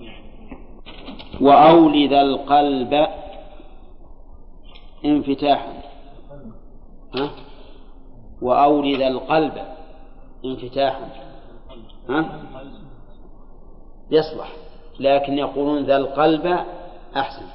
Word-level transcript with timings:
يعني. 0.00 0.34
وأولد 1.40 2.12
القلب 2.12 3.06
انفتاحا. 5.04 5.72
ها؟ 7.14 7.30
وأولد 8.42 9.00
القلب 9.00 9.52
انفتاحا. 10.44 11.08
ها؟ 12.08 12.42
يصلح. 14.10 14.52
لكن 15.00 15.38
يقولون 15.38 15.82
ذا 15.84 15.96
القلب 15.96 16.58
أحسن. 17.16 17.46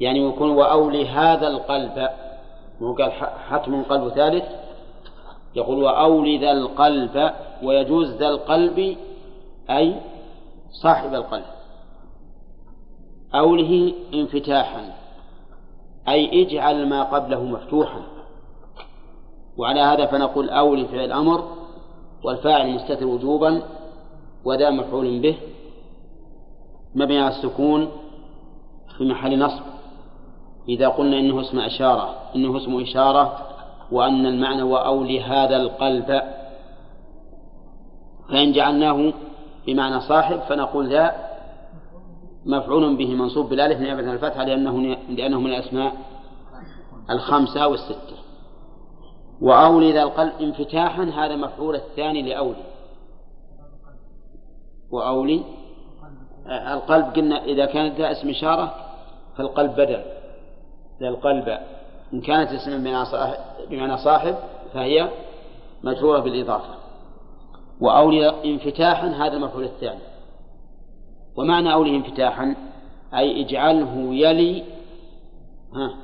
يعني 0.00 0.28
يكون 0.28 0.50
وأولي 0.50 1.08
هذا 1.08 1.48
القلب. 1.48 2.08
مو 2.80 2.94
قال 2.94 3.12
حتم 3.50 3.82
قلب 3.82 4.08
ثالث. 4.08 4.44
يقول 5.54 5.82
وأولي 5.82 6.38
ذا 6.38 6.50
القلب 6.50 7.32
ويجوز 7.62 8.10
ذا 8.10 8.28
القلب 8.28 8.96
أي 9.70 9.94
صاحب 10.70 11.14
القلب. 11.14 11.44
أوله 13.34 13.94
انفتاحا 14.14 14.92
أي 16.08 16.42
اجعل 16.42 16.88
ما 16.88 17.02
قبله 17.02 17.44
مفتوحا. 17.44 18.02
وعلى 19.56 19.80
هذا 19.80 20.06
فنقول 20.06 20.50
أولي 20.50 20.84
فعل 20.84 21.04
الأمر 21.04 21.48
والفاعل 22.24 22.70
مستتر 22.74 23.06
وجوبا 23.06 23.62
وذا 24.44 24.70
مفعول 24.70 25.20
به. 25.20 25.36
مبني 26.94 27.18
على 27.18 27.34
السكون 27.36 27.88
في 28.98 29.04
محل 29.04 29.38
نصب. 29.38 29.62
إذا 30.68 30.88
قلنا 30.88 31.18
إنه 31.18 31.40
اسم 31.40 31.58
إشارة 31.58 32.14
إنه 32.36 32.56
اسم 32.56 32.80
إشارة 32.80 33.38
وأن 33.92 34.26
المعنى 34.26 34.62
وأولي 34.62 35.20
هذا 35.20 35.56
القلب 35.56 36.22
فإن 38.28 38.52
جعلناه 38.52 39.12
بمعنى 39.66 40.00
صاحب 40.00 40.40
فنقول 40.40 40.88
ذا 40.88 41.14
مفعول 42.46 42.96
به 42.96 43.14
منصوب 43.14 43.48
بالالف 43.48 43.80
نيابة 43.80 44.02
عن 44.02 44.14
الفتحة 44.14 44.44
لأنه 44.44 44.96
لأنه 45.08 45.40
من 45.40 45.46
الأسماء 45.46 45.92
الخمسة 47.10 47.68
والستة. 47.68 48.16
وأولي 49.40 49.92
ذا 49.92 50.02
القلب 50.02 50.32
انفتاحا 50.40 51.02
هذا 51.02 51.36
مفعول 51.36 51.74
الثاني 51.74 52.22
لأولي. 52.22 52.64
وأولي 54.90 55.42
القلب 56.46 57.04
قلنا 57.04 57.44
إذا 57.44 57.66
كانت 57.66 57.98
ذا 57.98 58.12
اسم 58.12 58.28
إشارة 58.28 58.74
فالقلب 59.36 59.72
بدل. 59.72 60.02
للقلب 61.00 61.58
إن 62.12 62.20
كانت 62.20 62.50
صاحب, 63.04 63.34
بمعنى 63.70 63.96
صاحب 63.98 64.34
فهي 64.74 65.08
مجرورة 65.82 66.18
بالإضافة. 66.18 66.81
وأولي 67.82 68.44
انفتاحا 68.44 69.08
هذا 69.08 69.36
المفعول 69.36 69.64
الثاني. 69.64 70.00
ومعنى 71.36 71.72
أولي 71.72 71.96
انفتاحا 71.96 72.56
أي 73.14 73.40
اجعله 73.40 74.14
يلي 74.14 74.62
ها 75.74 75.94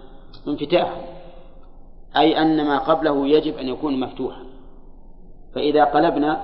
انفتاحا. 0.49 1.01
أي 2.17 2.43
أن 2.43 2.65
ما 2.65 2.79
قبله 2.79 3.27
يجب 3.27 3.57
أن 3.59 3.69
يكون 3.69 4.01
مفتوحا. 4.01 4.45
فإذا 5.55 5.85
قلبنا 5.85 6.43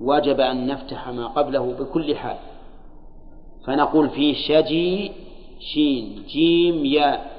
وجب 0.00 0.40
أن 0.40 0.66
نفتح 0.66 1.08
ما 1.08 1.26
قبله 1.26 1.72
بكل 1.80 2.16
حال. 2.16 2.36
فنقول 3.66 4.10
في 4.10 4.34
شجي 4.34 5.12
شين 5.60 6.22
جيم 6.28 6.84
ياء 6.84 7.38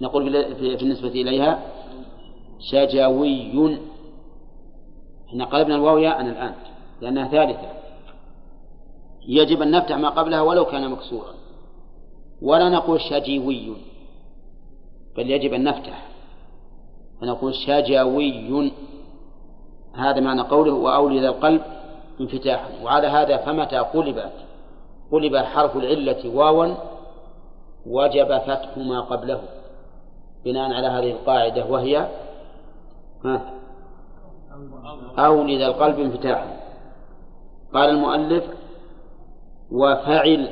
نقول 0.00 0.54
بالنسبة 0.60 1.08
إليها 1.08 1.62
شجوي. 2.58 3.78
إحنا 5.28 5.44
قلبنا 5.44 5.74
الواو 5.74 5.98
ياء 5.98 6.20
الآن 6.20 6.54
لأنها 7.00 7.28
ثالثة. 7.28 7.68
يجب 9.28 9.62
أن 9.62 9.70
نفتح 9.70 9.96
ما 9.96 10.08
قبلها 10.08 10.40
ولو 10.40 10.64
كان 10.64 10.90
مكسورا. 10.90 11.34
ولا 12.42 12.68
نقول 12.68 13.00
شجيوي 13.00 13.76
بل 15.16 15.30
يجب 15.30 15.52
أن 15.52 15.64
نفتح. 15.64 16.08
فنقول 17.20 17.54
شجوي. 17.54 18.72
هذا 19.94 20.20
معنى 20.20 20.40
قوله 20.40 20.72
وأولد 20.72 21.24
القلب 21.24 21.62
انفتاحا 22.20 22.68
وعلى 22.82 23.06
هذا 23.06 23.36
فمتى 23.36 23.76
قلبت؟ 23.76 24.32
قلب 25.12 25.36
حرف 25.36 25.76
العلة 25.76 26.36
واوا 26.36 26.74
وجب 27.86 28.38
فتح 28.38 28.78
ما 28.78 29.00
قبله. 29.00 29.42
بناء 30.44 30.72
على 30.72 30.86
هذه 30.86 31.10
القاعدة 31.10 31.66
وهي 31.66 32.08
ها؟ 33.24 33.55
أولد 35.18 35.60
القلب 35.60 35.98
انفتاحا 35.98 36.56
قال 37.74 37.90
المؤلف 37.90 38.44
وفعل 39.72 40.50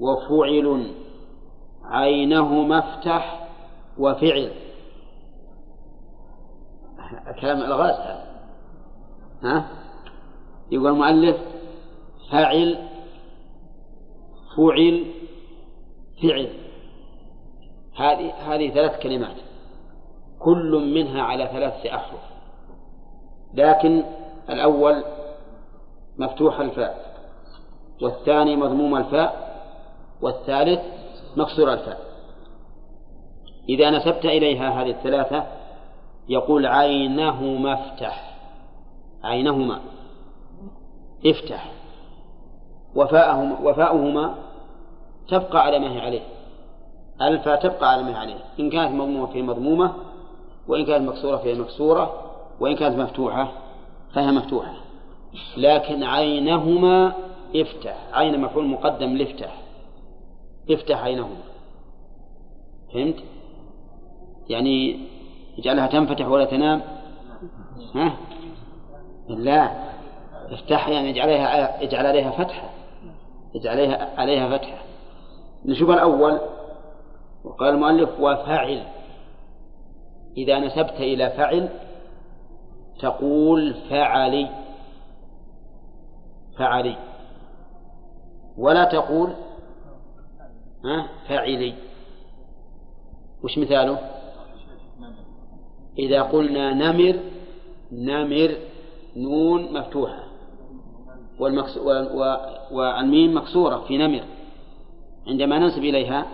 وفعل 0.00 0.92
عينه 1.84 2.62
مفتح 2.62 3.48
وفعل. 3.98 4.52
كلام 7.40 7.62
الغاز 7.62 7.94
هذا. 7.94 8.24
ها؟ 9.42 9.68
يقول 10.70 10.86
المؤلف 10.86 11.36
فعل 12.30 12.88
فعل 14.56 15.04
فعل. 16.22 16.48
هذه 17.96 18.32
هذه 18.32 18.70
ثلاث 18.70 19.02
كلمات 19.02 19.36
كل 20.38 20.92
منها 20.94 21.22
على 21.22 21.46
ثلاثة 21.46 21.94
أحرف. 21.94 22.31
لكن 23.54 24.04
الأول 24.50 25.04
مفتوح 26.18 26.60
الفاء 26.60 27.12
والثاني 28.02 28.56
مضموم 28.56 28.96
الفاء 28.96 29.52
والثالث 30.22 30.80
مكسور 31.36 31.72
الفاء. 31.72 32.00
إذا 33.68 33.90
نسبت 33.90 34.24
إليها 34.24 34.82
هذه 34.82 34.90
الثلاثة 34.90 35.46
يقول 36.28 36.66
عينه 36.66 37.42
مفتح 37.44 38.38
عينهما 39.24 39.80
افتح 41.26 41.72
وفاءهما, 42.94 43.58
وفاؤهما 43.60 44.34
تبقى 45.28 45.62
على 45.64 45.78
ما 45.78 45.92
هي 45.92 46.00
عليه 46.00 46.22
الفاء 47.22 47.60
تبقى 47.60 47.92
على 47.92 48.02
ما 48.02 48.10
هي 48.10 48.14
عليه 48.14 48.38
إن 48.60 48.70
كانت 48.70 48.94
مضمومة 48.94 49.26
فهي 49.26 49.42
مضمومة 49.42 49.92
وإن 50.68 50.84
كانت 50.84 51.08
مكسورة 51.08 51.36
فهي 51.36 51.54
مكسورة 51.54 52.31
وإن 52.62 52.76
كانت 52.76 52.98
مفتوحة 52.98 53.52
فهي 54.14 54.32
مفتوحة. 54.32 54.74
لكن 55.56 56.02
عينهما 56.02 57.12
افتح 57.56 57.96
عين 58.12 58.40
مفعول 58.40 58.66
مقدم 58.66 59.16
لافتح. 59.16 59.56
افتح 60.70 61.02
عينهما. 61.02 61.36
فهمت؟ 62.94 63.16
يعني 64.48 64.98
اجعلها 65.58 65.86
تنفتح 65.86 66.28
ولا 66.28 66.44
تنام؟ 66.44 66.82
ها؟ 67.94 68.16
لا. 69.28 69.72
افتح 70.50 70.88
يعني 70.88 71.10
اجعل 71.10 71.28
عليها 71.28 71.82
اجعل 71.82 72.06
عليها 72.06 72.30
فتحة. 72.30 72.70
اجعل 73.56 73.78
عليها 73.78 74.20
عليها 74.20 74.58
فتحة. 74.58 74.78
نشوف 75.64 75.90
الأول. 75.90 76.38
وقال 77.44 77.74
المؤلف 77.74 78.20
وفعل. 78.20 78.82
إذا 80.36 80.58
نسبت 80.58 80.94
إلى 81.00 81.30
فعل 81.30 81.68
تقول 83.02 83.74
فعلي. 83.90 84.48
فعلي. 86.58 86.96
ولا 88.58 88.84
تقول 88.84 89.30
ها؟ 90.84 91.08
فعلي. 91.28 91.74
وش 93.44 93.58
مثاله؟ 93.58 93.98
إذا 95.98 96.22
قلنا 96.22 96.74
نمر 96.74 97.20
نمر 97.92 98.56
نون 99.16 99.72
مفتوحة. 99.72 100.24
والمكس... 101.38 101.78
والميم 102.72 103.36
مكسورة 103.36 103.76
في 103.88 103.98
نمر. 103.98 104.24
عندما 105.26 105.58
ننسب 105.58 105.78
إليها 105.78 106.26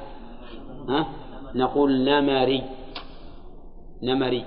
ها؟ 0.89 1.07
نقول 1.55 2.05
نمري. 2.05 2.63
نمري. 4.03 4.45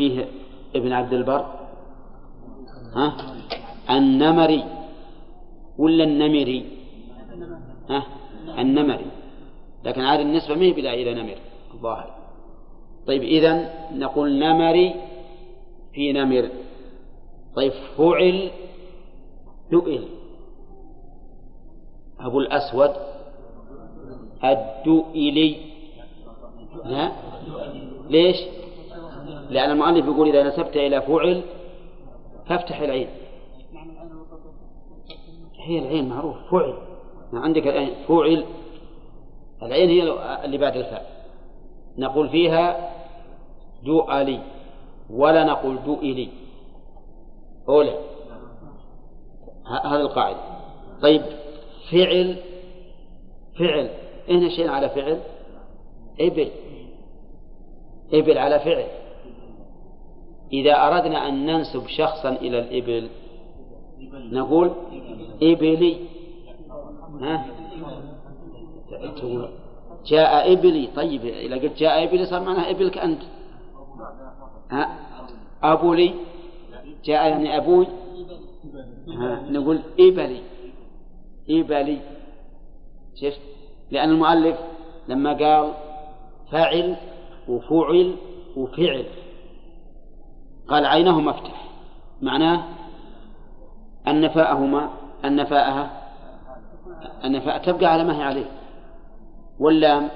فيه 0.00 0.28
ابن 0.74 0.92
عبد 0.92 1.12
البر؟ 1.12 1.44
ها؟ 2.96 3.16
النمري. 3.90 4.64
ولا 5.78 6.04
النمري؟ 6.04 6.64
ها؟ 7.90 8.06
النمري. 8.58 9.06
لكن 9.84 10.00
عاد 10.00 10.20
النسبة 10.20 10.54
ما 10.54 10.62
هي 10.62 10.72
إلى 11.02 11.14
نمر 11.14 11.38
الظاهر. 11.74 12.14
طيب 13.06 13.22
إذا 13.22 13.52
نقول 13.92 14.38
نمري 14.38 14.94
في 15.92 16.12
نمر. 16.12 16.50
طيب 17.56 17.72
فعل 17.96 18.50
دؤل 19.70 20.04
أبو 22.20 22.40
الأسود 22.40 22.92
الدؤلي. 24.44 25.56
لا 26.84 27.12
ليش؟ 28.10 28.36
لأن 29.50 29.70
المؤلف 29.70 30.06
يقول 30.06 30.28
إذا 30.28 30.42
نسبت 30.42 30.76
إلى 30.76 31.02
فعل 31.02 31.42
فافتح 32.46 32.80
العين. 32.80 33.08
هي 35.66 35.78
العين 35.78 36.08
معروف 36.08 36.36
فعل. 36.50 36.74
ما 37.32 37.40
عندك 37.40 37.66
العين 37.66 37.94
فعل. 38.08 38.44
العين 39.62 39.88
هي 39.88 40.02
اللي 40.44 40.58
بعد 40.58 40.76
الفاء. 40.76 41.24
نقول 41.98 42.28
فيها 42.28 42.90
دؤلي 43.84 44.40
ولا 45.10 45.44
نقول 45.44 45.78
دؤلي 45.84 46.28
أولى. 47.68 47.98
هذه 49.84 50.00
القاعدة. 50.00 50.38
طيب 51.02 51.22
فعل 51.92 52.36
فعل. 53.58 53.90
هنا 54.28 54.48
شيء 54.48 54.68
على 54.68 54.88
فعل؟ 54.88 55.20
إبل. 56.20 56.50
إبل 58.12 58.38
على 58.38 58.58
فعل. 58.60 58.99
إذا 60.52 60.72
أردنا 60.72 61.28
أن 61.28 61.46
ننسب 61.46 61.86
شخصا 61.86 62.28
إلى 62.28 62.58
الإبل 62.58 63.08
نقول 64.32 64.70
إبلي. 65.42 65.96
ها؟ 67.20 67.46
جاء 70.06 70.52
إبلي. 70.52 70.88
طيب 70.96 71.24
إذا 71.24 71.56
قلت 71.56 71.78
جاء 71.78 72.04
إبلي 72.04 72.24
صار 72.26 72.42
معناها 72.42 72.70
إبلك 72.70 72.98
أنت. 72.98 73.22
ها؟ 74.70 74.98
أبو 75.62 75.94
لي 75.94 76.14
جاء 77.04 77.28
يعني 77.28 77.56
أبوي. 77.56 77.86
ها؟ 79.08 79.50
نقول 79.50 79.80
إبلي. 80.00 80.40
إبلي. 81.50 81.98
شفت؟ 83.14 83.40
لأن 83.90 84.10
المؤلف 84.10 84.58
لما 85.08 85.32
قال 85.32 85.72
فعل 86.50 86.96
وفعل 87.48 88.16
وفعل. 88.56 89.04
قال 90.70 90.86
عينه 90.86 91.20
مفتح 91.20 91.66
معناه 92.22 92.64
أن 94.08 94.28
فاءهما 94.28 94.90
أن 95.24 95.44
فاءها 95.44 95.90
أن 97.24 97.40
فاء 97.40 97.58
تبقى 97.58 97.86
على 97.86 98.04
ما 98.04 98.18
هي 98.18 98.22
عليه. 98.22 98.46
واللام 99.58 100.08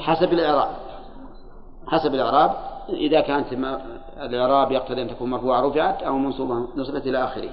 حسب 0.00 0.32
الإعراب. 0.32 0.76
حسب 1.86 2.14
الإعراب. 2.14 2.50
إذا 2.88 3.20
كانت 3.20 3.52
الإعراب 4.16 4.72
يقتضي 4.72 5.02
أن 5.02 5.08
تكون 5.08 5.30
مرفوعة 5.30 5.60
رفعت 5.60 6.02
أو 6.02 6.18
منصوبة 6.18 6.54
نصبت 6.54 7.06
إلى 7.06 7.24
آخره. 7.24 7.50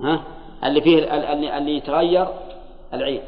ها؟ 0.00 0.24
اللي 0.64 0.80
فيه 0.80 1.14
اللي, 1.14 1.58
اللي 1.58 1.76
يتغير 1.76 2.28
العين. 2.94 3.22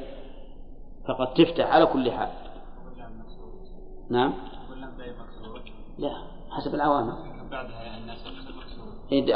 فقد 1.09 1.35
تفتح 1.35 1.75
على 1.75 1.87
كل 1.87 2.11
حال. 2.11 2.29
نعم؟ 4.11 4.33
لا 6.03 6.13
حسب 6.51 6.75
العوامل. 6.75 7.13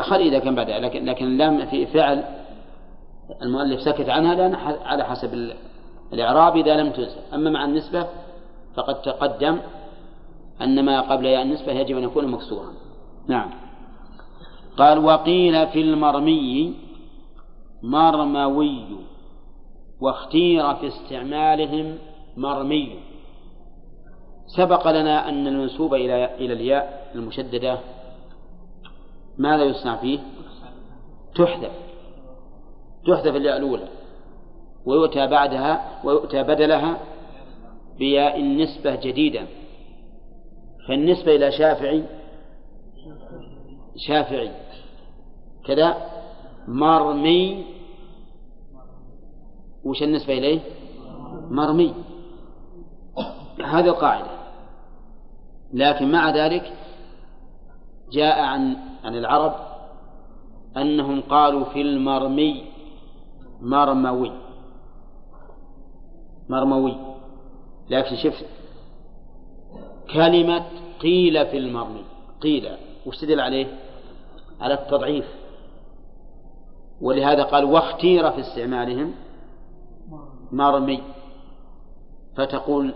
خل 0.00 0.16
إذا 0.16 0.38
كان 0.38 0.54
بعدها 0.54 0.78
لكن 0.78 1.04
لكن 1.04 1.24
اللام 1.24 1.66
في 1.66 1.86
فعل 1.86 2.24
المؤلف 3.42 3.80
سكت 3.80 4.08
عنها 4.08 4.34
لأن 4.34 4.54
على 4.84 5.04
حسب 5.04 5.52
الإعراب 6.12 6.56
إذا 6.56 6.76
لم 6.76 6.90
تنسب. 6.90 7.20
أما 7.34 7.50
مع 7.50 7.64
النسبة 7.64 8.06
فقد 8.74 9.02
تقدم 9.02 9.58
أن 10.62 10.84
ما 10.84 11.00
قبل 11.00 11.26
ياء 11.26 11.42
النسبة 11.42 11.72
يجب 11.72 11.96
أن 11.96 12.02
يكون 12.02 12.28
مكسورا. 12.28 12.72
نعم. 13.28 13.50
قال 14.76 14.98
وقيل 14.98 15.66
في 15.66 15.80
المرمي 15.80 16.74
مرموي 17.82 18.84
واختير 20.00 20.74
في 20.74 20.86
استعمالهم 20.86 21.98
مرمي. 22.36 22.98
سبق 24.46 24.88
لنا 24.88 25.28
أن 25.28 25.46
المنسوب 25.46 25.94
إلى 25.94 26.34
إلى 26.34 26.52
الياء 26.52 27.10
المشددة 27.14 27.78
ماذا 29.38 29.64
يصنع 29.64 29.96
فيه؟ 29.96 30.18
تحذف. 31.34 31.72
تحذف 33.06 33.36
الياء 33.36 33.56
الأولى. 33.56 33.88
ويؤتى 34.86 35.26
بعدها 35.26 36.00
ويؤتى 36.04 36.42
بدلها 36.42 36.98
بياء 37.98 38.40
النسبة 38.40 38.94
جديدة. 38.94 39.46
فالنسبة 40.88 41.36
إلى 41.36 41.52
شافعي 41.52 42.04
شافعي. 43.96 44.50
كذا 45.66 45.96
مرمي. 46.68 47.64
وش 49.84 50.02
النسبة 50.02 50.38
إليه؟ 50.38 50.60
مرمي. 51.50 51.94
هذه 53.64 53.86
القاعدة. 53.86 54.35
لكن 55.76 56.12
مع 56.12 56.30
ذلك 56.30 56.72
جاء 58.12 58.40
عن 58.40 58.76
عن 59.04 59.16
العرب 59.16 59.54
أنهم 60.76 61.20
قالوا 61.20 61.64
في 61.64 61.80
المرمي 61.80 62.64
مرموي. 63.60 64.32
مرموي. 66.48 66.96
لكن 67.90 68.16
شفت 68.16 68.46
كلمة 70.12 70.64
قيل 71.00 71.46
في 71.46 71.58
المرمي. 71.58 72.04
قيل. 72.40 72.68
وش 73.06 73.18
تدل 73.18 73.40
عليه؟ 73.40 73.66
على 74.60 74.74
التضعيف. 74.74 75.26
ولهذا 77.00 77.42
قال 77.42 77.64
واختير 77.64 78.30
في 78.30 78.40
استعمالهم 78.40 79.14
مرمي. 80.52 81.02
فتقول 82.36 82.94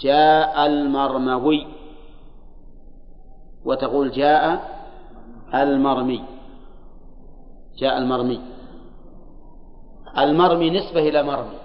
جاء 0.00 0.66
المرموي. 0.66 1.66
وتقول 3.64 4.10
جاء 4.10 4.44
المرمي. 5.54 6.24
جاء 7.78 7.98
المرمي. 7.98 8.40
المرمي 10.18 10.70
نسبة 10.70 11.00
إلى 11.08 11.22
مرمي. 11.22 11.58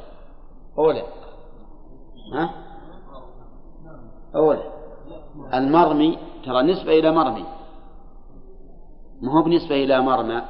أولى 0.78 1.04
ها؟ 2.34 2.50
أولى 4.36 4.64
المرمي 5.54 6.18
ترى 6.46 6.62
نسبة 6.62 7.00
إلى 7.00 7.12
مرمي. 7.12 7.46
ما 9.22 9.32
هو 9.32 9.44
بنسبة 9.44 9.76
إلى 9.76 10.02
مرمى؟ 10.02 10.42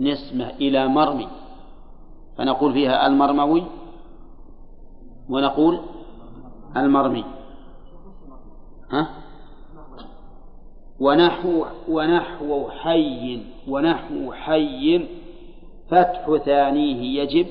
نسبة 0.00 0.50
إلى 0.50 0.88
مرمي. 0.88 1.28
فنقول 2.38 2.72
فيها 2.72 3.06
المرموي 3.06 3.64
ونقول 5.30 5.80
المرمي. 6.76 7.24
ها؟ 8.90 9.08
ونحو 11.00 11.64
ونحو 11.88 12.68
حي 12.70 13.42
ونحو 13.68 14.32
حي 14.32 15.08
فتح 15.88 16.36
ثانية 16.44 17.20
يجب 17.20 17.46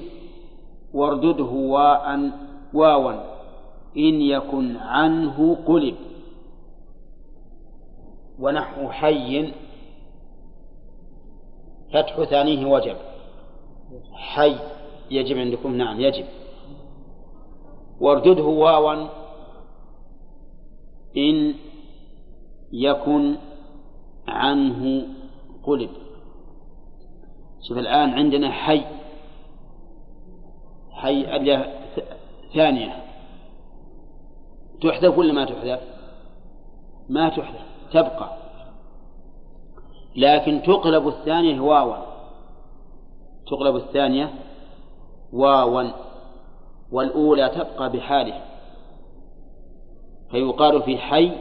واردده 0.93 1.43
واء 1.43 2.31
واوا. 2.73 3.13
إن 3.97 4.21
يكن 4.21 4.77
عنه 4.77 5.57
قلب. 5.65 5.95
ونحو 8.39 8.89
حي 8.89 9.53
فتح 11.93 12.23
ثانية 12.23 12.65
وجب. 12.65 12.95
حي 14.13 14.55
يجب 15.11 15.37
عندكم؟ 15.37 15.75
نعم 15.75 15.99
يجب. 15.99 16.25
واردده 18.01 18.43
واوا 18.43 19.08
إن 21.17 21.53
يكن 22.72 23.36
عنه 24.27 25.08
قلب. 25.63 25.89
شوف 27.67 27.77
الآن 27.77 28.10
عندنا 28.10 28.51
حي 28.51 28.81
حي 30.91 31.36
ألية 31.36 31.79
ثانية. 32.53 33.03
تحذف 34.81 35.17
ولا 35.17 35.34
ما 35.34 35.46
تحذف؟ 35.46 35.81
ما 37.10 37.29
تحذف 37.29 37.65
تبقى. 37.91 38.38
لكن 40.15 40.62
تقلب 40.62 41.08
الثانية 41.08 41.62
واوا. 41.62 41.96
تقلب 43.48 43.75
الثانية 43.75 44.34
واوا. 45.34 46.10
والأولى 46.91 47.50
تبقى 47.50 47.89
بحالها 47.89 48.45
فيقال 50.31 50.83
في 50.83 50.98
حي 50.98 51.31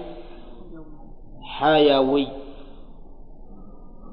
حيوي. 1.43 2.29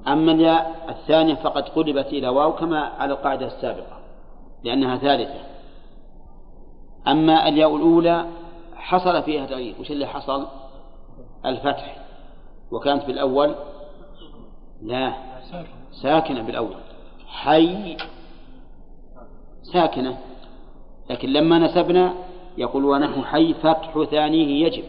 أما 0.08 0.32
الياء 0.32 0.86
الثانية 0.90 1.36
فقد 1.36 1.70
قلبت 1.70 2.06
إلى 2.08 2.28
واو 2.28 2.54
كما 2.56 2.80
على 2.80 3.14
القاعدة 3.14 3.46
السابقة 3.46 4.00
لأنها 4.64 4.98
ثالثة. 4.98 5.40
أما 7.08 7.48
الياء 7.48 7.76
الأولى 7.76 8.26
حصل 8.76 9.24
فيها 9.24 9.46
تغيير. 9.46 9.76
وش 9.80 9.92
اللي 9.92 10.08
حصل؟ 10.08 10.48
الفتح. 11.46 11.98
وكانت 12.72 13.06
بالأول؟ 13.06 13.56
لا 14.82 15.14
ساكنة 16.02 16.42
بالأول. 16.42 16.76
حي 17.28 17.98
ساكنة. 19.74 20.18
لكن 21.10 21.30
لما 21.30 21.60
نسبنا 21.60 22.14
يقول 22.58 22.86
ونحو 22.86 23.22
حي 23.22 23.54
فتح 23.54 24.04
ثانية 24.12 24.66
يجب. 24.66 24.84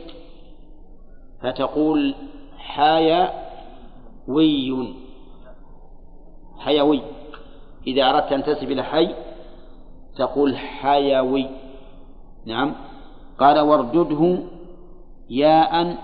فتقول 1.42 2.14
حيوي 2.58 3.34
حيوي 6.58 7.02
إذا 7.86 8.10
أردت 8.10 8.32
أن 8.32 8.44
تنسب 8.44 8.70
إلى 8.70 8.82
حي 8.82 9.14
تقول 10.16 10.56
حيوي 10.56 11.46
نعم. 12.46 12.74
قال 13.38 13.58
واردده 13.58 14.38
ياء 15.30 15.96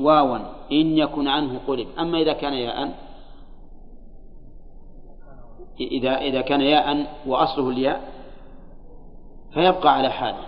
واوا. 0.00 0.38
إن 0.72 0.98
يكن 0.98 1.28
عنه 1.28 1.60
قلب. 1.66 1.88
أما 1.98 2.18
إذا 2.18 2.32
كان 2.32 2.52
ياء 2.52 3.04
إذا 5.80 6.18
إذا 6.18 6.40
كان 6.40 6.60
ياء 6.60 7.16
وأصله 7.26 7.68
الياء 7.70 8.13
فيبقى 9.54 9.94
على 9.94 10.10
حاله. 10.10 10.46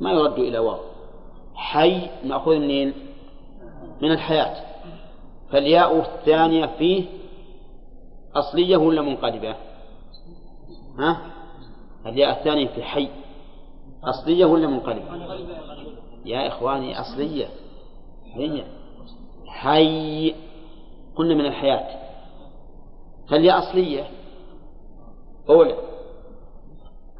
ما 0.00 0.12
يرد 0.12 0.38
إلى 0.38 0.58
واو. 0.58 0.78
حي 1.54 2.08
مأخوذ 2.24 2.56
منين؟ 2.56 2.94
من 4.02 4.12
الحياة. 4.12 4.64
فالياء 5.50 5.98
الثانية 5.98 6.66
فيه 6.66 7.04
أصلية 8.34 8.76
ولا 8.76 9.02
منقلبة؟ 9.02 9.56
ها؟ 10.98 11.20
الياء 12.06 12.38
الثانية 12.38 12.66
في 12.68 12.82
حي. 12.82 13.08
أصلية 14.04 14.44
ولا 14.44 14.66
منقلبة؟ 14.66 15.14
يا 16.24 16.48
إخواني 16.48 17.00
أصلية. 17.00 17.46
هي 18.34 18.64
حي. 19.46 20.34
قلنا 21.16 21.34
من 21.34 21.46
الحياة. 21.46 22.00
فالياء 23.28 23.58
أصلية. 23.58 24.10
أولى. 25.48 25.76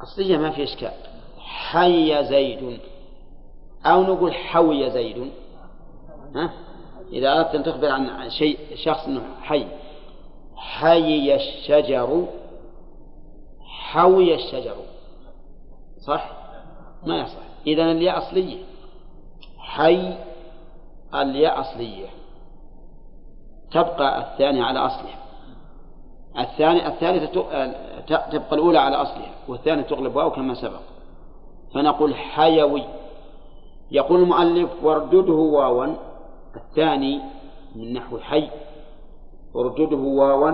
أصلية 0.03 0.37
ما 0.37 0.51
في 0.51 0.63
إشكال. 0.63 0.91
حي 1.39 2.25
زيد. 2.25 2.79
أو 3.85 4.03
نقول 4.03 4.33
حوي 4.33 4.89
زيد. 4.89 5.31
ها؟ 6.35 6.53
إذا 7.13 7.39
أردت 7.39 7.55
أن 7.55 7.63
تخبر 7.63 7.89
عن 7.89 8.29
شيء 8.29 8.59
شخص 8.75 9.05
أنه 9.05 9.23
حي. 9.41 9.67
حي 10.55 11.35
الشجر. 11.35 12.27
حوي 13.61 14.35
الشجر. 14.35 14.75
صح؟ 16.07 16.31
ما 17.05 17.17
يصح. 17.17 17.41
إذا 17.67 17.91
الياء 17.91 18.17
أصلية. 18.17 18.63
حي 19.57 20.13
الياء 21.15 21.61
أصلية. 21.61 22.07
تبقى 23.71 24.31
الثانية 24.31 24.63
على 24.63 24.79
أصلها. 24.79 25.21
الثانية 26.39 26.87
الثالثة 26.87 27.25
تبقى 28.07 28.55
الأولى 28.55 28.79
على 28.79 28.95
أصلها 28.95 29.31
والثانية 29.47 29.81
تغلب 29.83 30.15
واو 30.15 30.31
كما 30.31 30.53
سبق. 30.53 30.79
فنقول 31.73 32.15
حيوي. 32.15 32.83
يقول 33.91 34.21
المؤلف 34.21 34.69
واردده 34.83 35.33
واوا 35.33 35.87
الثاني 36.55 37.19
من 37.75 37.93
نحو 37.93 38.17
حي. 38.17 38.49
اردده 39.55 39.97
واوا 39.97 40.49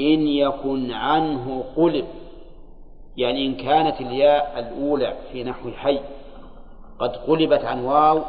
إن 0.00 0.28
يكن 0.28 0.90
عنه 0.90 1.64
قلب. 1.76 2.06
يعني 3.16 3.46
إن 3.46 3.54
كانت 3.54 4.00
الياء 4.00 4.58
الأولى 4.58 5.16
في 5.32 5.44
نحو 5.44 5.70
حي 5.70 6.00
قد 6.98 7.16
قلبت 7.16 7.64
عن 7.64 7.84
واو 7.84 8.20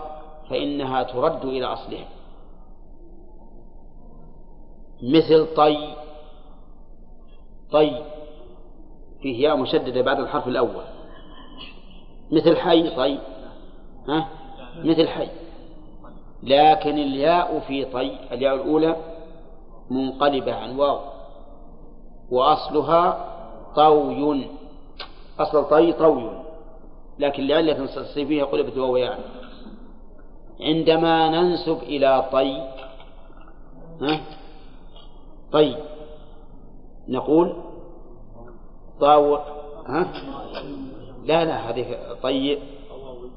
فإنها 0.50 1.04
ترد 1.04 1.46
إلى 1.46 1.66
أصلها. 1.66 2.08
مثل 5.04 5.56
طي. 5.56 6.05
طي 7.76 8.02
فيه 9.22 9.48
ياء 9.48 9.58
مشددة 9.58 10.02
بعد 10.02 10.20
الحرف 10.20 10.48
الأول. 10.48 10.84
مثل 12.32 12.58
حي 12.58 12.96
طي 12.96 13.20
ها؟ 14.08 14.28
مثل 14.84 15.08
حي. 15.08 15.28
لكن 16.44 16.98
الياء 16.98 17.60
في 17.60 17.86
طي 17.86 18.18
الياء 18.32 18.56
الأولى 18.56 18.96
منقلبة 19.92 20.56
عن 20.56 20.80
واو. 20.80 21.00
وأصلها 22.32 23.32
طوي. 23.76 24.48
أصل 25.40 25.70
طي 25.70 25.94
طوي. 25.94 26.32
لكن 27.20 27.48
لعلة 27.48 27.86
صيفية 27.86 28.44
قلبت 28.44 28.78
واو 28.78 28.98
يعني. 28.98 29.24
عندما 30.62 31.30
ننسب 31.30 31.78
إلى 31.84 32.30
طي 32.32 32.58
ها؟ 34.02 34.22
طي 35.52 35.78
نقول 37.08 37.65
طاو 39.00 39.36
ها؟ 39.86 40.14
لا 41.26 41.46
لا 41.46 41.70
هذه 41.70 41.98
طي 42.24 42.60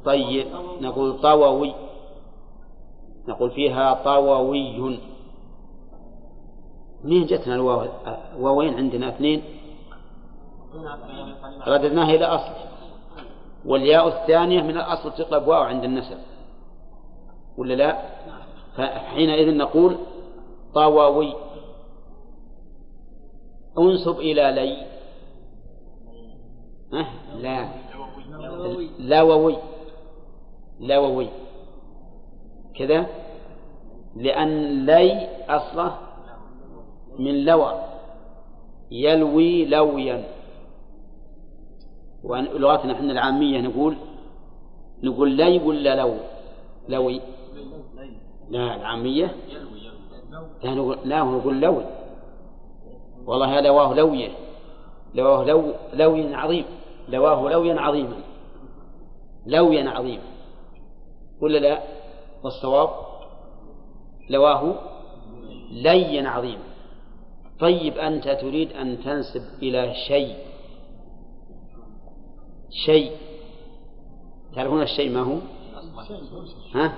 طي 0.05 0.47
نقول 0.81 1.21
طووي 1.21 1.75
نقول 3.29 3.51
فيها 3.51 3.95
طووي 4.05 4.99
منين 7.05 7.27
جتنا 7.27 7.55
الواو؟ 7.55 7.89
واوين 8.39 8.75
عندنا 8.75 9.09
اثنين؟ 9.09 9.43
رددناها 11.67 12.15
إلى 12.15 12.25
أصل. 12.25 12.53
والياء 13.65 14.09
الثانية 14.09 14.63
من 14.63 14.77
الأصل 14.77 15.13
تقلب 15.13 15.49
واو 15.49 15.63
عند 15.63 15.85
النسب. 15.85 16.19
ولا 17.59 17.75
لا؟ 17.75 18.03
فحينئذ 18.77 19.57
نقول 19.57 19.97
طواوي 20.75 21.35
انسب 23.79 24.19
إلى 24.19 24.53
لي. 24.53 24.88
أه؟ 26.95 27.07
لا. 27.39 27.69
لووي 28.99 29.57
لووي 30.81 31.29
كذا؟ 32.75 33.07
لأن 34.17 34.87
لي 34.87 35.29
أصله 35.49 35.99
من 37.19 37.45
لوى 37.45 37.83
يلوي 38.91 39.65
لويا. 39.65 40.25
ولغتنا 42.25 42.93
إحنا 42.93 43.13
العامية 43.13 43.61
نقول 43.61 43.97
نقول 45.03 45.31
لي 45.31 45.59
ولا 45.59 45.95
لو؟ 45.95 46.15
لوي. 46.89 47.21
لا 48.51 48.77
العامية؟ 48.77 49.37
لا 50.65 50.75
نقول 50.75 50.99
لا 51.05 51.23
نقول 51.23 51.61
لوي. 51.61 51.85
والله 53.27 53.61
لواه 53.61 53.95
لوية. 53.95 54.29
لواه 55.15 55.45
لو 55.45 55.73
لوي 55.93 56.35
عظيم. 56.35 56.65
لواه 57.09 57.51
لويا 57.51 57.81
عظيما. 57.81 58.17
لويا 59.47 59.91
عظيما. 59.91 60.23
ولا 61.41 61.59
لا 61.59 61.83
والصواب 62.45 62.91
لواه 64.31 64.75
ليا 65.71 66.29
عظيما. 66.29 66.69
طيب 67.61 67.99
أنت 67.99 68.29
تريد 68.29 68.73
أن 68.73 68.99
تنسب 69.05 69.43
إلى 69.63 69.95
شيء. 70.09 70.37
شيء. 72.87 73.13
تعرفون 74.55 74.83
الشيء 74.83 75.11
ما 75.11 75.21
هو؟ 75.21 75.39
ها؟ 76.75 76.95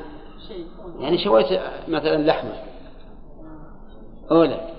يعني 1.00 1.24
شويت 1.24 1.46
مثلا 1.88 2.26
لحمة. 2.26 2.62
أولى 4.30 4.70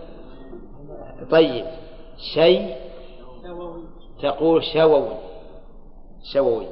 طيب. 1.32 1.66
شيء 2.34 2.76
تقول 4.22 4.64
شووي. 4.64 5.18
شووي. 6.34 6.68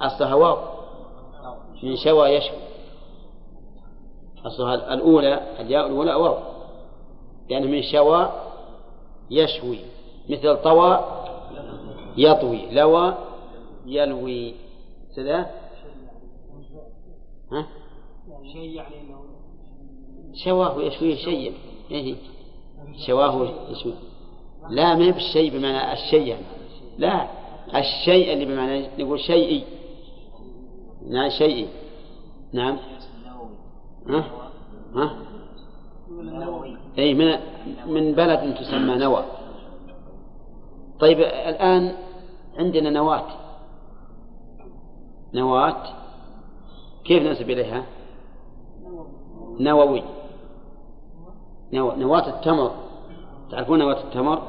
أصلها 0.00 0.34
واو. 0.34 0.58
من 1.82 1.96
شوى 1.96 2.28
يشوي. 2.28 2.58
أصلها 4.46 4.74
الأولى 4.94 5.60
الياء 5.60 5.86
الأولى 5.86 6.14
واو. 6.14 6.38
يعني 7.48 7.66
من 7.66 7.82
شوى 7.82 8.30
يشوي. 9.30 9.78
مثل 10.28 10.62
طوى 10.62 11.04
يطوي. 12.16 12.70
لوى 12.70 13.14
يلوي. 13.86 14.54
كذا 15.16 15.50
ها؟ 17.52 17.66
شيء 18.52 18.70
يعني 18.70 19.14
شواه 20.44 20.80
يشويه 20.80 21.16
شيء. 21.16 21.54
إيه. 21.90 22.16
شواه 23.06 23.48
يشويه 23.70 24.11
لا 24.70 24.94
ما 24.94 25.10
بالشيء 25.10 25.58
بمعنى 25.58 25.92
الشيء 25.92 26.26
يعني. 26.26 26.42
لا 26.98 27.26
الشيء 27.74 28.32
اللي 28.32 28.44
بمعنى 28.44 28.88
نقول 28.98 29.20
شيئي. 29.20 29.64
نعم 31.10 31.30
شيئي. 31.30 31.68
نعم. 32.52 32.78
ها؟ 34.08 34.24
ها؟ 34.94 35.16
اي 36.98 37.14
من 37.14 37.38
من 37.86 38.14
بلد 38.14 38.54
تسمى 38.54 38.94
نوى. 38.94 39.24
طيب 41.00 41.20
الآن 41.20 41.94
عندنا 42.58 42.90
نواة. 42.90 43.26
نواة. 45.34 45.82
كيف 47.04 47.22
ننسب 47.22 47.50
إليها؟ 47.50 47.84
نووي. 49.60 50.02
نواة 51.72 52.28
التمر. 52.28 52.70
تعرفون 53.50 53.78
نواة 53.78 54.04
التمر؟ 54.04 54.42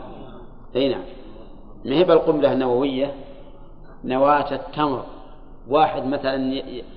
أي 0.76 0.90
نعم. 0.90 1.04
ما 1.86 1.96
هي 1.96 2.04
بالقنبلة 2.04 2.54
النووية؟ 2.54 3.14
نواة 4.04 4.56
التمر. 4.56 5.06
واحد 5.70 6.06
مثلا 6.06 6.36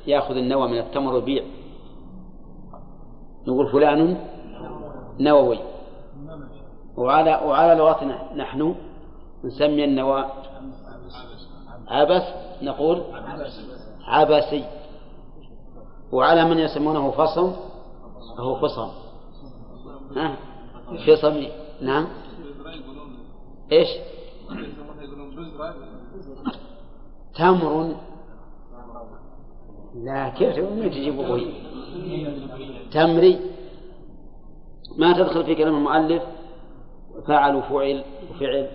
يأخذ 0.06 0.36
النوى 0.36 0.68
من 0.68 0.78
التمر 0.78 1.14
ويبيع. 1.14 1.44
نقول 3.48 3.72
فلان 3.72 4.16
نووي. 5.20 5.58
وعلى 6.96 7.40
وعلى 7.46 7.74
لغتنا 7.74 8.34
نحن 8.34 8.74
نسمي 9.44 9.84
النوى 9.84 10.24
عبس 11.88 12.22
نقول 12.62 13.02
عبسي. 14.06 14.64
وعلى 16.12 16.44
من 16.44 16.58
يسمونه 16.58 17.10
فصم 17.10 17.52
فهو 18.38 18.56
فصم. 18.56 18.88
ها؟ 20.16 20.36
فصمي. 21.06 21.52
نعم. 21.82 22.06
إيش؟ 23.72 23.88
تمر. 27.34 27.96
لا 29.94 30.28
كيف؟ 30.28 30.58
من 30.58 30.90
تجيب 30.90 31.20
أبوي 31.20 31.46
تمري. 32.92 33.40
ما 34.96 35.12
تدخل 35.12 35.44
في 35.44 35.54
كلام 35.54 35.76
المؤلف؟ 35.76 36.22
فعل 37.26 37.56
وفعل 37.56 38.04
وفعل 38.30 38.68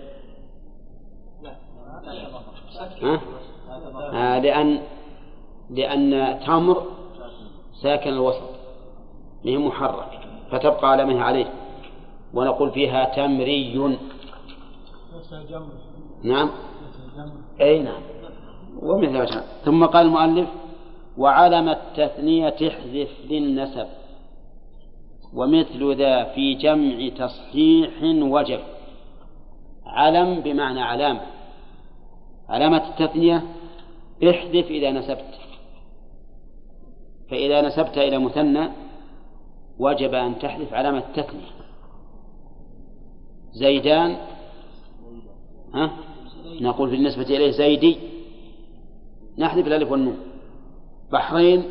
ها؟ 3.02 3.20
آه 4.12 4.38
لأن 4.38 4.82
لأن 5.70 6.40
تمر 6.46 6.86
ساكن 7.82 8.12
الوسط 8.12 8.50
هي 9.44 9.58
محرك 9.58 10.20
فتبقى 10.50 10.90
على 10.90 11.20
عليه. 11.20 11.52
ونقول 12.34 12.70
فيها 12.70 13.04
تمري. 13.04 13.98
نعم. 16.24 16.50
أي 17.60 17.82
نعم. 17.82 18.02
ومثل 18.82 19.42
ثم 19.64 19.86
قال 19.86 20.06
المؤلف 20.06 20.48
وعلم 21.18 21.68
التثنية 21.68 22.48
تحذف 22.48 23.08
للنسب 23.30 23.86
ومثل 25.34 25.96
ذا 25.96 26.24
في 26.24 26.54
جمع 26.54 27.08
تصحيح 27.08 27.90
وجب. 28.02 28.60
علم 29.86 30.40
بمعنى 30.40 30.80
علامة 30.82 31.20
علامة 32.48 32.88
التثنية 32.88 33.42
احذف 34.30 34.66
إذا 34.66 34.90
نسبت. 34.90 35.34
فإذا 37.30 37.60
نسبت 37.60 37.98
إلى 37.98 38.18
مثنى 38.18 38.68
وجب 39.78 40.14
أن 40.14 40.38
تحذف 40.38 40.74
علامة 40.74 40.98
التثنية. 40.98 41.52
زيدان 43.52 44.16
ها؟ 45.74 45.90
نقول 46.60 46.90
بالنسبة 46.90 47.22
إليه 47.22 47.50
زيدي. 47.50 47.98
نحذف 49.38 49.66
الألف 49.66 49.90
والنون. 49.90 50.18
بحرين. 51.12 51.64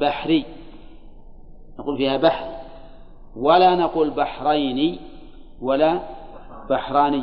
بحري. 0.00 0.44
نقول 1.78 1.96
فيها 1.96 2.16
بحر. 2.16 2.46
ولا 3.36 3.76
نقول 3.76 4.10
بحرين 4.10 4.98
ولا 5.60 6.00
بحراني. 6.70 7.22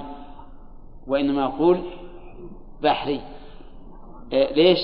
وإنما 1.07 1.45
نقول 1.45 1.81
بحري. 2.81 3.21
إيه 4.33 4.53
ليش؟ 4.53 4.79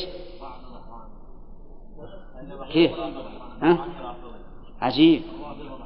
كيف؟ 2.73 2.91
ها؟ 3.61 3.85
عجيب. 4.81 5.21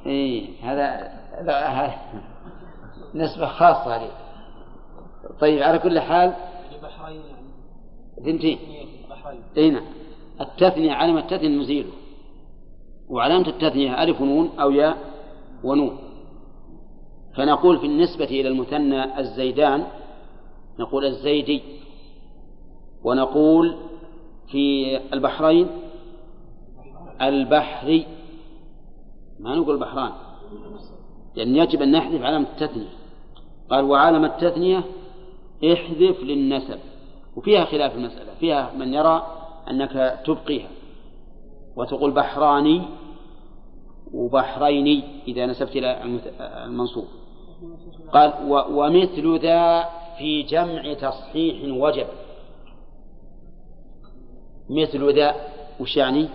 إيه 0.05 0.49
هذا 0.63 1.13
هذا 1.47 1.95
نسبة 3.15 3.47
خاصة 3.47 3.95
هذه 3.95 4.11
طيب 5.41 5.63
على 5.63 5.79
كل 5.79 5.99
حال. 5.99 6.33
ثنتين. 8.25 8.57
اي 9.57 9.69
نعم. 9.69 9.83
التثنية 10.41 10.91
علامة 10.91 11.19
التثنية 11.19 11.61
نزيله 11.61 11.91
وعلامة 13.09 13.47
التثنية 13.47 14.03
ألف 14.03 14.21
ونون 14.21 14.49
أو 14.59 14.71
ياء 14.71 14.97
ونون. 15.63 15.97
فنقول 17.35 17.79
في 17.79 17.85
النسبة 17.85 18.25
إلى 18.25 18.47
المثنى 18.47 19.19
الزيدان 19.19 19.85
نقول 20.79 21.05
الزيدي. 21.05 21.61
ونقول 23.03 23.75
في 24.47 24.97
البحرين 25.13 25.67
البحري. 27.21 28.05
ما 29.39 29.55
نقول 29.55 29.79
بحران؟ 29.79 30.11
لأن 31.35 31.55
يجب 31.55 31.81
أن 31.81 31.91
نحذف 31.91 32.21
علامة 32.21 32.47
التثنية. 32.47 32.89
قال 33.69 33.85
وعلامة 33.85 34.27
التثنية 34.27 34.83
احذف 35.63 36.23
للنسب. 36.23 36.79
وفيها 37.35 37.65
خلاف 37.65 37.95
المسألة. 37.95 38.33
فيها 38.39 38.71
من 38.77 38.93
يرى 38.93 39.27
أنك 39.69 40.19
تبقيها. 40.25 40.67
وتقول 41.75 42.11
بحراني 42.11 42.81
وبحريني 44.13 45.03
إذا 45.27 45.45
نسبت 45.45 45.75
إلى 45.75 46.19
المنصوب. 46.65 47.05
قال 48.13 48.33
ومثل 48.49 49.39
ذا 49.39 49.89
في 50.17 50.43
جمع 50.43 50.93
تصحيح 50.93 51.77
وجب. 51.77 52.07
مثل 54.69 55.15
ذا 55.15 55.35
وش 55.79 55.97
يعني؟ 55.97 56.29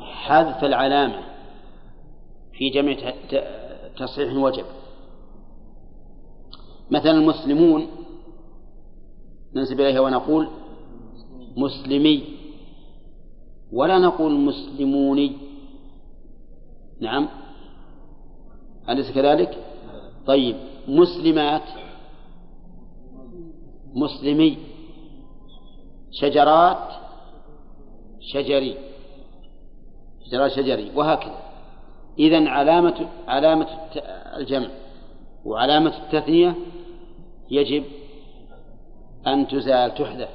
حذف 0.00 0.64
العلامة 0.64 1.22
في 2.52 2.70
جمع 2.70 2.96
تصحيح 3.98 4.32
وجب. 4.32 4.64
مثلا 6.90 7.10
المسلمون 7.10 7.86
ننسب 9.56 9.80
إليها 9.80 10.00
ونقول 10.00 10.48
مسلمي. 11.56 12.24
ولا 13.72 13.98
نقول 13.98 14.32
مسلموني. 14.32 15.32
نعم. 17.00 17.28
أليس 18.88 19.10
كذلك؟ 19.10 19.64
طيب. 20.26 20.56
مسلمات. 20.88 21.62
مسلمي. 23.94 24.58
شجرات. 26.10 26.88
شجري. 28.20 28.76
شجرات 30.26 30.50
شجري. 30.50 30.90
وهكذا. 30.94 31.42
إذا 32.18 32.48
علامة 32.48 33.08
علامة 33.28 33.66
الجمع. 34.36 34.68
وعلامة 35.44 35.92
التثنية 35.98 36.54
يجب 37.50 37.84
أن 39.26 39.48
تزال 39.48 39.94
تحذف 39.94 40.28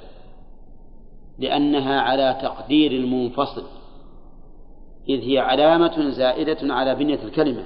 لأنها 1.39 2.02
على 2.02 2.39
تقدير 2.41 2.91
المنفصل 2.91 3.63
إذ 5.10 5.21
هي 5.21 5.39
علامة 5.39 6.10
زائدة 6.10 6.73
على 6.73 6.95
بنية 6.95 7.23
الكلمة 7.23 7.63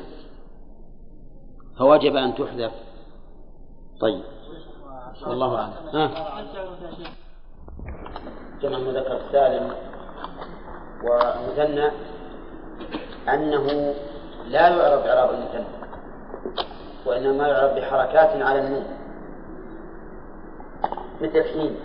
فوجب 1.78 2.16
أن 2.16 2.36
تحذف. 2.36 2.72
طيب. 4.02 4.24
والله 5.28 5.56
أعلم. 5.56 5.74
ها؟ 5.94 6.12
جمع 8.62 8.78
مذكر 8.80 9.22
سالم 9.32 9.72
ومثنى 11.04 11.92
أنه 13.30 13.94
لا 14.48 14.70
يعرف 14.70 15.06
إعراب 15.06 15.30
المثنى 15.30 15.66
وإنما 17.06 17.48
يعرف 17.48 17.72
بحركات 17.72 18.42
على 18.42 18.68
النون. 18.68 19.01
مثل 21.22 21.44
حين 21.44 21.80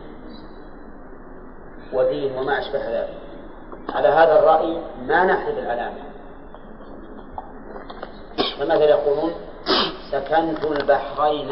ودين 1.93 2.39
وما 2.39 2.59
أشبه 2.59 3.01
ذلك. 3.01 3.19
على 3.95 4.09
هذا 4.09 4.39
الرأي 4.39 4.83
ما 5.07 5.25
نحذف 5.25 5.59
العلامة 5.59 6.07
فمثلا 8.59 8.85
يقولون 8.85 9.33
سكنت 10.11 10.65
البحرين 10.65 11.51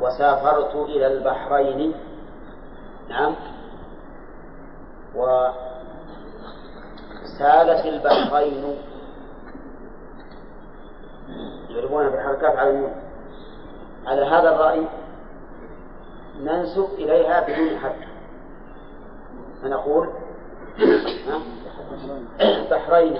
وسافرت 0.00 0.74
إلى 0.74 1.06
البحرين. 1.06 1.94
نعم. 3.08 3.34
وسالت 5.14 5.56
البحرين. 7.86 8.76
يضربونها 11.70 12.08
بالحركات 12.08 12.56
على 12.56 12.70
النون. 12.70 12.94
على 14.06 14.24
هذا 14.24 14.54
الرأي 14.54 14.86
ننسب 16.44 16.88
إليها 16.94 17.40
بدون 17.40 17.78
حد. 17.78 18.12
فنقول 19.62 20.08
بحرين. 22.70 23.18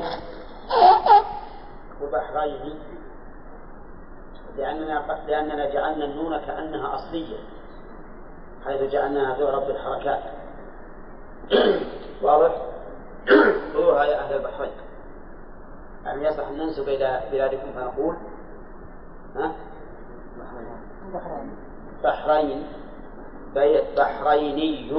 وبحرين 2.03 2.75
لأننا 4.57 5.23
لأننا 5.29 5.71
جعلنا 5.71 6.05
النون 6.05 6.39
كأنها 6.39 6.95
أصلية 6.95 7.39
حيث 8.67 8.83
جعلناها 8.93 9.35
تعرف 9.39 9.65
بالحركات 9.65 10.23
واضح؟ 12.23 12.53
قولوها 13.75 14.05
يا 14.05 14.19
أهل 14.25 14.37
البحرين. 14.37 14.73
يعني 16.05 16.25
يصح 16.25 16.49
أن 16.49 16.59
ننسب 16.59 16.89
إلى 16.89 17.23
بلادكم 17.33 17.73
فنقول 17.75 18.17
ها؟ 19.37 19.53
بحرين. 22.05 22.67
بحريني. 23.55 24.93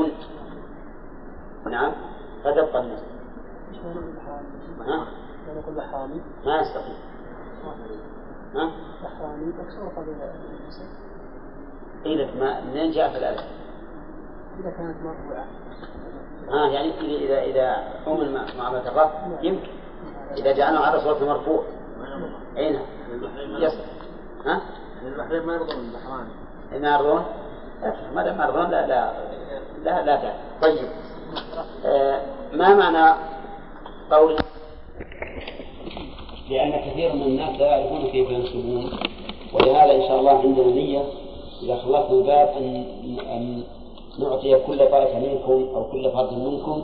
نعم. 4.87 5.05
فتبقى 5.47 5.75
بحراني 5.75 6.21
ما 6.45 6.61
يستقيم 6.61 6.95
ها؟ 8.55 8.71
بحراني 9.03 9.45
مكسور 9.45 9.87
قبل 9.95 10.09
النسب 10.09 10.85
إذا 12.05 12.39
ما 12.39 12.61
منين 12.61 12.91
جاء 12.91 13.11
في 13.11 13.17
الألف؟ 13.17 13.43
إذا 14.59 14.69
كانت 14.69 14.95
مرفوعة. 15.03 15.45
ها 16.49 16.67
يعني 16.67 16.99
إذا 16.99 17.41
إذا 17.41 17.41
إذا 17.41 17.83
عمل 18.07 18.33
معاملة 18.57 18.87
الرفع 18.87 19.27
يمكن. 19.41 19.71
إذا 20.37 20.51
جعلنا 20.51 20.79
على 20.79 20.99
صورة 20.99 21.25
مرفوع. 21.25 21.63
أي 22.57 22.73
نعم. 22.73 22.85
يصح 23.63 23.85
ها؟ 24.45 24.61
البحرين 25.05 25.43
ما 25.43 25.53
يرضون 25.53 25.75
البحراني 25.75 26.29
ما 26.79 26.95
يرضون؟ 26.95 27.25
ما 28.15 28.23
دام 28.23 28.37
لا 28.71 28.87
لا. 28.87 29.11
لا 29.83 30.05
لا 30.05 30.33
طيب. 30.61 30.87
آه 31.85 32.21
ما 32.53 32.75
معنى 32.75 33.19
قول؟ 34.11 34.35
لأن 36.49 36.71
كثير 36.71 37.13
من 37.13 37.21
الناس 37.21 37.59
لا 37.59 37.65
يعرفون 37.65 38.11
كيف 38.11 38.29
ينسبون 38.29 38.89
ولهذا 39.53 39.95
إن 39.95 40.01
شاء 40.07 40.19
الله 40.19 40.31
عندنا 40.31 40.67
نية 40.67 41.03
إذا 41.63 41.75
خلصنا 41.75 42.11
الباب 42.11 42.49
أن 42.57 42.85
أن 43.19 43.63
نعطي 44.19 44.59
كل 44.59 44.77
طائفة 44.77 45.19
منكم 45.19 45.75
أو 45.75 45.83
كل 45.91 46.11
فرد 46.11 46.33
منكم 46.33 46.83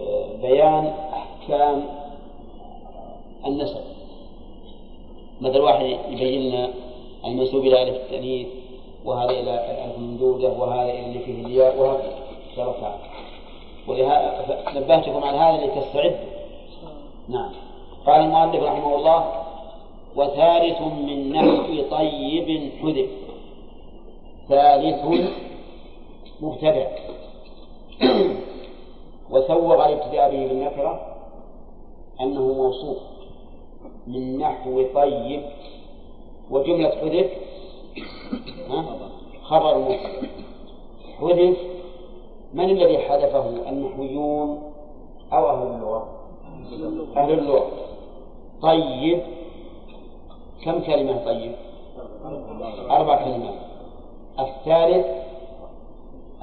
آه، 0.00 0.36
بيان 0.42 0.92
أحكام 1.12 1.82
النسب. 3.46 3.80
مثل 5.40 5.58
واحد 5.58 5.84
يبين 5.84 6.50
لنا 6.50 6.70
المنسوب 7.24 7.64
إلى 7.64 7.82
ألف 7.82 7.94
التأنيث 7.96 8.46
وهذا 9.04 9.30
إلى 9.30 9.94
الممدودة 9.96 10.48
وهذا 10.48 10.90
إلى 10.90 11.06
اللي 11.06 11.18
فيه 11.18 11.46
الياء 11.46 11.78
وهكذا 11.78 12.18
إن 12.50 12.56
شاء 12.56 12.64
الله 12.64 12.80
تعالى 12.80 13.10
ولهذا 13.88 14.64
نبهتكم 14.74 15.24
على 15.24 15.38
هذا 15.38 15.66
لتستعدوا 15.66 16.16
نعم. 17.28 17.50
قال 18.06 18.20
المؤلف 18.20 18.62
رحمه 18.62 18.96
الله 18.96 19.32
وثالث 20.16 20.80
من 20.80 21.32
نحو 21.32 21.82
طيب 21.90 22.70
حذف. 22.82 23.10
ثالث 24.48 25.30
مبتدع. 26.40 26.88
وسوغ 29.30 29.86
الابتداء 29.86 30.30
به 30.30 30.46
بالنكرة 30.46 31.16
أنه 32.20 32.52
موصوف. 32.52 32.98
من 34.06 34.38
نحو 34.38 34.82
طيب. 34.94 35.42
وجملة 36.50 36.90
حذف 36.90 37.30
خبر 39.42 39.96
حذف 41.20 41.56
من 42.54 42.70
الذي 42.70 42.98
حذفه؟ 42.98 43.68
النحويون 43.68 44.72
أو 45.32 45.50
أهل 45.50 45.66
اللغة؟ 45.66 46.08
أهل 47.16 47.38
اللغة. 47.38 47.70
طيب. 48.62 49.22
كم 50.64 50.80
كلمة 50.80 51.24
طيب؟ 51.24 51.52
أربع 52.90 53.24
كلمات. 53.24 53.54
الثالث 54.38 55.06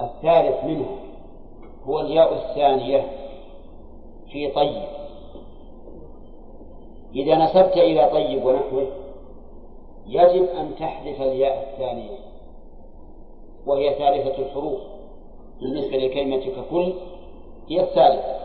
الثالث 0.00 0.64
منها 0.64 0.96
هو 1.86 2.00
الياء 2.00 2.34
الثانية 2.34 3.10
في 4.32 4.50
طيب. 4.50 4.82
إذا 7.14 7.34
نسبت 7.34 7.76
إلى 7.76 8.10
طيب 8.12 8.44
ونحوه 8.44 8.86
يجب 10.08 10.44
أن 10.44 10.74
تحذف 10.78 11.22
الياء 11.22 11.70
الثانية 11.72 12.18
وهي 13.66 13.94
ثالثة 13.94 14.38
الحروف. 14.38 14.80
بالنسبة 15.60 15.96
للكلمة 15.96 16.36
ككل 16.36 16.92
هي 17.68 17.80
الثالثة 17.80 18.38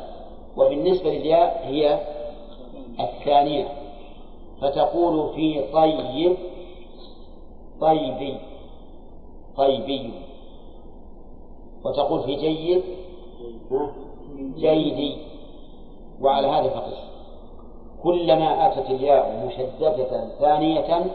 وبالنسبة 0.58 1.10
للياء 1.10 1.62
هي 1.65 1.99
الثانية. 2.99 3.67
فتقول 4.62 5.36
في 5.36 5.62
طيب 5.73 6.38
طيبي 7.82 8.38
طيبي. 9.58 10.12
وتقول 11.86 12.23
في 12.23 12.36
جيد 12.36 12.84
جيدي. 14.56 15.17
وعلى 16.21 16.47
هذا 16.47 16.69
فقس. 16.69 16.97
كلما 18.04 18.67
أتت 18.67 18.89
الياء 18.89 19.45
مشددة 19.47 20.28
ثانية 20.39 21.13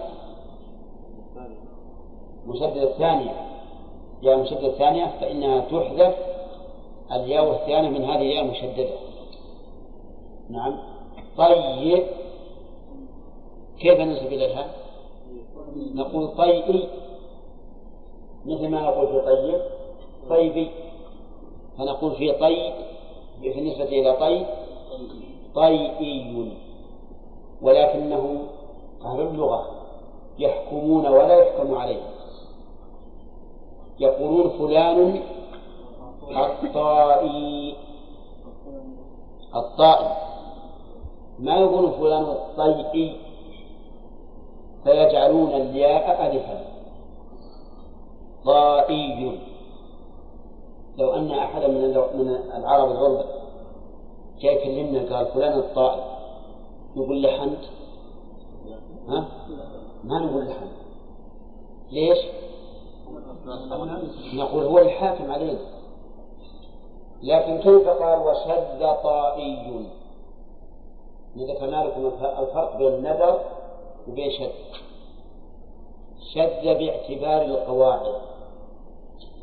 مشددة 2.49 2.93
ثانية 2.93 3.33
ياء 4.23 4.39
مشددة 4.39 4.71
ثانية 4.71 5.07
فإنها 5.21 5.61
تحذف 5.61 6.15
الياء 7.13 7.51
الثانية 7.51 7.89
من 7.89 8.05
هذه 8.05 8.21
الياء 8.21 8.45
المشددة. 8.45 8.89
نعم. 10.51 10.79
طيب. 11.39 12.05
كيف 13.81 14.01
ننسب 14.01 14.27
إليها؟ 14.27 14.67
نقول 15.95 16.29
طيئي 16.29 16.89
مثل 18.47 18.69
ما 18.69 18.81
نقول 18.81 19.07
في 19.07 19.27
طيب. 19.27 19.61
طيبي 20.31 20.71
فنقول 21.79 22.13
في 22.13 22.33
طي 22.33 22.73
بالنسبة 23.43 23.85
إلى 23.85 24.13
طي 24.13 24.47
طيئي 25.55 26.53
ولكنه 27.63 28.47
أهل 29.05 29.21
اللغة 29.21 29.67
يحكمون 30.39 31.07
ولا 31.07 31.35
يحكم 31.35 31.75
عليه 31.75 32.18
يقولون 34.01 34.51
فلان 34.59 35.23
الطائي. 36.31 37.77
الطائي. 39.55 40.17
ما 41.39 41.57
يقولون 41.57 41.93
فلان 41.93 42.23
الطيئي؟ 42.23 43.17
فيجعلون 44.85 45.51
الياء 45.55 46.27
ألفا. 46.27 46.65
طائي. 48.45 49.41
لو 50.99 51.15
أن 51.15 51.31
أحدا 51.31 51.69
من 51.69 51.95
من 52.15 52.29
العرب 52.57 52.91
الغرب 52.91 53.25
جاء 54.41 54.53
يكلمنا 54.53 55.17
قال 55.17 55.27
فلان 55.27 55.59
الطائي. 55.59 56.19
نقول 56.97 57.23
لحنت 57.23 57.65
ها؟ 59.09 59.29
ما 60.05 60.19
نقول 60.19 60.47
لحنت 60.49 60.79
ليش؟ 61.91 62.19
نقول 64.35 64.65
هو 64.65 64.79
الحاكم 64.79 65.31
علينا. 65.33 65.59
لكن 67.23 67.59
كيف 67.59 67.89
قال 67.89 68.19
وشد 68.19 69.03
طائي؟ 69.03 69.87
ذكرنا 71.37 71.85
لكم 71.85 72.07
الفرق 72.07 72.77
بين 72.77 72.95
النذر 72.95 73.41
وبين 74.09 74.31
شد 74.31 74.53
شد 76.35 76.79
باعتبار 76.79 77.43
القواعد 77.43 78.15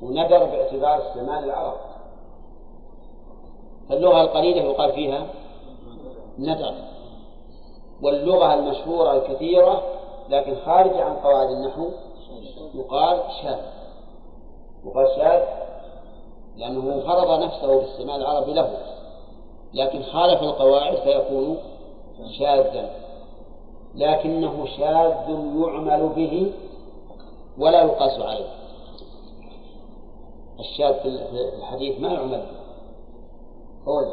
ونذر 0.01 0.45
باعتبار 0.45 1.07
استعمال 1.07 1.43
العرب. 1.43 1.77
فاللغة 3.89 4.21
القليلة 4.21 4.61
يقال 4.61 4.91
فيها 4.91 5.25
نذر. 6.39 6.75
واللغة 8.01 8.53
المشهورة 8.53 9.17
الكثيرة 9.17 9.83
لكن 10.29 10.55
خارجة 10.65 11.03
عن 11.03 11.15
قواعد 11.15 11.49
النحو 11.49 11.89
يقال 12.75 13.19
شاذ 13.41 13.74
يقال 14.85 15.07
شاذ 15.15 15.43
لأنه 16.57 16.99
فرض 16.99 17.39
نفسه 17.43 17.67
باستعمال 17.67 18.21
العربي 18.21 18.53
له. 18.53 18.77
لكن 19.73 20.03
خالف 20.03 20.41
القواعد 20.41 20.95
فيكون 20.95 21.57
شاذا. 22.39 22.89
لكنه 23.95 24.65
شاذ 24.65 25.29
يعمل 25.29 26.09
به 26.15 26.51
ولا 27.57 27.81
يقاس 27.81 28.19
عليه. 28.19 28.47
الشاذ 30.59 30.93
في 30.93 31.07
الحديث 31.57 31.99
ما 31.99 32.13
يعمل 32.13 32.29
به. 32.29 32.45
قول 33.85 34.05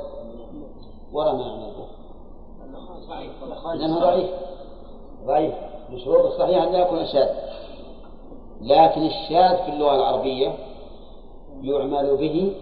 ولا 1.12 1.32
ما 1.32 1.42
يعمل 1.42 1.72
به. 1.76 1.87
لأنه 3.74 4.00
ضعيف. 4.00 4.30
ضعيف. 5.26 5.54
من 5.90 5.98
شروط 5.98 6.24
الصحيح 6.24 6.62
أن 6.62 6.72
لا 6.72 6.78
يكون 6.78 7.06
شاذ. 7.06 7.28
لكن 8.62 9.07
الشاذ 9.07 9.57
في 9.64 9.68
اللغة 9.68 9.94
العربية 9.94 10.55
يعمل 11.62 12.16
به 12.16 12.55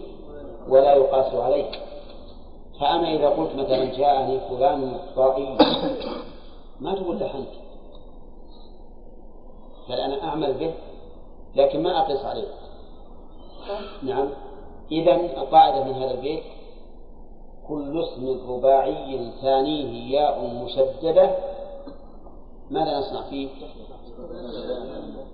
ولا 0.68 0.94
يقاس 0.94 1.34
عليه. 1.34 1.70
فأنا 2.80 3.12
إذا 3.12 3.28
قلت 3.28 3.54
مثلا 3.54 3.84
جاءني 3.84 4.40
فلان 4.40 4.98
طائي 5.16 5.58
ما 6.80 6.94
تقول 6.94 7.18
لحنت 7.20 7.48
بل 9.88 10.00
أنا 10.00 10.24
أعمل 10.24 10.52
به؟ 10.52 10.74
لكن 11.54 11.82
ما 11.82 12.00
أقيس 12.00 12.24
عليه. 12.24 12.48
نعم. 14.02 14.28
إذا 14.92 15.14
القاعدة 15.14 15.84
من 15.84 15.92
هذا 15.92 16.10
البيت 16.10 16.42
كل 17.68 18.02
اسم 18.02 18.52
رباعي 18.52 19.30
ثانية 19.42 20.14
ياء 20.18 20.64
مشددة 20.64 21.36
ماذا 22.70 22.98
نصنع 22.98 23.22
فيه؟ 23.30 23.48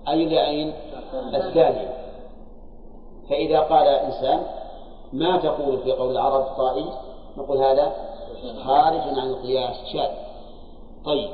أي 0.08 0.24
لعين 0.24 0.72
الثانية 1.34 1.96
فإذا 3.30 3.60
قال 3.60 3.88
إنسان 3.88 4.46
ما 5.12 5.36
تقول 5.36 5.78
في 5.78 5.92
قول 5.92 6.10
العرب 6.10 6.44
طائي؟ 6.56 6.86
نقول 7.36 7.58
هذا 7.58 7.92
خارج 8.64 9.00
عن 9.00 9.28
القياس 9.28 9.76
شاذ. 9.92 10.10
طيب. 11.04 11.30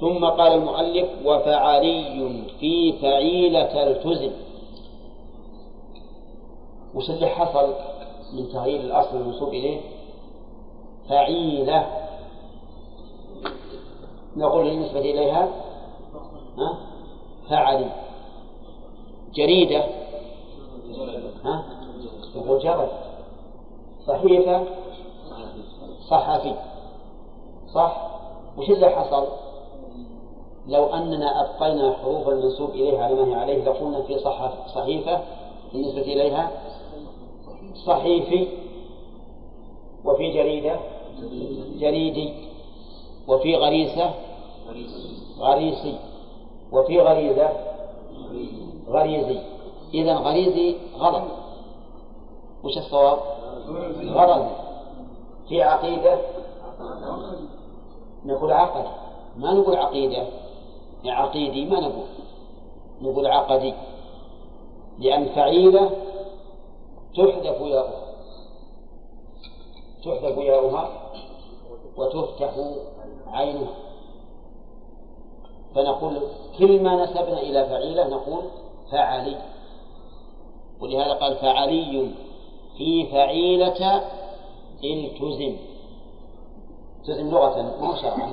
ثم 0.00 0.24
قال 0.24 0.52
المؤلف 0.52 1.08
وفعلي 1.24 2.42
في 2.60 2.92
فعيلة 2.92 3.82
التزم 3.90 4.30
وش 6.94 7.10
اللي 7.10 7.26
حصل 7.26 7.74
من 8.32 8.48
تغيير 8.48 8.80
الأصل 8.80 9.16
المنصوب 9.16 9.48
إليه؟ 9.48 9.80
فعيلة. 11.08 11.86
نقول 14.36 14.64
بالنسبة 14.64 15.00
إليها 15.00 15.48
ها؟ 16.58 16.78
فعلي 17.48 17.90
جريدة. 19.34 19.84
ها؟ 21.44 21.64
جرد 22.34 22.88
صحيفة. 24.06 24.64
صحفي. 26.10 26.54
صح؟ 27.74 28.10
وش 28.56 28.70
اللي 28.70 28.90
حصل؟ 28.90 29.26
لو 30.66 30.84
أننا 30.86 31.40
أبقينا 31.40 31.92
حروف 31.92 32.28
المنسوب 32.28 32.70
إليها 32.70 33.04
على 33.04 33.14
ما 33.14 33.26
هي 33.26 33.34
عليه 33.34 33.64
لقلنا 33.64 34.02
في 34.02 34.18
صحف 34.18 34.68
صحيفة. 34.74 35.22
بالنسبة 35.72 36.00
إليها. 36.00 36.50
صحيفي. 37.86 38.48
وفي 40.04 40.32
جريدة. 40.32 40.80
جريدي. 41.78 42.34
وفي 43.28 43.56
غريسة. 43.56 44.14
غريسي. 45.38 45.98
وفي 46.74 47.00
غريزة. 47.00 47.48
غريزي. 48.88 49.38
إذا 49.94 50.14
غريزي 50.14 50.76
غلط 50.98 51.22
وش 52.64 52.78
الصواب؟ 52.78 53.18
غرض 54.04 54.46
في 55.48 55.62
عقيدة. 55.62 56.18
نقول 58.24 58.52
عقد. 58.52 58.84
ما 59.36 59.54
نقول 59.54 59.76
عقيدة. 59.76 60.26
عقيدي 61.04 61.64
ما 61.64 61.80
نقول. 61.80 62.06
نقول 63.02 63.26
عقدي. 63.26 63.74
لأن 64.98 65.24
فعيلة 65.26 65.90
تحذف 67.16 67.60
ياؤها. 67.60 68.04
تحذف 70.04 70.38
ياؤها 70.38 70.90
وتفتح 71.96 72.54
عينها. 73.26 73.93
فنقول 75.74 76.20
كل 76.58 76.82
ما 76.82 77.04
نسبنا 77.04 77.40
إلى 77.40 77.64
فعيلة 77.64 78.08
نقول 78.08 78.42
فعلي. 78.92 79.36
ولهذا 80.80 81.12
قال 81.12 81.36
فعلي 81.36 82.10
في 82.76 83.06
فعيلة 83.06 84.02
التزم. 84.84 85.56
التزم 87.00 87.30
لغة 87.30 87.76
مو 87.80 87.94
شرعا. 87.94 88.32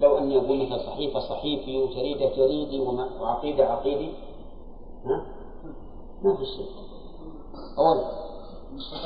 لو 0.00 0.18
أني 0.18 0.36
أقول 0.38 0.66
مثلا 0.66 0.78
صحيفة 0.78 1.20
صحيفي 1.20 1.76
وجريدة 1.76 2.36
جريدي 2.36 2.80
وعقيدة 3.20 3.64
عقيدي 3.64 4.08
ها؟ 5.04 5.26
ما 6.22 6.36
في 6.36 6.44
شيء 6.44 6.66
أولا 7.78 8.04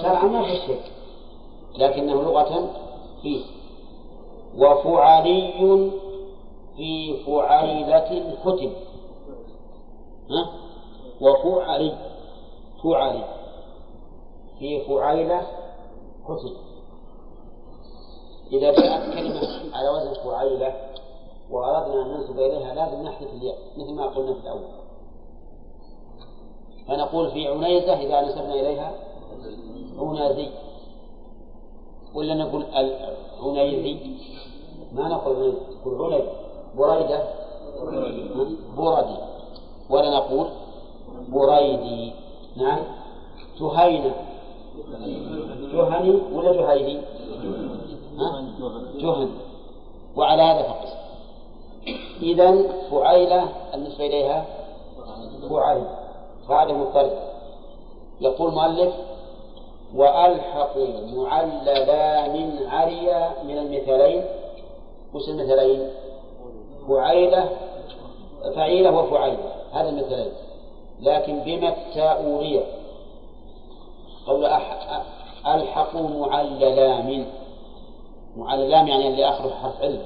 شرعا 0.02 0.24
ما 0.24 0.42
في 0.42 0.56
شيء 0.56 0.80
لكنه 1.78 2.22
لغة 2.22 2.70
فيه. 3.22 3.44
وفعلي 4.58 5.90
في 6.76 7.24
فعيلة 7.24 8.34
كتب 8.44 8.72
ها؟ 10.30 10.50
وفعلي 11.20 11.92
فعلي 12.84 13.24
في 14.58 14.84
فعيلة 14.84 15.46
كتب 16.24 16.56
إذا 18.52 18.70
جاءت 18.72 19.14
كلمة 19.14 19.76
على 19.76 19.88
وزن 19.88 20.14
فعيلة 20.24 20.74
وأردنا 21.50 22.02
أن 22.02 22.08
ننسب 22.08 22.38
إليها 22.38 22.74
لازم 22.74 23.02
نحذف 23.02 23.32
الياء 23.32 23.58
مثل 23.76 23.94
ما 23.94 24.06
قلنا 24.06 24.34
في 24.34 24.40
الأول. 24.40 24.68
فنقول 26.88 27.30
في 27.30 27.48
عنيزة 27.48 27.94
إذا 27.94 28.20
نسبنا 28.20 28.54
إليها 28.54 28.92
عنازي 29.98 30.48
ولا 32.14 32.34
نقول 32.34 32.62
العنيزي؟ 33.42 33.98
ما 34.92 35.08
نقول 35.08 35.36
عنيزي 35.36 35.58
نقول 35.86 36.12
عنيزي. 36.12 36.45
بريدة. 36.76 37.24
بردي 38.76 39.16
ولا 39.90 40.10
نقول 40.10 40.48
بريدي. 41.28 42.12
نعم. 42.56 42.82
جهينة 43.60 44.14
جهني 45.72 46.20
ولا 46.32 46.52
جهيني 46.52 47.00
ها؟ 48.18 48.44
جهن 48.98 49.30
وعلى 50.16 50.42
هذا 50.42 50.62
فقط. 50.62 50.88
إذا 52.22 52.62
فعيلة 52.90 53.48
النسبة 53.74 54.06
إليها 54.06 54.46
فعيل. 55.50 55.84
قاعدة 56.48 56.72
مضطردة 56.72 57.18
يقول 58.20 58.52
مؤلف 58.52 58.94
وألحق 59.94 60.76
معللا 61.14 62.28
من 62.28 62.66
عريا 62.66 63.30
من 63.44 63.58
المثالين. 63.58 64.24
وش 65.14 65.28
المثلين؟ 65.28 65.90
فعيلة 66.88 67.50
فعيلة 68.54 68.90
وفعيلة. 68.90 69.52
هذا 69.72 69.88
المثلين 69.88 70.32
لكن 71.00 71.38
بما 71.38 71.68
التاء 71.68 72.22
قول 74.26 74.44
ألحقوا 75.46 76.26
معللا 76.26 77.02
معللام. 78.36 78.88
يعني 78.88 79.08
اللي 79.08 79.28
آخره 79.28 79.50
حرف 79.50 79.82
علة 79.82 80.04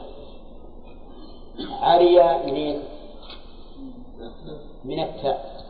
عريا 1.80 2.46
منين؟ 2.46 2.82
من 4.84 5.02
التاء. 5.02 5.64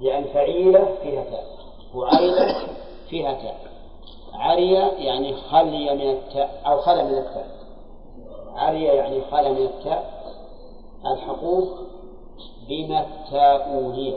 يعني 0.00 0.24
فعيلة 0.24 0.94
فيها 1.02 1.24
تاء. 1.24 1.46
فعيلة 1.94 2.68
فيها 3.08 3.32
تاء. 3.32 3.60
عريا 4.34 4.92
يعني 4.98 5.34
خلي 5.34 5.94
من 5.94 6.10
التاء 6.10 6.62
أو 6.66 6.80
خلى 6.80 7.04
من 7.04 7.18
التاء. 7.18 7.59
عريا 8.54 8.92
يعني 8.92 9.20
خلى 9.30 9.50
من 9.52 9.62
التاء 9.62 10.20
الحقوق 11.06 11.68
بما 12.68 13.00
التاء 13.00 13.92
هي 13.94 14.16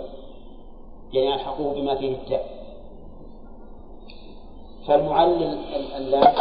يعني 1.13 1.35
الحقوه 1.35 1.73
بما 1.73 1.95
فيه 1.95 2.15
التاء. 2.15 2.63
فالمعلل 4.87 5.57
اللام 5.95 6.33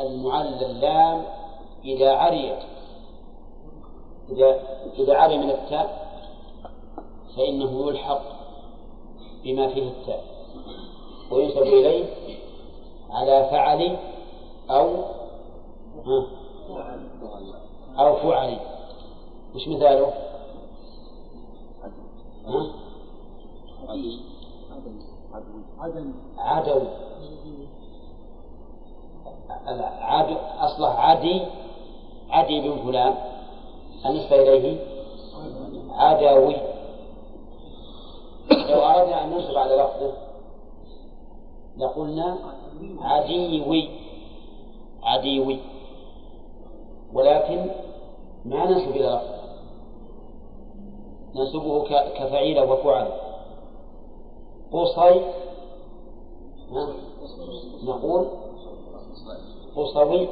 المعلل 0.00 0.64
اللام 0.64 1.24
إذا 1.84 2.12
عري 2.12 2.56
إذا 4.30 4.60
إذا 4.98 5.16
عري 5.16 5.38
من 5.38 5.50
التاء 5.50 6.10
فإنه 7.36 7.88
يلحق 7.88 8.22
بما 9.44 9.68
فيه 9.68 9.88
التاء. 9.88 10.24
وينسب 11.30 11.62
إليه 11.62 12.04
على 13.10 13.48
فعل 13.50 13.96
أو 14.70 15.04
أو 17.98 18.16
فعل 18.16 18.58
وش 19.54 19.68
مثاله؟ 19.68 20.12
عدو. 26.38 26.80
عدو 30.00 30.36
أصله 30.58 30.88
عدي. 30.88 31.42
عدي 32.30 32.60
بن 32.60 32.82
فلان. 32.84 33.14
النسبة 34.06 34.42
إليه. 34.42 34.78
عدوي. 35.90 36.56
لو 38.50 38.80
أردنا 38.80 39.24
أن 39.24 39.30
ننصب 39.30 39.56
على 39.58 39.74
لفظه 39.74 40.12
لقلنا 41.78 42.38
عديوي. 43.00 43.88
عديوي. 45.02 45.58
ولكن 47.14 47.70
ما 48.44 48.64
ننسب 48.64 48.90
إلى 48.90 49.06
لفظه 49.06 49.40
ننسبه 51.34 51.84
كفعيلة 51.88 52.72
وفعل 52.72 53.08
قصي 54.72 55.24
نقول 57.84 58.26
قصوي 59.76 60.28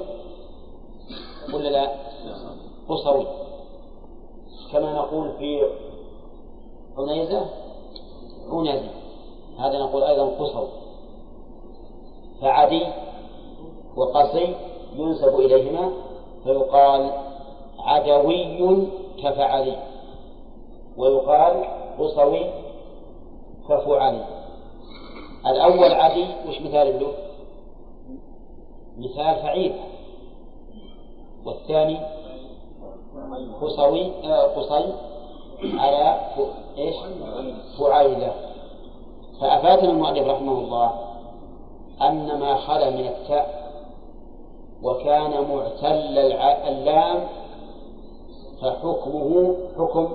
ولا 1.55 1.69
لا؟ 1.69 1.93
قصوي. 2.88 3.27
كما 4.73 4.93
نقول 4.93 5.33
في 5.38 5.62
عنيزة 6.99 7.47
عنزي. 8.51 8.88
هذا 9.59 9.79
نقول 9.79 10.03
أيضا 10.03 10.25
قصوي. 10.25 10.69
فعدي 12.41 12.87
وقصي 13.97 14.55
ينسب 14.95 15.35
إليهما 15.35 15.93
فيقال 16.44 17.12
عدوي 17.79 18.87
كفعلي 19.22 19.77
ويقال 20.96 21.64
قصوي 21.98 22.51
ففعل 23.68 24.24
الأول 25.46 25.92
عدي 25.92 26.27
وش 26.48 26.61
مثال 26.61 27.01
له؟ 27.01 27.12
مثال 28.98 29.42
فعيل 29.42 29.74
والثاني 31.44 32.01
قصوي 33.62 34.12
آه، 34.24 34.42
قصي 34.42 34.92
على 35.62 36.20
إيش؟ 36.79 36.96
فعيلة 37.79 38.33
فأفادنا 39.40 39.90
المؤلف 39.90 40.29
رحمه 40.29 40.53
الله 40.53 40.92
أن 42.03 42.38
ما 42.40 42.55
خلا 42.55 42.90
من 42.90 43.07
التاء 43.07 43.58
وكان 44.83 45.31
معتل 45.51 46.19
اللام 46.69 47.27
فحكمه 48.62 49.57
حكم 49.79 50.14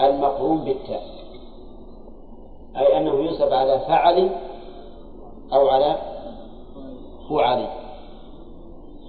المقرون 0.00 0.64
بالتاء. 0.64 1.02
أي 2.76 2.96
أنه 2.98 3.14
ينسب 3.14 3.52
على 3.52 3.78
فعل 3.80 4.30
أو 5.52 5.68
على 5.68 5.96
فعل. 7.30 7.66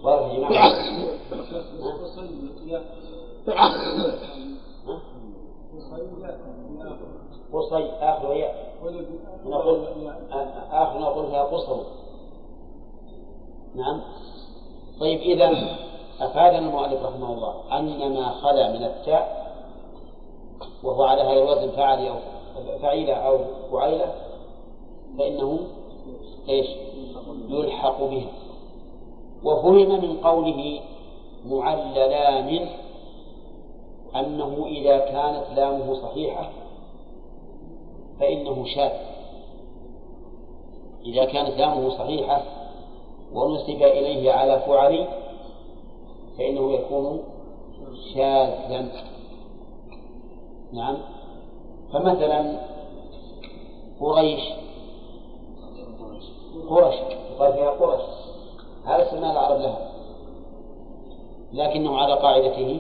واضح 0.04 0.34
يا 0.34 0.38
جماعة؟ 0.38 0.72
قصي 7.54 7.92
آخر 8.00 8.34
ياء 8.36 8.72
نقول 9.46 9.86
آخر 10.72 11.00
نقول 11.00 11.28
فيها 11.28 11.44
قصر 11.44 11.78
نعم. 13.76 14.02
طيب 15.02 15.20
إذا 15.20 15.78
أفادنا 16.22 16.60
المؤلف 16.60 17.04
رحمه 17.04 17.34
الله 17.34 17.80
أن 17.80 18.14
ما 18.14 18.30
خلا 18.30 18.72
من 18.72 18.84
التاء 18.84 19.42
وهو 20.84 21.04
على 21.04 21.22
هذا 21.22 21.44
الوزن 21.44 21.72
فعل 21.72 22.08
أو 22.08 22.16
فعيلة 22.82 23.14
أو 23.14 23.40
فعيلة 23.72 24.14
فإنه 25.18 25.60
إيش؟ 26.50 26.68
يلحق 27.50 28.04
بها 28.04 28.32
وفهم 29.44 30.02
من 30.02 30.18
قوله 30.18 30.82
معللان 31.46 32.70
أنه 34.16 34.66
إذا 34.68 34.98
كانت 34.98 35.46
لامه 35.56 35.94
صحيحة 35.94 36.50
فإنه 38.20 38.66
شاذ 38.66 38.92
إذا 41.06 41.26
كانت 41.26 41.58
لامه 41.58 41.90
صحيحة 41.90 42.61
ونسب 43.34 43.84
إليه 43.84 44.32
على 44.32 44.60
فعل 44.60 45.08
فإنه 46.38 46.72
يكون 46.72 47.24
شاذا. 48.14 48.92
نعم. 50.74 50.98
فمثلا 51.94 52.60
قريش. 54.00 54.42
قرش 56.70 56.96
يقال 56.96 57.54
فيها 57.54 57.70
قرش 57.70 58.02
هذا 58.86 59.08
اسم 59.08 59.18
العرب 59.18 59.62
لها. 59.62 59.92
لكنه 61.54 61.98
على 61.98 62.14
قاعدته 62.14 62.80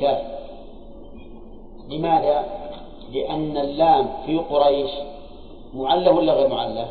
شاذ. 0.00 0.18
لماذا؟ 1.88 2.44
لأن 3.12 3.56
اللام 3.56 4.08
في 4.26 4.38
قريش 4.38 4.90
معلة 5.74 6.12
ولا 6.12 6.32
غير 6.32 6.48
معلة؟ 6.48 6.88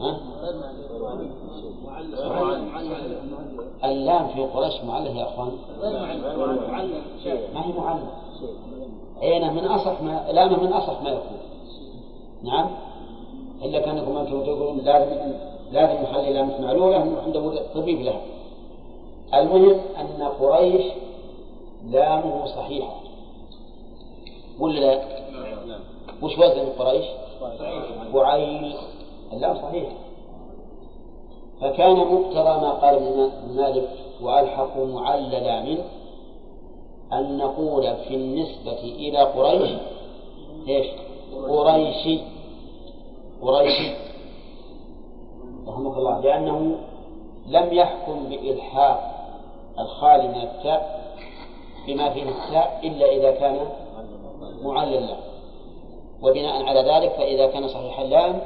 ها؟ 0.00 0.20
اللام 3.84 4.28
في 4.28 4.42
قريش 4.42 4.74
معلة 4.84 5.10
يا 5.18 5.24
أخوان؟ 5.24 5.52
ما 7.54 7.66
هي 7.66 7.72
معلة 7.72 8.08
عينه 9.22 9.52
من 9.52 9.64
أصح 9.64 10.02
ما 10.02 10.26
لامه 10.32 10.62
من 10.62 10.72
أصح 10.72 11.02
ما 11.02 11.10
يكون 11.10 11.38
نعم. 12.42 12.70
إلا 13.62 13.80
كأنكم 13.80 14.16
أنتم 14.16 14.42
تقولون 14.42 14.78
لازم 14.78 15.32
لازم 15.72 16.02
نخلي 16.02 16.32
لامة 16.32 16.60
معلولة 16.60 16.96
عنده 17.26 17.62
طبيب 17.74 18.00
لها 18.00 18.20
المهم 19.34 19.80
أن 20.00 20.22
قريش 20.40 20.84
لامه 21.90 22.46
صحيحة. 22.46 22.94
ولا 24.60 24.80
لا؟ 24.80 25.02
وش 26.22 26.38
وزن 26.38 26.68
قريش؟ 26.78 27.04
وعيل. 28.14 28.74
اللام 29.32 29.54
صحيح. 29.62 29.88
فكان 31.60 31.96
مقتضى 31.96 32.60
ما 32.60 32.70
قال 32.70 32.94
ابن 32.94 33.30
مالك 33.56 33.88
وألحق 34.22 34.76
معللا 34.76 35.62
منه 35.62 35.84
أن 37.12 37.38
نقول 37.38 37.96
في 37.96 38.14
النسبة 38.14 38.80
إلى 38.82 39.18
قريش 39.18 39.70
إيش؟ 40.68 40.86
قريشي 41.48 42.20
قريشي 43.42 43.94
رحمك 45.68 45.96
الله. 45.96 46.20
لأنه 46.20 46.78
لم 47.46 47.72
يحكم 47.72 48.28
بإلحاق 48.28 49.12
الخالي 49.78 50.28
من 50.28 50.40
التاء 50.42 51.06
بما 51.86 52.10
فيه 52.10 52.22
التاء 52.22 52.80
إلا 52.84 53.06
إذا 53.06 53.30
كان 53.30 53.58
معللا. 54.62 55.16
وبناء 56.22 56.62
على 56.62 56.80
ذلك 56.80 57.12
فإذا 57.12 57.46
كان 57.46 57.68
صحيح 57.68 58.00
اللام 58.00 58.40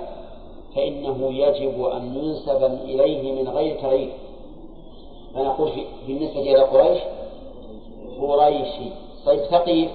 فإنه 0.75 1.33
يجب 1.33 1.85
أن 1.85 2.15
ينسب 2.17 2.65
إليه 2.65 3.43
من 3.43 3.49
غير 3.49 3.81
تغيير. 3.81 4.13
فنقول 5.35 5.73
في 5.73 5.85
بالنسبة 6.07 6.41
إلى 6.41 6.63
قريش 6.63 7.01
قريشي 8.21 8.91
طيب 9.27 9.41
ثقيف 9.41 9.91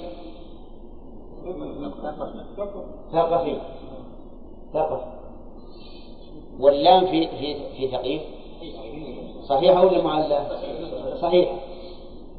ثقفي. 3.12 3.58
ثقفي. 4.74 5.06
واللام 6.60 7.06
في 7.06 7.28
في 7.28 7.56
في 7.78 7.88
ثقيف 7.88 8.22
صحيحة 9.44 9.86
ولا 9.86 10.02
معلة؟ 10.04 10.48
صحيحة. 11.22 11.56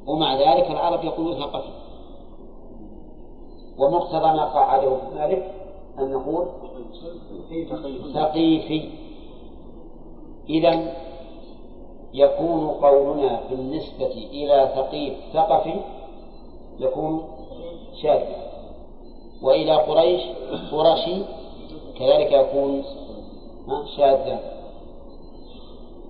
ومع 0.06 0.34
ذلك 0.34 0.70
العرب 0.70 1.04
يقولون 1.04 1.34
ثقفي. 1.40 1.68
ومقتضى 3.78 4.26
ما 4.26 4.44
قعده 4.44 4.96
مالك 5.14 5.52
أن 5.98 6.12
نقول 6.12 6.46
ثقيفي. 8.14 8.90
إذا 10.48 10.92
يكون 12.14 12.68
قولنا 12.68 13.40
بالنسبة 13.50 14.12
إلى 14.32 14.72
ثقيف 14.76 15.14
ثقفي 15.32 15.80
يكون 16.78 17.22
شاذا 18.02 18.36
وإلى 19.42 19.74
قريش 19.76 20.22
قرشي 20.72 21.22
كذلك 21.98 22.32
يكون 22.32 22.84
شاذا. 23.96 24.40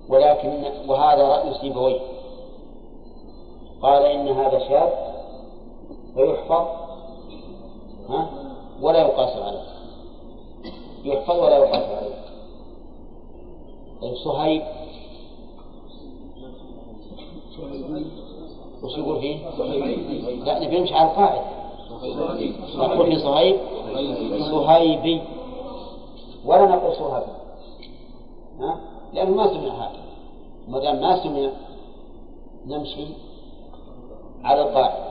ولكن 0.09 0.63
وهذا 0.87 1.27
رأي 1.27 1.53
سيبويه 1.53 1.99
قال 3.81 4.05
إن 4.05 4.27
هذا 4.27 4.59
شاذ 4.59 4.89
ويحفظ 6.15 6.67
ها؟ 8.09 8.29
ولا 8.81 8.99
يقاس 8.99 9.37
عليه. 9.37 9.76
يحفظ 11.07 11.39
ولا 11.39 11.57
يقاس 11.57 11.83
عليه 11.83 12.17
طيب 14.01 14.15
صهيب 14.15 14.61
وش 18.83 18.97
يقول 18.97 19.19
فيه؟ 19.19 19.49
لا 20.45 20.59
نبي 20.59 20.79
نمشي 20.79 20.93
على 20.93 21.09
القاعدة. 21.11 21.41
نقول 22.75 23.05
في 23.05 23.19
صهيب 23.19 23.57
صهيبي 24.51 25.21
ولا 26.45 26.65
نقول 26.65 26.95
صهيبي 26.95 27.31
ها؟ 28.59 28.79
لأنه 29.13 29.31
ما 29.35 29.47
سمع 29.47 29.73
هذا. 29.73 29.99
ما 30.67 30.79
دام 30.79 31.01
ما 31.01 31.23
سمع 31.23 31.49
نمشي 32.65 33.07
على 34.43 34.61
القاعدة. 34.61 35.07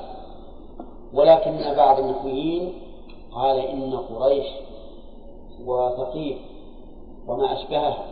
ولكن 1.14 1.74
بعض 1.76 1.98
النحويين 1.98 2.72
قال 3.32 3.58
إن 3.58 3.96
قريش 3.96 4.46
وثقيف 5.64 6.36
وما 7.28 7.52
أشبهها 7.52 8.04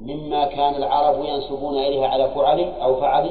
مما 0.00 0.46
كان 0.46 0.74
العرب 0.74 1.24
ينسبون 1.24 1.78
إليها 1.78 2.08
على 2.08 2.30
فعل 2.30 2.60
أو 2.60 3.00
فعل 3.00 3.30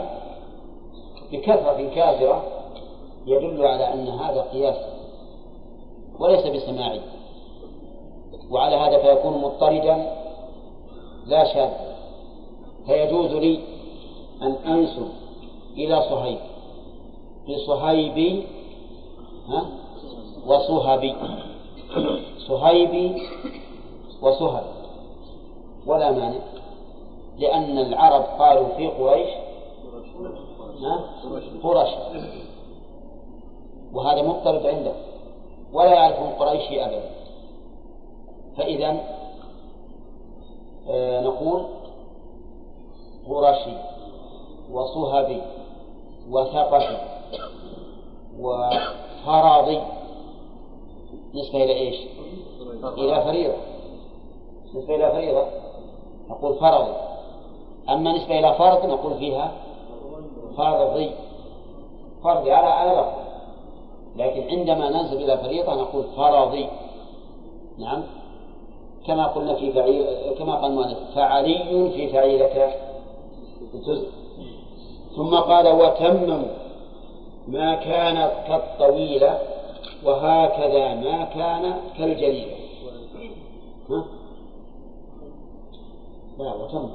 بكثرة 1.31 1.89
كافرة 1.95 2.43
يدل 3.25 3.65
على 3.65 3.93
أن 3.93 4.07
هذا 4.07 4.41
قياس 4.41 4.75
وليس 6.19 6.47
بسماعي. 6.47 7.01
وعلى 8.51 8.75
هذا 8.75 8.97
فيكون 8.97 9.41
مضطردا 9.41 10.15
لا 11.25 11.53
شاذ. 11.53 11.69
فيجوز 12.85 13.31
لي 13.31 13.59
أن 14.41 14.51
أنسب 14.51 15.07
إلى 15.77 16.01
صهيب. 16.01 16.39
بصهيبي 17.49 18.47
ها؟ 19.47 19.65
وصهبي. 20.47 21.15
صهيبي 22.47 23.27
وصهب 24.21 24.63
ولا 25.85 26.11
مانع. 26.11 26.39
لأن 27.37 27.77
العرب 27.77 28.23
قالوا 28.39 28.67
في 28.77 28.87
قريش 28.87 29.29
قرش 31.63 31.89
وهذا 33.93 34.21
مضطرب 34.21 34.65
عنده. 34.65 34.93
ولا 35.73 35.93
يعرفهم 35.93 36.29
قريشي 36.39 36.85
أبدا. 36.85 37.09
فإذا 38.57 38.97
آه 40.89 41.21
نقول 41.21 41.65
قرشي 43.29 43.73
وصهبي 44.71 45.41
وثقفي 46.29 46.97
وفراضي 48.39 49.81
نسبة 51.33 51.63
إلى 51.63 51.73
إيش؟ 51.73 51.95
إلى 52.97 53.23
فريضة. 53.23 53.55
نسبة 54.75 54.95
إلى 54.95 55.11
فريضة 55.11 55.45
نقول 56.29 56.55
فرضي 56.55 56.93
أما 57.89 58.13
نسبة 58.17 58.39
إلى 58.39 58.53
فرض 58.53 58.85
نقول 58.85 59.17
فيها 59.17 59.51
فرضي 60.57 61.11
فرضي 62.23 62.51
على 62.51 62.67
على 62.67 62.91
لفظ 62.91 63.23
لكن 64.15 64.49
عندما 64.49 64.89
ننسب 64.89 65.17
إلى 65.17 65.37
فريضة 65.37 65.75
نقول 65.75 66.03
فرضي 66.03 66.67
نعم؟ 67.77 68.03
كما 69.07 69.27
قلنا 69.27 69.55
في 69.55 69.71
فعيل 69.71 70.05
كما 70.39 70.55
قال 70.55 70.71
المؤلف 70.71 70.97
فعلي 71.15 71.91
في 71.95 72.07
فعيلة 72.07 72.73
الجزء 73.73 74.07
ثم 75.15 75.35
قال 75.35 75.67
وتمموا 75.67 76.47
ما 77.47 77.75
كانت 77.75 78.31
كالطويلة 78.47 79.39
وهكذا 80.05 80.93
ما 80.93 81.23
كان 81.23 81.73
كالجليلة 81.97 82.55
ها؟ 83.89 84.05
لا 86.39 86.53
وتم. 86.53 86.89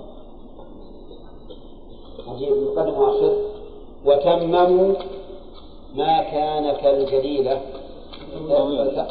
عجيب. 2.29 2.53
مقدم 2.53 2.99
وآخر 2.99 3.37
وتمموا 4.05 4.95
ما 5.95 6.23
كان 6.23 6.77
كالجليلة 6.77 7.61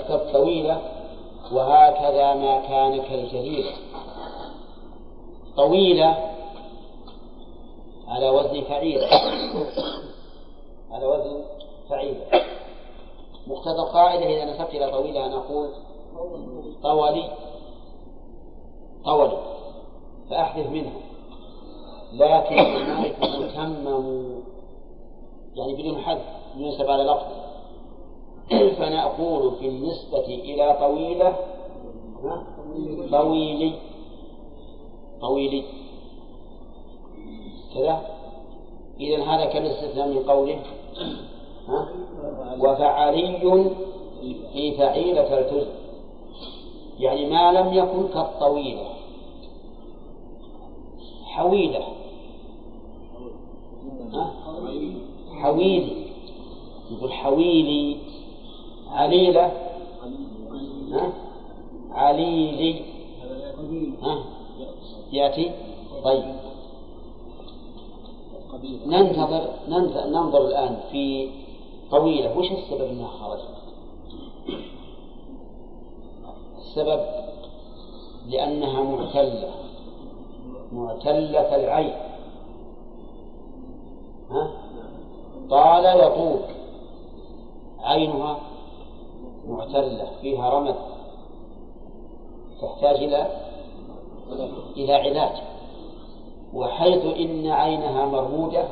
كالطويلة. 0.08 0.82
وهكذا 1.52 2.34
ما 2.34 2.60
كان 2.68 3.02
كالجليلة 3.02 3.72
طويلة 5.58 6.18
على 8.08 8.30
وزن 8.30 8.62
فعيلة. 8.62 9.08
على 10.92 11.06
وزن 11.06 11.44
فعيلة. 11.90 12.57
مقتضى 13.48 13.80
القاعدة 13.80 14.26
إذا 14.26 14.46
نسبت 14.46 14.70
إلى 14.70 14.92
طويلة 14.92 15.28
نقول 15.28 15.70
طولي 16.84 17.30
طولي 19.06 19.38
فأحذف 20.30 20.70
منها. 20.72 21.00
لكن 22.14 22.56
مالك 22.56 23.16
متمم. 23.24 24.42
يعني 25.56 25.76
بدون 25.76 25.98
حذف 25.98 26.26
ينسب 26.58 26.90
على 26.90 27.04
لفظ. 27.04 27.26
فنقول 28.50 29.56
في 29.56 29.68
النسبة 29.68 30.26
إلى 30.26 30.78
طويلة 30.80 31.36
طويلي. 33.12 33.74
طويلي. 35.22 35.64
كذا. 37.76 38.02
إذا 39.00 39.24
هذا 39.24 39.46
كالاستثناء 39.46 40.08
من 40.08 40.24
قوله؟ 40.24 40.60
وفعلي 42.60 43.40
في 44.54 44.78
فعيلة 44.78 45.40
التزم 45.40 45.72
يعني 47.00 47.26
ما 47.26 47.52
لم 47.52 47.74
يكن 47.74 48.08
كالطويلة. 48.14 48.88
حويلة؟ 51.26 51.84
حويلي. 55.42 56.06
يقول 56.92 57.14
حويلي. 57.14 57.98
عليلة؟ 58.92 59.52
عليلي؟ 61.92 62.82
يأتي؟ 65.12 65.52
طيب. 66.04 66.24
ننتظر 68.86 69.50
ننظر 70.10 70.48
الآن 70.48 70.78
في 70.92 71.30
طويلة. 71.92 72.38
وش 72.38 72.52
السبب 72.52 72.90
أنها 72.90 73.08
خرجت؟ 73.08 73.58
السبب 76.58 77.06
لأنها 78.28 78.84
معتلة. 78.84 79.50
معتلة 80.72 81.56
العين. 81.56 81.94
ها؟ 84.32 84.52
طال 85.50 85.86
يطول 85.86 86.40
عينها 87.80 88.40
معتلة. 89.48 90.08
فيها 90.22 90.50
رمد. 90.50 90.76
تحتاج 92.62 92.96
إلى 92.96 93.28
إلى 94.78 94.94
علاج. 94.94 95.42
وحيث 96.54 97.06
إن 97.06 97.48
عينها 97.48 98.06
مرمودة 98.06 98.68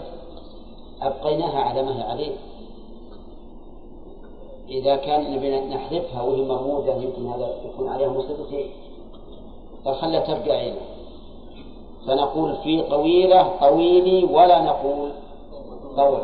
أبقيناها 1.01 1.59
على 1.59 1.83
ما 1.83 1.97
هي 1.97 2.01
عليه. 2.01 2.35
إذا 4.69 4.95
كان 4.95 5.35
نبي 5.35 5.59
نحذفها 5.59 6.21
وهي 6.21 6.41
مرمودة 6.41 6.95
يمكن 6.95 7.27
هذا 7.27 7.49
يكون 7.65 7.89
عليها 7.89 8.09
مصيبتين 8.09 8.69
فخلى 9.85 10.19
تبقى 10.19 10.51
عينه 10.51 10.81
فنقول 12.07 12.55
في 12.55 12.81
طويلة 12.81 13.59
طويلي 13.59 14.23
ولا 14.23 14.61
نقول 14.61 15.11
طول. 15.95 16.21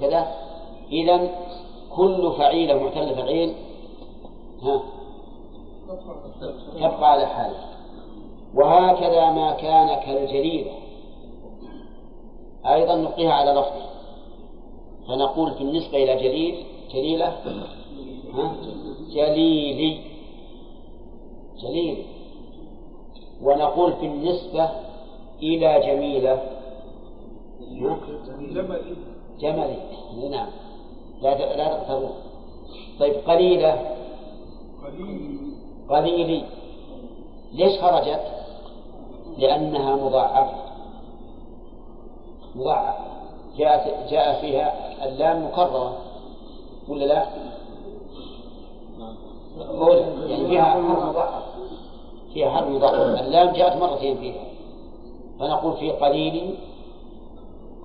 كذا. 0.00 0.34
إذا 0.92 1.28
كل 1.96 2.32
فعيلة 2.38 2.74
معتلة 2.74 3.14
فعيل 3.14 3.54
ها 4.62 4.82
تبقى 6.74 7.12
على 7.12 7.26
حاله 7.26 7.56
وهكذا 8.54 9.30
ما 9.30 9.52
كان 9.52 10.00
كالجليلة 10.00 10.72
أيضا 12.66 12.94
نلقيها 12.94 13.32
على 13.32 13.50
لفظه 13.50 13.93
فنقول 15.08 15.54
في 15.54 15.60
النسبة 15.60 16.02
إلى 16.02 16.16
جليل 16.16 16.64
جليلة؟ 16.92 17.36
جليلي 19.14 20.00
جليل. 21.62 22.06
ونقول 23.42 23.92
في 23.92 24.06
النسبة 24.06 24.70
إلى 25.42 25.80
جميلة. 25.80 26.42
جملي. 27.60 28.96
جملي 29.40 29.76
نعم. 30.30 30.48
لا 31.22 31.56
لا 31.56 31.68
تقترون 31.68 32.12
طيب 33.00 33.14
قليلة. 33.14 33.96
قليلي 35.88 36.44
ليش 37.52 37.80
خرجت؟ 37.80 38.20
لأنها 39.38 39.96
مضاعفة. 39.96 40.64
مضاعفة. 42.54 43.04
جاء 43.56 44.06
جاء 44.10 44.40
فيها 44.40 44.93
اللام 45.04 45.44
مكررة 45.44 45.98
ولا 46.88 47.04
لا؟ 47.04 47.26
أولى 49.68 50.00
يعني 50.28 50.46
فيها 50.46 50.64
حرف 50.64 51.04
مضاعف. 51.08 51.42
فيها 52.34 52.50
حرف 52.50 52.68
مضاعف. 52.68 53.20
اللام 53.20 53.52
جاءت 53.52 53.82
مرتين 53.82 54.16
فيها. 54.16 54.44
فنقول 55.40 55.76
في 55.76 55.90
قليل 55.90 56.54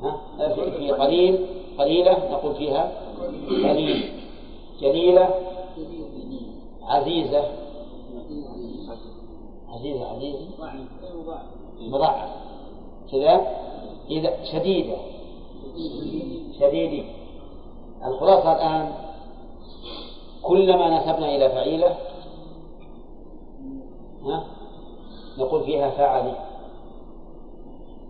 ها؟ 0.02 0.22
في 0.78 0.92
قليل 0.92 1.46
قليلة 1.78 2.32
نقول 2.32 2.56
فيها 2.56 2.92
قليل 3.50 4.12
جليلة 4.82 5.30
عزيزة. 6.84 7.44
عزيزة 9.70 10.08
عزيزة. 10.12 10.46
مضاعف. 11.82 12.30
كذا 13.12 13.48
إذا 14.10 14.44
شديدة. 14.52 14.98
شديدي 16.60 17.04
الخلاصة 18.06 18.52
الآن 18.52 18.92
كلما 20.44 20.98
نسبنا 21.00 21.36
إلى 21.36 21.50
فعيلة 21.50 21.96
ها 24.26 24.44
نقول 25.38 25.64
فيها 25.64 25.90
فاعلي 25.90 26.34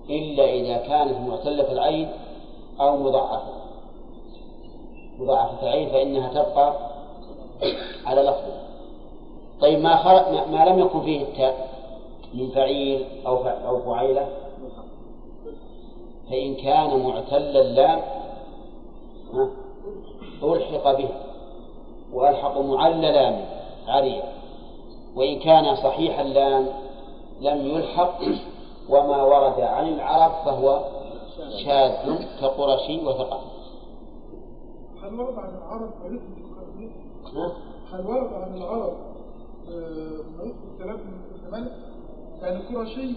إلا 0.10 0.44
إذا 0.54 0.78
كانت 0.78 1.18
معتلة 1.30 1.72
العين 1.72 2.10
أو 2.82 2.98
مضاعفة. 2.98 3.54
مضاعفة 5.20 5.64
العين 5.64 5.90
فإنها 5.90 6.30
تبقى 6.30 6.74
على 8.06 8.22
لفظه 8.22 8.60
طيب 9.62 9.80
ما 9.80 10.46
ما 10.46 10.66
لم 10.70 10.80
يكن 10.80 11.02
فيه 11.02 11.22
التاء 11.22 11.70
من 12.34 12.50
فعيل 12.50 13.06
أو 13.28 13.38
أو 13.48 13.80
فعيلة؟ 13.80 14.28
فإن 16.30 16.56
كان 16.56 17.04
معتل 17.04 17.58
اللام 17.58 18.02
ألحق 20.44 20.98
به 20.98 21.10
وألحق 22.14 22.58
معل 22.58 23.02
لام 23.02 23.46
عريا 23.88 24.24
وإن 25.16 25.40
كان 25.40 25.76
صحيح 25.76 26.20
اللام 26.20 26.68
لم 27.42 27.66
يلحق 27.66 28.20
وما 28.90 29.24
ورد 29.24 29.60
عن 29.60 29.88
العرب 29.88 30.32
فهو 30.46 30.84
شاذ 31.64 32.24
كقرشي 32.42 33.06
وثقافي 33.06 33.50
هل 35.04 35.20
ورد 35.20 35.38
عن 35.40 35.58
العرب 35.58 35.92
هل 37.94 38.08
ورد 38.08 38.34
عن 38.34 38.58
العرب 38.58 38.94
آه، 39.70 40.20
كلام 40.80 40.96
ابن 40.96 41.52
مالك 41.52 41.72
يعني 42.42 42.56
القرشي 42.56 43.16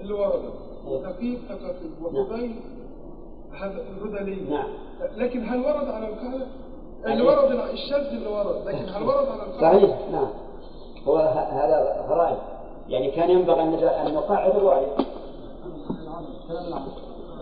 اللي 0.00 0.12
ورد 0.12 0.69
نعم. 4.50 4.68
لكن 5.16 5.44
هل 5.48 5.58
ورد 5.58 5.88
على 5.88 6.08
الكعبة؟ 6.08 6.34
اللي 6.34 6.46
يعني- 7.04 7.22
ورد 7.22 7.70
الشاذ 7.72 8.06
اللي 8.06 8.28
ورد 8.28 8.66
لكن 8.66 8.88
هل 8.88 9.02
ورد 9.02 9.28
على 9.28 9.42
الكعبة؟ 9.42 9.78
صحيح 9.78 9.98
نعم. 10.12 10.28
هو 11.06 11.16
هذا 11.16 12.06
غرائب. 12.08 12.38
يعني 12.88 13.10
كان 13.10 13.30
ينبغي 13.30 13.62
أن 13.62 13.74
أن 13.74 14.14
نقاعد 14.14 14.56
العام 14.56 14.84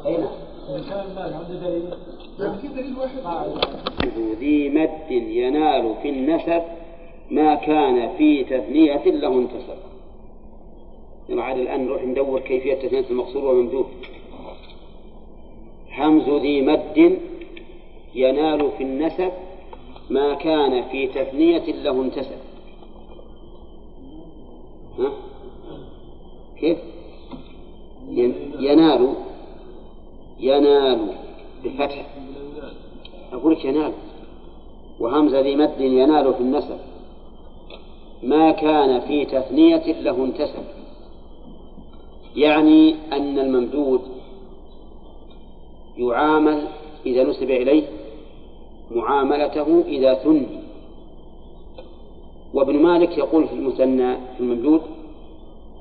أي 0.07 0.17
نعم. 0.17 0.31
يعني 2.39 2.59
في 2.59 2.69
دليل 2.69 2.99
واحد؟ 2.99 3.19
ذي 4.39 4.69
مد 4.69 5.11
ينال 5.11 5.95
في 6.03 6.09
النسب 6.11 6.63
ما 7.31 7.55
كان 7.55 8.17
في 8.17 8.45
تثنية 8.45 9.05
له 9.05 9.29
انتسب 9.39 9.88
يلا 11.29 11.43
عاد 11.43 11.59
الآن 11.59 11.85
نروح 11.87 12.03
ندور 12.05 12.41
كيفية 12.41 12.75
تثنية 12.75 13.05
المقصور 13.11 13.45
والممدود 13.45 13.87
همز 15.99 16.29
ذي 16.43 16.63
مد 16.63 17.19
ينال 18.15 18.71
في 18.79 18.83
النسب 18.85 19.33
ما 20.11 20.35
كان 20.35 20.83
في 20.83 21.07
تثنية 21.07 21.65
له 21.83 22.03
انتسب. 22.03 22.39
ها؟ 24.99 25.13
كيف؟ 26.61 26.79
ين- 28.11 28.53
ينال 28.61 29.15
ينال 30.41 31.15
بالفتح. 31.63 32.07
أقول 33.33 33.53
لك 33.53 33.65
ينال. 33.65 33.93
وهمزة 35.01 35.41
ذي 35.41 35.57
مد 35.57 35.81
ينال 35.81 36.35
في 36.35 36.41
النسب 36.41 36.79
ما 38.23 38.51
كان 38.53 39.01
في 39.01 39.25
تثنية 39.25 40.01
له 40.01 40.25
انتسب. 40.25 40.78
يعني 42.39 42.95
أن 43.13 43.39
الممدود 43.39 44.01
يعامل 45.97 46.69
إذا 47.07 47.25
نسب 47.25 47.51
إليه 47.51 47.85
معاملته 48.91 49.85
إذا 49.87 50.15
ثني 50.15 50.47
وابن 52.55 52.83
مالك 52.83 53.19
يقول 53.19 53.49
في 53.49 53.55
المثنى 53.55 54.17
في 54.17 54.41
الممدود 54.41 54.81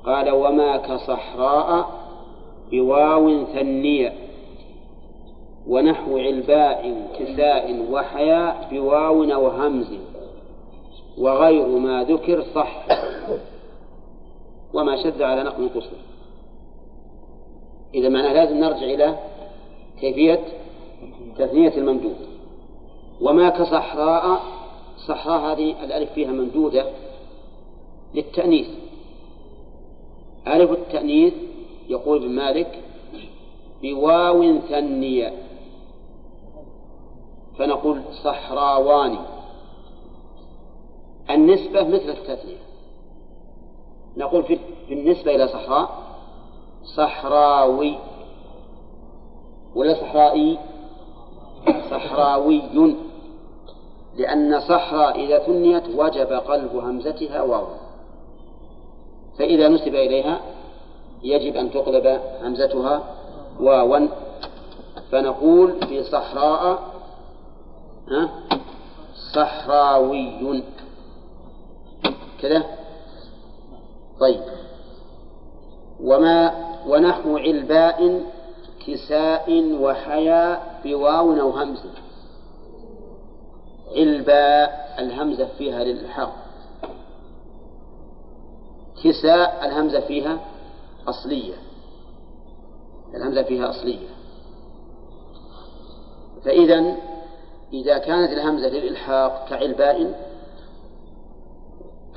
قال 0.04 0.30
وما 0.30 0.76
كصحراء 0.76 1.90
بواو 2.70 3.44
ثنية 3.44 4.12
ونحو 5.68 6.18
علباء 6.18 7.08
كساء 7.18 7.86
وحياء 7.90 8.68
بواو 8.72 9.24
أو 9.24 9.48
همز 9.48 9.98
وغير 11.18 11.66
ما 11.66 12.04
ذكر 12.04 12.42
صح. 12.54 12.86
وما 14.74 15.02
شذ 15.02 15.22
على 15.22 15.42
نقل 15.42 15.68
قصر 15.74 16.07
إذا 17.94 18.08
معناه 18.08 18.32
لازم 18.32 18.56
نرجع 18.56 18.86
إلى 18.86 19.18
كيفية 20.00 20.40
تثنية 21.38 21.76
الممدود 21.76 22.16
وما 23.20 23.48
كصحراء 23.48 24.40
صحراء 25.06 25.40
هذه 25.40 25.84
الألف 25.84 26.12
فيها 26.12 26.30
ممدودة 26.30 26.86
للتأنيث. 28.14 28.66
ألف 30.46 30.70
التأنيث 30.70 31.34
يقول 31.88 32.24
ابن 32.24 32.34
مالك 32.34 32.82
بواو 33.82 34.58
ثنية. 34.58 35.32
فنقول 37.58 38.02
صحراوان. 38.24 39.18
النسبة 41.30 41.82
مثل 41.82 42.10
التثنية. 42.10 42.58
نقول 44.16 44.44
في 44.44 44.58
بالنسبة 44.88 45.34
إلى 45.34 45.48
صحراء 45.48 46.07
صحراوي. 46.84 47.98
ولا 49.74 49.94
صحرائي؟ 49.94 50.58
صحراوي. 51.90 52.62
لأن 54.16 54.60
صحراء 54.60 55.24
إذا 55.24 55.38
ثنيت 55.38 55.84
وجب 55.96 56.32
قلب 56.32 56.76
همزتها 56.76 57.42
واو. 57.42 57.66
فإذا 59.38 59.68
نسب 59.68 59.94
إليها 59.94 60.40
يجب 61.22 61.56
أن 61.56 61.70
تقلب 61.70 62.20
همزتها 62.42 63.02
واوا. 63.60 64.08
فنقول 65.10 65.86
في 65.86 66.02
صحراء 66.02 66.78
صحراوي. 69.34 70.62
كذا؟ 72.40 72.62
طيب. 74.20 74.40
وما 76.00 76.68
ونحو 76.86 77.36
علباء 77.36 78.22
كساء 78.86 79.76
وحياء 79.80 80.80
بواو 80.84 81.32
أو 81.32 81.50
همز 81.50 81.78
علباء 83.96 84.94
الهمزة 84.98 85.48
فيها 85.58 85.84
للحق 85.84 86.48
كساء 89.04 89.64
الهمزة 89.64 90.00
فيها 90.00 90.38
أصلية. 91.08 91.54
الهمزة 93.14 93.42
فيها 93.42 93.70
أصلية. 93.70 94.08
فإذا 96.44 96.96
إذا 97.72 97.98
كانت 97.98 98.32
الهمزة 98.32 98.68
للإلحاق 98.68 99.46
كعلباء 99.48 100.14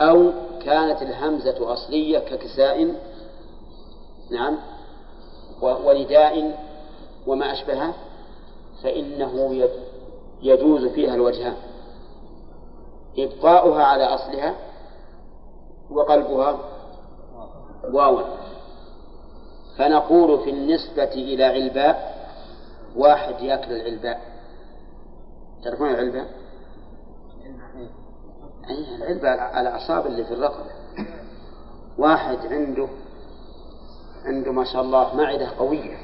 أو 0.01 0.31
كانت 0.61 1.01
الهمزة 1.01 1.73
أصلية 1.73 2.19
ككساء 2.19 2.95
نعم. 4.31 4.57
ونداء 5.61 6.57
وما 7.27 7.51
أشبهه 7.51 7.93
فإنه 8.83 9.67
يجوز 10.41 10.85
فيها 10.85 11.15
الوجهان 11.15 11.55
إبقاؤها 13.17 13.83
على 13.83 14.03
أصلها 14.03 14.55
وقلبها 15.91 16.59
واوا 17.93 18.21
فنقول 19.77 20.39
في 20.39 20.49
النسبة 20.49 21.03
إلى 21.03 21.43
علباء 21.43 22.21
واحد 22.95 23.41
يأكل 23.41 23.71
العلباء. 23.71 24.21
تعرفون 25.63 25.89
العلباء؟ 25.89 26.27
أي 28.69 28.95
العلبة 28.95 29.33
الأعصاب 29.33 30.07
اللي 30.07 30.25
في 30.25 30.33
الرقبة. 30.33 30.69
واحد 31.97 32.37
عنده 32.45 32.87
عنده 34.25 34.51
ما 34.51 34.63
شاء 34.63 34.81
الله 34.81 35.15
معدة 35.15 35.49
قوية. 35.57 35.97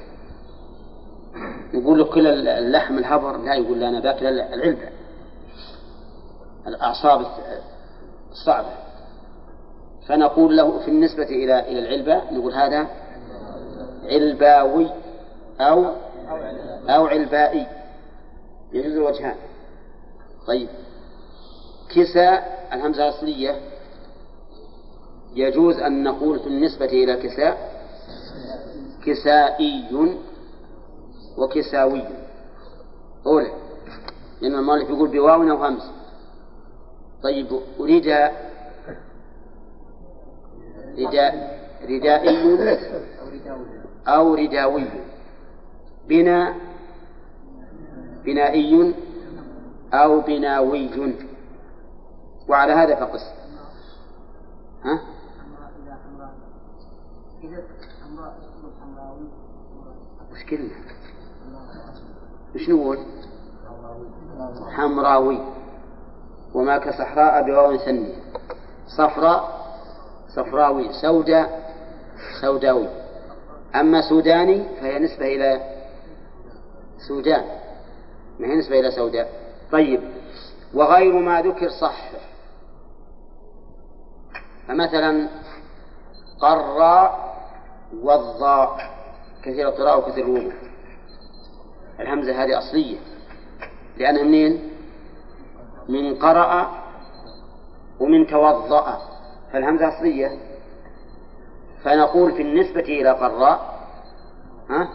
يقول 1.73 1.99
له 1.99 2.05
كل 2.05 2.27
اللحم 2.47 2.97
الهبر 2.97 3.37
لا 3.37 3.55
يقول 3.55 3.83
أنا 3.83 3.99
باكل 3.99 4.25
العلبة. 4.27 4.89
الأعصاب 6.67 7.25
الصعبة 8.31 8.69
فنقول 10.07 10.57
له 10.57 10.79
في 10.79 10.87
النسبة 10.87 11.23
إلى 11.23 11.59
إلى 11.59 11.79
العلبة 11.79 12.31
نقول 12.31 12.53
هذا 12.53 12.87
علباوي 14.03 14.89
أو 15.61 15.85
أو 16.89 17.07
علبائي. 17.07 17.67
يجوز 18.73 18.91
الوجهان. 18.93 19.35
طيب. 20.47 20.69
كساء 21.95 22.67
الهمزة 22.73 23.07
الأصلية. 23.07 23.55
يجوز 25.35 25.75
أن 25.75 26.03
نقول 26.03 26.39
في 26.39 26.47
النسبة 26.47 26.85
إلى 26.85 27.15
كساء. 27.15 27.76
كسائي 29.05 29.89
وكساوي. 31.37 32.03
أولى 33.25 33.51
لأن 34.41 34.55
المؤلف 34.55 34.89
يقول 34.89 35.09
بواو 35.09 35.51
أو 35.51 35.63
همز. 35.63 35.91
طيب 37.23 37.47
رداء 37.79 38.47
رداء 40.99 41.57
ردائي 41.89 42.67
أو 44.07 44.35
رداوي. 44.35 44.85
بناء 46.07 46.55
بنائي 48.25 48.95
أو 49.93 50.21
بناوي. 50.21 51.13
وعلى 52.49 52.73
هذا 52.73 52.95
فقس. 52.95 53.21
ها؟ 54.83 55.01
وش 60.37 60.43
كلمة؟ 60.43 60.71
وش 62.55 62.69
نقول؟ 62.69 62.99
حمراوي. 64.75 65.41
وما 66.53 66.77
كصحراء 66.77 67.43
بواو 67.45 67.77
ثنية 67.77 68.15
صفراء 68.97 69.67
صفراوي 70.35 70.93
سوداء 71.01 71.73
سوداوي. 72.41 72.89
أما 73.75 74.01
سوداني 74.09 74.63
فهي 74.79 74.99
نسبة 74.99 75.25
إلى 75.25 75.61
سودان 77.07 77.45
ما 78.39 78.47
هي 78.47 78.55
نسبة 78.55 78.79
إلى 78.79 78.91
سوداء. 78.91 79.31
طيب. 79.71 80.01
وغير 80.73 81.13
ما 81.13 81.41
ذكر 81.41 81.69
صح. 81.69 82.11
فمثلا 84.67 85.29
قراء 86.41 87.37
والضاء. 88.01 88.96
كثير 89.47 89.69
القراءة 89.69 89.97
وكثير 89.97 90.25
الوضوء. 90.25 90.53
الهمزة 91.99 92.43
هذه 92.43 92.57
أصلية. 92.57 92.97
لأنها 93.97 94.23
منين؟ 94.23 94.71
من 95.89 96.15
قرأ 96.15 96.71
ومن 97.99 98.27
توضأ. 98.27 98.97
فالهمزة 99.53 99.87
أصلية. 99.87 100.39
فنقول 101.83 102.31
في 102.31 102.41
النسبة 102.41 102.79
إلى 102.79 103.09
قراء 103.09 103.77
ها؟ 104.69 104.89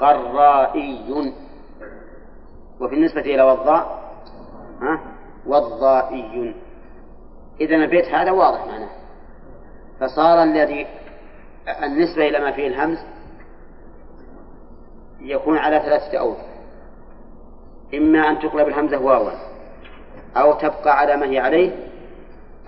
قرائي. 0.00 1.34
وفي 2.80 2.94
النسبة 2.94 3.20
إلى 3.20 3.42
وضاء 3.42 4.12
ها؟ 4.82 5.00
وضائي. 5.46 6.54
إذا 7.60 7.76
البيت 7.76 8.04
هذا 8.04 8.30
واضح 8.30 8.66
معناه 8.66 8.90
فصار 10.00 10.42
الذي 10.42 10.86
النسبة 11.82 12.28
إلى 12.28 12.40
ما 12.40 12.52
فيه 12.52 12.66
الهمز 12.66 12.98
يكون 15.20 15.58
على 15.58 15.78
ثلاثة 15.78 16.18
أوجه. 16.18 16.48
إما 17.94 18.30
أن 18.30 18.38
تقلب 18.38 18.68
الهمزة 18.68 18.98
واوا 18.98 19.30
أو 20.36 20.54
تبقى 20.54 20.98
على 20.98 21.16
ما 21.16 21.26
هي 21.26 21.38
عليه 21.38 21.72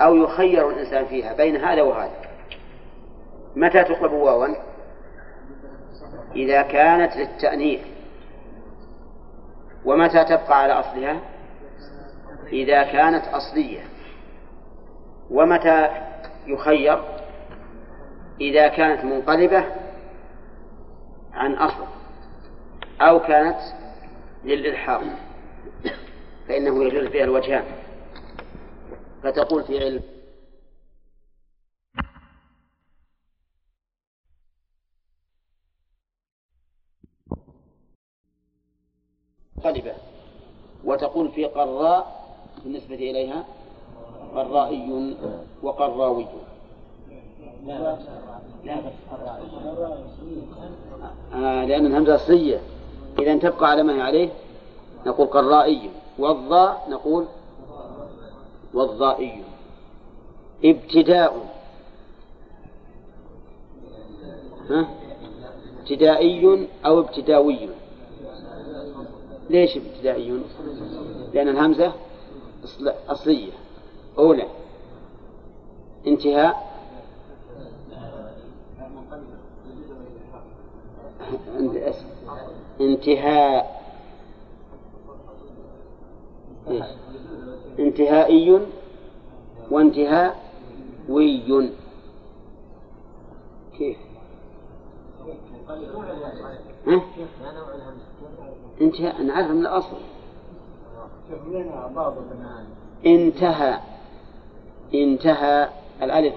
أو 0.00 0.16
يخير 0.16 0.70
الإنسان 0.70 1.04
فيها 1.04 1.32
بين 1.32 1.56
هذا 1.56 1.82
وهذا. 1.82 2.16
متى 3.56 3.84
تقلب 3.84 4.12
واوا؟ 4.12 4.54
إذا 6.34 6.62
كانت 6.62 7.16
للتأنيث. 7.16 7.80
ومتى 9.84 10.24
تبقى 10.24 10.62
على 10.62 10.72
أصلها؟ 10.72 11.20
إذا 12.52 12.82
كانت 12.82 13.28
أصلية. 13.28 13.80
ومتى 15.30 15.88
يخير؟ 16.46 17.02
إذا 18.40 18.68
كانت 18.68 19.04
منقلبة 19.04 19.64
عن 21.32 21.54
أصل. 21.54 21.99
أو 23.00 23.20
كانت 23.20 23.58
للإلحاق 24.44 25.02
فإنه 26.48 26.84
يجوز 26.84 27.06
فيها 27.08 27.24
الوجهان 27.24 27.64
فتقول 29.22 29.64
في 29.64 29.78
علم 29.84 30.02
قلبة 39.64 39.92
وتقول 40.84 41.30
في 41.32 41.44
قراء 41.44 42.20
بالنسبة 42.64 42.94
إليها 42.94 43.44
قرائي 44.34 45.16
وقراوي 45.62 46.26
لا 47.66 47.98
آه 51.34 51.64
لأن 51.64 51.86
الهمزة 51.86 52.14
أصلية 52.14 52.60
إذا 53.18 53.36
تبقى 53.36 53.70
على 53.70 53.82
ما 53.82 53.96
هي 53.96 54.00
عليه 54.00 54.28
نقول 55.06 55.26
قرائي. 55.26 55.90
والضاء 56.18 56.86
نقول 56.90 57.26
والضائي 58.74 59.44
ابتداء. 60.64 61.54
ها؟ 64.70 64.88
ابتدائي 65.80 66.68
أو 66.86 67.00
ابتداوي. 67.00 67.68
ليش 69.50 69.76
ابتدائي؟ 69.76 70.42
لأن 71.34 71.48
الهمزة 71.48 71.92
أصلية. 73.08 73.52
أولى. 74.18 74.46
انتهاء. 76.06 76.70
انتهاء؟ 82.80 83.80
انتهائي 87.78 88.60
وانتهاء 89.70 90.36
وي 91.08 91.70
كيف؟ 93.78 93.96
ها؟ 96.86 97.02
انتهاء 98.80 99.22
نعرف 99.22 99.50
من 99.50 99.60
الأصل 99.60 99.96
انتهى 103.06 103.80
انتهى 104.94 105.68
الألف 106.02 106.34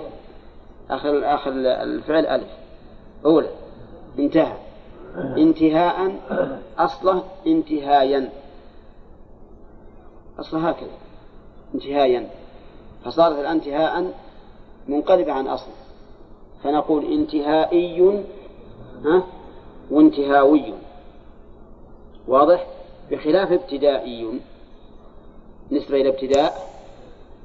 آخر 0.89 1.36
آخر 1.36 1.52
الفعل 1.56 2.26
ألف 2.26 2.48
أولى 3.26 3.50
انتهى 4.20 4.58
انتهاء 5.16 6.16
أصله 6.78 7.24
انتهايا. 7.47 8.30
أصله 10.39 10.70
هكذا 10.70 10.97
انتهايا. 11.76 12.30
فصارت 13.05 13.39
الآن 13.39 13.55
انتهاء 13.55 14.14
منقلبة 14.88 15.32
عن 15.32 15.47
أصله 15.47 15.74
فنقول 16.64 17.14
انتهائي 17.14 18.24
ها 19.05 19.24
وانتهاوي. 19.91 20.74
واضح؟ 22.28 22.68
بخلاف 23.11 23.51
ابتدائي. 23.51 24.39
نسبة 25.72 26.01
إلى 26.01 26.09
ابتداء 26.09 26.70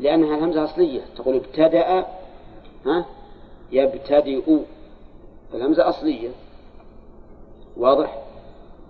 لأنها 0.00 0.44
همزة 0.44 0.64
أصلية. 0.64 1.00
تقول 1.16 1.36
ابتدأ 1.36 2.06
ها 2.86 3.04
يبتدئ. 3.72 4.58
فالهمزة 5.52 5.88
أصلية. 5.88 6.30
واضح؟ 7.78 8.18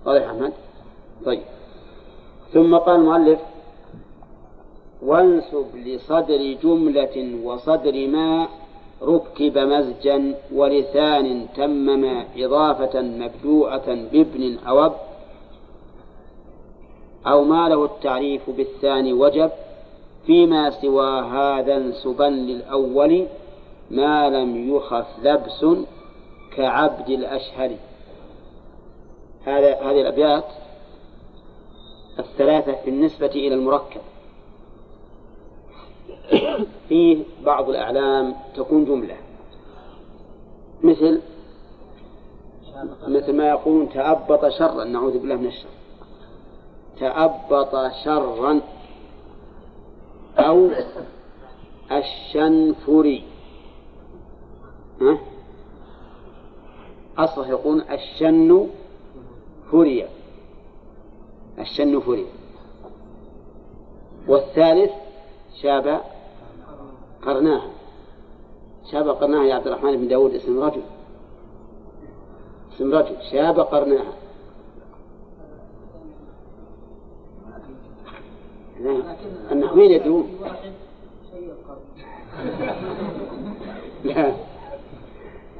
واضح 0.07 0.23
أحمد؟ 0.23 0.53
طيب. 1.25 1.43
ثم 2.53 2.77
قال 2.77 3.01
المؤلف 3.01 3.41
وانسب 5.03 5.67
لصدر 5.75 6.53
جملة 6.63 7.39
وصدر 7.45 8.07
ما 8.07 8.49
ركب 9.03 9.59
مزجا 9.59 10.35
ولسان 10.55 11.47
تمما 11.57 12.25
إضافة 12.37 13.01
مبدوءة 13.01 14.09
بابن 14.13 14.59
أو 14.69 14.87
اب 14.87 14.93
أو 17.27 17.45
ما 17.45 17.69
له 17.69 17.85
التعريف 17.85 18.51
بالثاني 18.51 19.13
وجب 19.13 19.51
فيما 20.27 20.71
سوى 20.71 21.21
هذا 21.21 21.77
انسبا 21.77 22.25
للأول 22.25 23.27
ما 23.91 24.31
لم 24.31 24.77
يخف 24.77 25.07
لبس 25.23 25.67
كعبد 26.57 27.09
الأشهر 27.09 27.71
هذا 29.49 29.81
هذه 29.81 30.01
الأبيات 30.01 30.45
الثلاثة 32.19 32.85
بالنسبة 32.85 33.27
إلى 33.27 33.55
المركب. 33.55 34.01
فيه 36.89 37.25
بعض 37.45 37.69
الأعلام 37.69 38.35
تكون 38.55 38.85
جملة. 38.85 39.17
مثل 40.83 41.21
مثل 43.09 43.37
ما 43.37 43.49
يقولون 43.49 43.89
تأبط 43.89 44.49
شرا 44.49 44.85
نعوذ 44.85 45.19
بالله 45.19 45.37
من 45.37 45.47
الشر. 45.47 45.69
تأبط 47.01 47.93
شرا 48.05 48.61
أو 50.39 50.71
الشنفري؟ 51.93 53.25
أصله 57.19 57.49
يقول 57.49 57.83
الشن 57.91 58.69
فري. 59.73 60.09
الشن 61.59 62.01
فري. 62.01 62.27
والثالث 64.29 64.91
شاب 65.63 66.01
قرناها 67.23 67.71
شاب 68.93 69.09
قرناها 69.09 69.45
يا 69.45 69.55
عبد 69.55 69.67
الرحمن 69.67 69.97
بن 69.97 70.09
داود 70.09 70.35
اسم 70.35 70.61
رجل. 70.61 70.83
اسم 72.75 72.95
رجل. 72.95 73.17
شاب 73.33 73.61
قرناها 73.61 74.13
النحويين 79.53 79.91
يدرون 79.91 80.39
لا. 84.05 84.33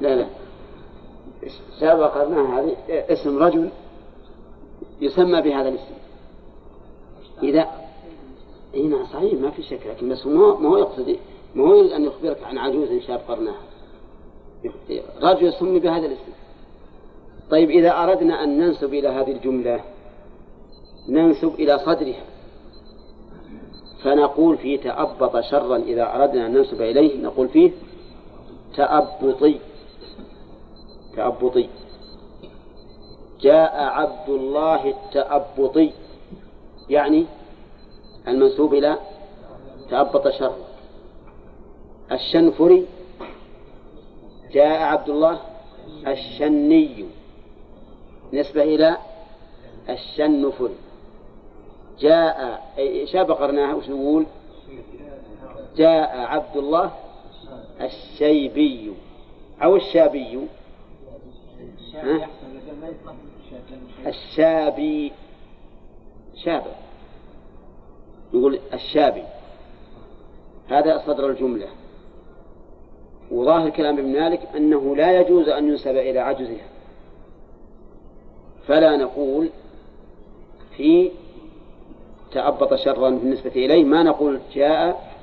لا 0.01 0.17
لا. 0.17 0.27
شاب 1.81 2.03
قرناها 2.03 2.61
هذه 2.61 2.77
اسم 2.89 3.39
رجل. 3.39 3.71
يسمى 5.01 5.41
بهذا 5.41 5.69
الاسم. 5.69 5.95
إذا 7.43 7.69
هنا 8.75 9.05
صحيح 9.13 9.41
ما 9.41 9.51
في 9.51 9.63
شك 9.63 9.87
لكن 9.87 10.09
بس 10.09 10.27
ما 10.27 10.69
هو 10.69 10.77
يقصد 10.77 11.17
ما 11.55 11.65
هو 11.65 11.81
أن 11.81 12.05
يخبرك 12.05 12.43
عن 12.43 12.59
عجوز 12.59 13.03
شاب 13.07 13.21
قرناها 13.29 13.63
رجل 15.23 15.53
سمي 15.53 15.79
بهذا 15.79 16.07
الاسم. 16.07 16.33
طيب 17.51 17.71
إذا 17.71 18.03
أردنا 18.03 18.45
أن 18.45 18.59
ننسب 18.59 18.95
إلى 18.95 19.09
هذه 19.09 19.33
الجملة 19.33 19.81
ننسب 21.09 21.55
إلى 21.55 21.79
صدرها 21.79 22.25
فنقول 24.03 24.59
في 24.59 24.77
تأبط 24.77 25.41
شرا 25.41 25.77
إذا 25.77 26.15
أردنا 26.15 26.47
أن 26.47 26.53
ننسب 26.53 26.83
إليه 26.83 27.23
نقول 27.23 27.49
فيه 27.49 27.71
تأبطي. 28.77 29.59
تأبطي. 31.17 31.69
جاء 33.41 33.83
عبد 33.83 34.29
الله 34.29 34.91
التأبطي. 34.91 35.93
يعني 36.91 37.27
المنسوب 38.29 38.75
إلى 38.75 38.99
تأبط 39.91 40.29
شر. 40.29 40.57
الشنفري 42.13 42.87
جاء 44.53 44.83
عبد 44.83 45.09
الله 45.09 45.41
الشني. 46.07 47.05
نسبة 48.33 48.63
إلى 48.63 48.97
الشنفري. 49.89 50.75
جاء 51.99 52.63
شاب 53.05 53.31
قرناها 53.31 53.75
وش 53.75 53.89
نقول؟ 53.89 54.27
جاء 55.77 56.19
عبد 56.19 56.57
الله 56.57 56.91
الشيبي. 57.81 58.93
أو 59.63 59.77
الشابي. 59.77 60.49
ها؟ 61.95 62.29
الشابي. 64.07 65.13
شابه. 66.45 66.73
يقول 68.35 68.61
الشابي. 68.73 69.23
هذا 70.69 71.03
صدر 71.07 71.31
الجملة. 71.31 71.67
وظاهر 73.31 73.71
كلام 73.71 73.99
ابن 73.99 74.13
مالك 74.13 74.41
أنه 74.57 74.97
لا 74.97 75.21
يجوز 75.21 75.49
أن 75.49 75.69
ينسب 75.69 75.97
إلى 75.97 76.19
عجزها. 76.19 76.69
فلا 78.67 78.97
نقول 78.97 79.51
في 80.77 81.11
تأبط 82.33 82.75
شرا 82.75 83.11
بالنسبة 83.11 83.51
إليه 83.51 83.85
ما 83.85 84.03
نقول 84.03 84.41
جاء 84.55 85.15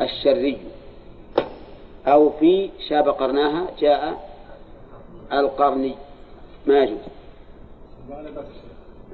الشري 0.00 0.58
أو 2.06 2.30
في 2.30 2.70
شاب 2.88 3.08
قرناها 3.08 3.66
جاء 3.78 4.30
القرني. 5.32 5.94
ما 6.66 6.78
يجوز. 6.82 6.98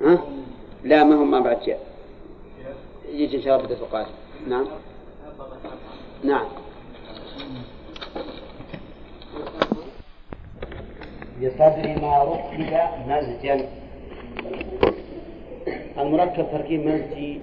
ها؟ 0.01 0.25
لا 0.85 1.05
ما 1.05 1.15
هم 1.15 1.31
ما 1.31 1.41
بعد 1.41 1.61
جاء 1.67 1.81
يجي 3.13 3.37
إن 3.37 3.43
شاء 3.43 3.57
الله 3.57 3.67
بدأت 3.67 3.81
القادم 3.81 4.11
نعم. 4.49 4.67
نعم. 6.25 6.47
بصدر 11.43 11.99
ما 12.03 12.25
ركب 12.25 12.61
مزجا. 13.09 13.69
المركب 15.99 16.47
تركيب 16.53 16.87
مزجي 16.87 17.41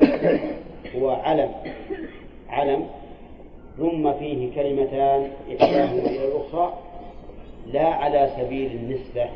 هو 0.95 1.09
علم. 1.09 1.51
علم. 2.49 2.87
ثم 3.77 4.13
فيه 4.13 4.55
كلمتان 4.55 5.31
إحداهما 5.49 5.99
إلى 5.99 6.27
الأخرى. 6.27 6.73
لا 7.67 7.85
على 7.87 8.29
سبيل 8.37 8.71
النسبة. 8.71 9.29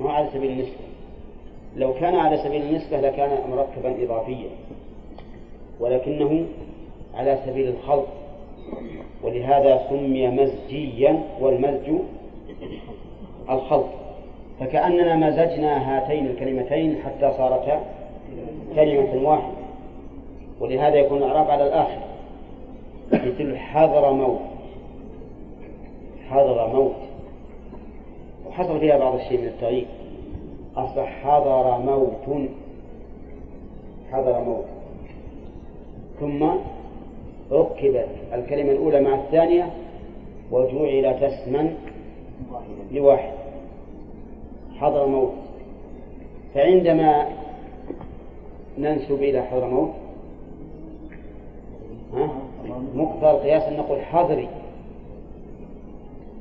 مو 0.00 0.08
على 0.08 0.28
سبيل 0.34 0.50
النسبة. 0.50 0.93
لو 1.76 1.94
كان 1.94 2.14
على 2.14 2.36
سبيل 2.36 2.62
النسبة 2.62 3.00
لكان 3.00 3.30
مركبا 3.50 4.04
إضافيا 4.04 4.50
ولكنه 5.80 6.46
على 7.14 7.38
سبيل 7.46 7.68
الخلط. 7.68 8.06
ولهذا 9.22 9.86
سمي 9.90 10.28
مزجيا 10.28 11.22
والمزج 11.40 11.90
الخلط. 13.50 13.86
فكأننا 14.60 15.16
مزجنا 15.16 15.96
هاتين 15.96 16.26
الكلمتين 16.26 16.96
حتى 17.04 17.32
صارتا 17.38 17.80
كلمة 18.74 19.28
واحدة. 19.28 19.54
ولهذا 20.60 20.94
يكون 20.94 21.18
الإعراب 21.18 21.50
على 21.50 21.66
الآخر. 21.66 22.00
مثل 23.12 23.56
حضر 23.56 24.12
موت. 24.12 24.40
حضر 26.30 26.68
موت. 26.74 26.94
وحصل 28.46 28.80
فيها 28.80 28.98
بعض 28.98 29.14
الشيء 29.14 29.40
من 29.40 29.46
التغيير 29.46 29.86
أصبح 30.76 31.22
حضر 31.22 31.78
موت. 31.78 32.48
حضر 34.12 34.44
موت. 34.44 34.64
ثم 36.20 36.46
ركبت 37.52 38.08
الكلمة 38.32 38.72
الأولى 38.72 39.00
مع 39.00 39.14
الثانية 39.14 39.70
وجعلت 40.50 41.22
اسما 41.22 41.74
لواحد. 42.92 43.32
حضر 44.76 45.06
موت. 45.06 45.32
فعندما 46.54 47.28
ننسب 48.78 49.22
إلى 49.22 49.42
حضر 49.42 49.68
موت؟ 49.68 49.90
مقتضى 52.94 53.30
القياس 53.30 53.62
أن 53.62 53.76
نقول 53.76 54.00
حضري. 54.00 54.48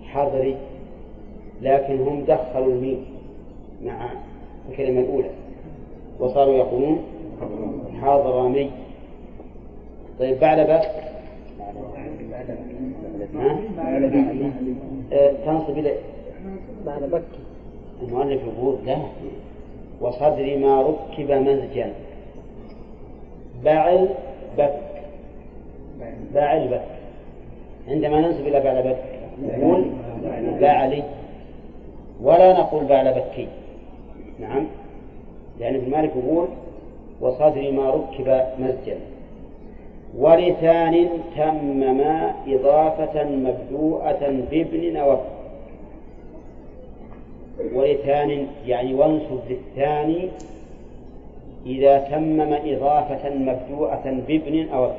حضري. 0.04 0.58
لكن 1.62 2.00
هم 2.00 2.24
دخلوا 2.28 2.74
الميم 2.74 3.12
مع 3.86 4.10
الكلمة 4.70 5.00
الأولى. 5.02 5.30
وصاروا 6.20 6.54
يقولون 6.54 7.04
حضرمي 8.02 8.72
طيب 10.20 10.40
بعد 10.40 10.60
بك 10.60 10.90
آه، 15.14 15.32
تنصب 15.46 15.78
إلى 15.78 15.94
بعد 16.86 17.04
بك 17.04 17.24
المؤلف 18.04 18.42
يقول 18.44 18.76
لا. 18.86 18.98
وصدر 20.02 20.58
ما 20.58 20.82
ركب 20.82 21.32
مزجا 21.32 21.94
بعل 23.64 24.10
بك. 24.58 24.74
بعل 26.34 26.68
بك. 26.68 26.82
عندما 27.88 28.22
ننسب 28.22 28.48
إلى 28.48 28.60
بعل 28.60 28.82
بك 28.84 28.98
نقول 29.44 29.86
بعلي 30.62 31.04
ولا 32.22 32.54
نقول 32.54 32.86
بعل 32.86 33.14
بكي. 33.14 33.48
نعم. 34.40 34.68
لأن 35.60 35.76
ابن 35.76 35.92
مالك 35.92 36.12
يقول 36.16 36.48
وصدر 37.22 37.72
ما 37.72 37.90
ركب 37.90 38.44
مزجا 38.60 38.98
ولسان 40.18 41.10
تمما 41.36 42.34
إضافة 42.48 43.24
مبدوءة 43.24 44.44
بابن 44.52 44.96
أو 44.96 45.18
ولثان 47.74 48.48
يعني 48.66 48.94
وانصب 48.94 49.40
للثاني 49.50 50.30
إذا 51.66 51.98
تمم 51.98 52.54
إضافة 52.66 53.30
مبدوءة 53.36 54.24
بابن 54.28 54.70
أو 54.70 54.92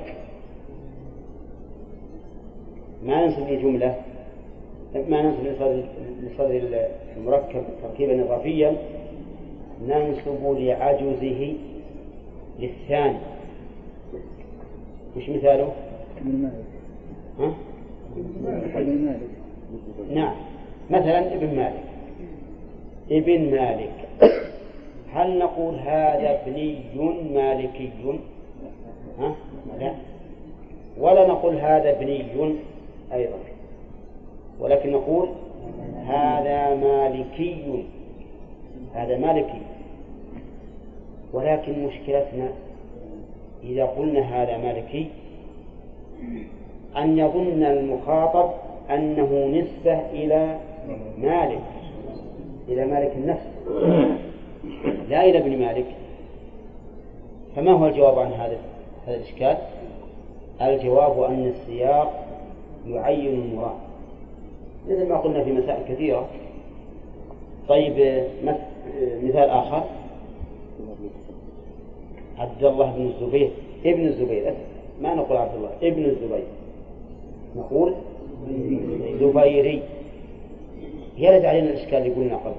ما 3.04 3.26
ننصب 3.26 3.48
الجملة 3.48 3.94
ما 5.08 5.34
لصدر, 5.44 5.82
لصدر 6.22 6.62
المركب 7.16 7.62
تركيبا 7.82 8.22
إضافيا. 8.24 8.76
ننصب 9.82 10.58
لعجزه 10.58 11.54
للثاني. 12.58 13.18
وش 15.16 15.28
مثاله؟ 15.28 15.72
ها؟ 17.38 17.54
نعم. 20.10 20.34
مثلا 20.90 21.34
ابن 21.34 21.56
مالك. 21.56 21.84
ابن 23.10 23.50
مالك. 23.50 24.08
هل 25.12 25.38
نقول 25.38 25.74
هذا 25.74 26.40
ابني 26.42 26.78
مالكي؟ 27.34 27.90
ها؟ 29.18 29.34
لا. 29.80 29.92
ولا 30.98 31.28
نقول 31.28 31.54
هذا 31.54 31.90
ابني 31.90 32.22
أيضا. 33.12 33.38
ولكن 34.60 34.92
نقول 34.92 35.28
هذا 36.06 36.74
مالكي. 36.74 37.84
هذا 38.94 39.18
مالكي. 39.18 39.60
ولكن 41.32 41.86
مشكلتنا 41.86 42.48
إذا 43.64 43.84
قلنا 43.84 44.20
هذا 44.20 44.58
مالكي 44.58 45.06
أن 46.96 47.18
يظن 47.18 47.62
المخاطب 47.62 48.50
أنه 48.90 49.46
نسبة 49.46 50.00
إلى 50.10 50.58
مالك 51.18 51.62
إلى 52.68 52.86
مالك 52.86 53.12
النفس. 53.16 53.46
لا 55.08 55.24
إلى 55.24 55.38
ابن 55.38 55.58
مالك. 55.58 55.86
فما 57.56 57.72
هو 57.72 57.86
الجواب 57.86 58.18
عن 58.18 58.32
هذا 58.32 58.58
هذا 59.06 59.16
الإشكال؟ 59.16 59.56
الجواب 60.62 61.22
أن 61.22 61.46
السياق 61.46 62.24
يعين 62.86 63.34
المراد. 63.34 63.76
مثل 64.88 65.08
ما 65.08 65.16
قلنا 65.16 65.44
في 65.44 65.52
مسائل 65.52 65.94
كثيرة. 65.94 66.28
طيب 67.68 68.24
مثال 69.22 69.50
آخر. 69.50 69.84
عبد 72.38 72.64
الله 72.64 72.92
بن 72.96 73.06
الزبير 73.06 73.50
ابن 73.86 74.06
الزبير 74.06 74.54
ما 75.02 75.14
نقول 75.14 75.36
عبد 75.36 75.54
الله 75.54 75.70
ابن 75.82 76.04
الزبير. 76.04 76.44
نقول 77.56 77.94
زبيري. 79.20 79.82
يرد 81.18 81.44
علينا 81.44 81.70
الإشكال 81.70 81.98
اللي 81.98 82.10
قلنا 82.10 82.36
قبل. 82.36 82.54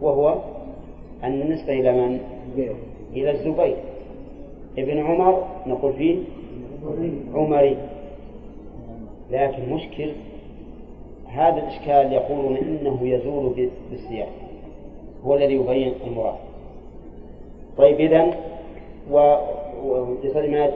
وهو 0.00 0.38
أن 1.24 1.42
النسبة 1.42 1.72
إلى 1.72 1.92
من؟ 1.92 2.20
إلى 3.12 3.30
الزبير. 3.30 3.76
ابن 4.78 4.98
عمر 4.98 5.46
نقول 5.66 5.92
فيه 5.92 6.16
عمري. 7.34 7.76
لكن 9.30 9.72
مشكل 9.72 10.12
هذا 11.34 11.62
الإشكال 11.62 12.12
يقولون 12.12 12.56
إنه 12.56 12.98
يزول 13.02 13.70
بالسياق. 13.90 14.28
هو 15.24 15.34
الذي 15.34 15.54
يبين 15.54 15.94
المراد. 16.06 16.34
طيب 17.78 18.00
إذن 18.00 18.34
و 19.10 19.36
ما 20.34 20.70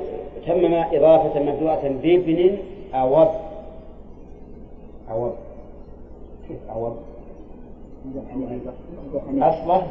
تمم 0.46 0.74
إضافة 0.74 1.42
مبدوءة 1.42 1.88
بابن 2.02 2.58
أوب 2.94 3.28
أوب 5.10 5.32
كيف 6.48 6.56
أوب 6.70 6.96
أصله 9.42 9.86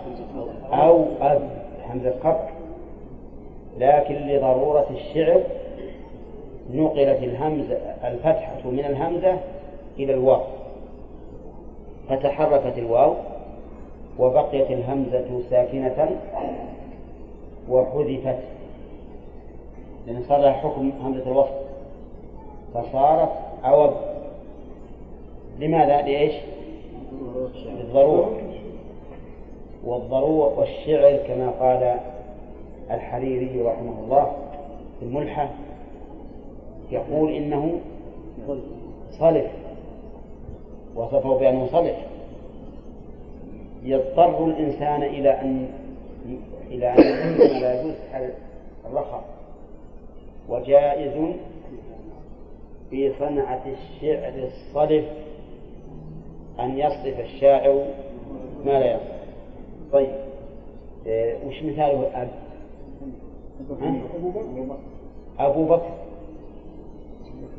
أو 0.74 1.06
أب. 1.22 1.50
همزة 1.90 2.12
قطع. 2.12 2.50
لكن 3.80 4.16
لضرورة 4.16 4.86
الشعر 4.92 5.42
نقلت 6.74 7.24
الهمزة 7.24 7.76
الفتحة 8.04 8.70
من 8.72 8.80
الهمزة 8.80 9.38
إلى 10.00 10.14
الواو. 10.14 10.42
فتحركت 12.10 12.78
الواو 12.78 13.14
وبقيت 14.20 14.72
الهمزة 14.72 15.42
ساكنة 15.50 16.10
وحذفت. 17.70 18.40
لأن 20.08 20.24
صار 20.30 20.40
لها 20.40 20.52
حكم 20.52 20.92
همزة 21.02 21.32
الوصل 21.32 21.66
فصارت 22.74 23.30
عوض. 23.64 23.94
لماذا؟ 25.60 26.02
لإيش؟ 26.02 26.34
للضرورة. 27.66 28.32
والضرورة 29.86 30.60
والشعر 30.60 31.18
كما 31.28 31.50
قال 31.50 32.00
الحريري 32.92 33.62
رحمه 33.62 34.00
الله 34.04 34.32
في 35.00 35.06
الملحة. 35.06 35.50
يقول 36.92 37.34
إنه 37.34 37.80
صلف 39.20 39.52
وصفه 40.96 41.38
بأنه 41.40 41.68
صلف 41.72 41.96
يضطر 43.84 44.46
الإنسان 44.46 45.04
إلى 45.04 45.30
أن 45.42 45.68
إلى 46.72 46.90
أن 46.90 47.38
لا 47.62 47.82
يجوز 47.82 47.94
الرخاء. 48.86 49.24
وجائز 50.50 51.14
في 52.90 53.14
صنعة 53.20 53.64
الشعر 53.66 54.34
الصلف 54.44 55.06
أن 56.60 56.78
يصرف 56.78 57.20
الشاعر 57.20 57.86
ما 58.66 58.72
لا 58.72 58.92
يصرف 58.92 59.16
طيب 59.92 60.10
إيه 61.06 61.36
وش 61.48 61.64
مثاله 61.64 62.10
أب 62.22 62.30
أبو 65.40 65.66
بكر. 65.66 65.92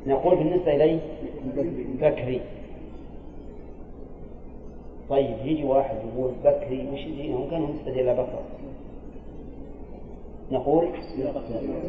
نقول 0.07 0.37
بالنسبة 0.37 0.74
إليه 0.74 0.99
بكري. 2.01 2.41
طيب 5.11 5.36
يجي 5.44 5.64
واحد 5.64 5.96
يقول 5.96 6.32
بكري 6.44 6.88
وش 6.92 7.04
دينهم 7.04 7.50
كانوا 7.50 7.68
نسبة 7.68 8.00
إلى 8.00 8.12
بكر. 8.12 8.38
نقول 10.52 10.88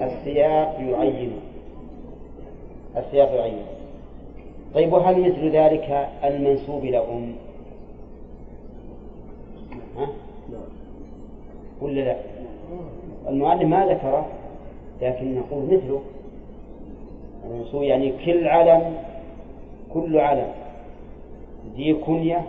السياق 0.02 0.76
يعين. 0.80 1.32
السياق 2.98 3.32
يعين. 3.32 3.66
طيب 4.74 4.94
وهل 4.94 5.22
مثل 5.22 5.50
ذلك 5.50 6.10
المنسوب 6.24 6.84
إلى 6.84 6.98
أم؟ 6.98 7.36
ها؟ 9.98 10.08
ولا 11.82 12.02
لا؟ 12.02 12.18
المعلم 13.28 13.70
ما 13.70 13.86
ذكره 13.86 14.28
لكن 15.02 15.36
نقول 15.36 15.64
مثله. 15.66 16.02
المنسوب 17.46 17.84
يعني 17.84 18.14
كل 18.26 18.48
علم 18.48 18.98
كل 19.94 20.20
علم. 20.20 20.52
ذي 21.76 21.94
كنية 21.94 22.46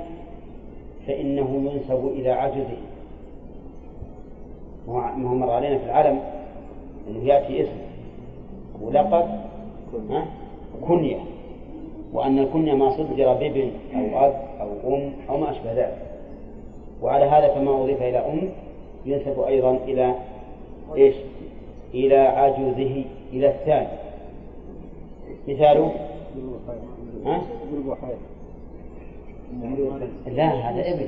فإنه 1.09 1.71
ينسب 1.73 2.07
إلى 2.07 2.31
عجزه. 2.31 2.77
ما 4.89 5.31
هو 5.31 5.35
مر 5.35 5.51
علينا 5.51 5.79
في 5.79 5.85
العلم 5.85 6.21
أنه 7.09 7.25
يأتي 7.25 7.63
اسم. 7.63 7.79
ولقب 8.83 9.29
كنية. 10.89 11.17
وأن 12.13 12.39
الكنية 12.39 12.75
ما 12.75 12.91
صدر 12.91 13.33
بابن 13.33 13.71
أو 13.95 14.27
أب 14.27 14.35
أو 14.61 14.95
أم 14.95 15.13
أو 15.31 15.37
ما 15.37 15.51
أشبه 15.51 15.73
ذلك. 15.73 15.99
وعلى 17.03 17.25
هذا 17.25 17.55
فما 17.55 17.83
أضيف 17.83 18.03
إلى 18.03 18.19
أم 18.19 18.49
ينسب 19.07 19.41
أيضا 19.41 19.77
إلى 19.77 20.15
إيش؟ 20.97 21.15
إلى 21.95 22.17
عجوزه 22.17 23.05
إلى 23.33 23.49
الثاني. 23.49 23.89
مثاله؟ 25.49 25.93
لا 30.27 30.45
هذا 30.45 30.95
ابن 30.95 31.07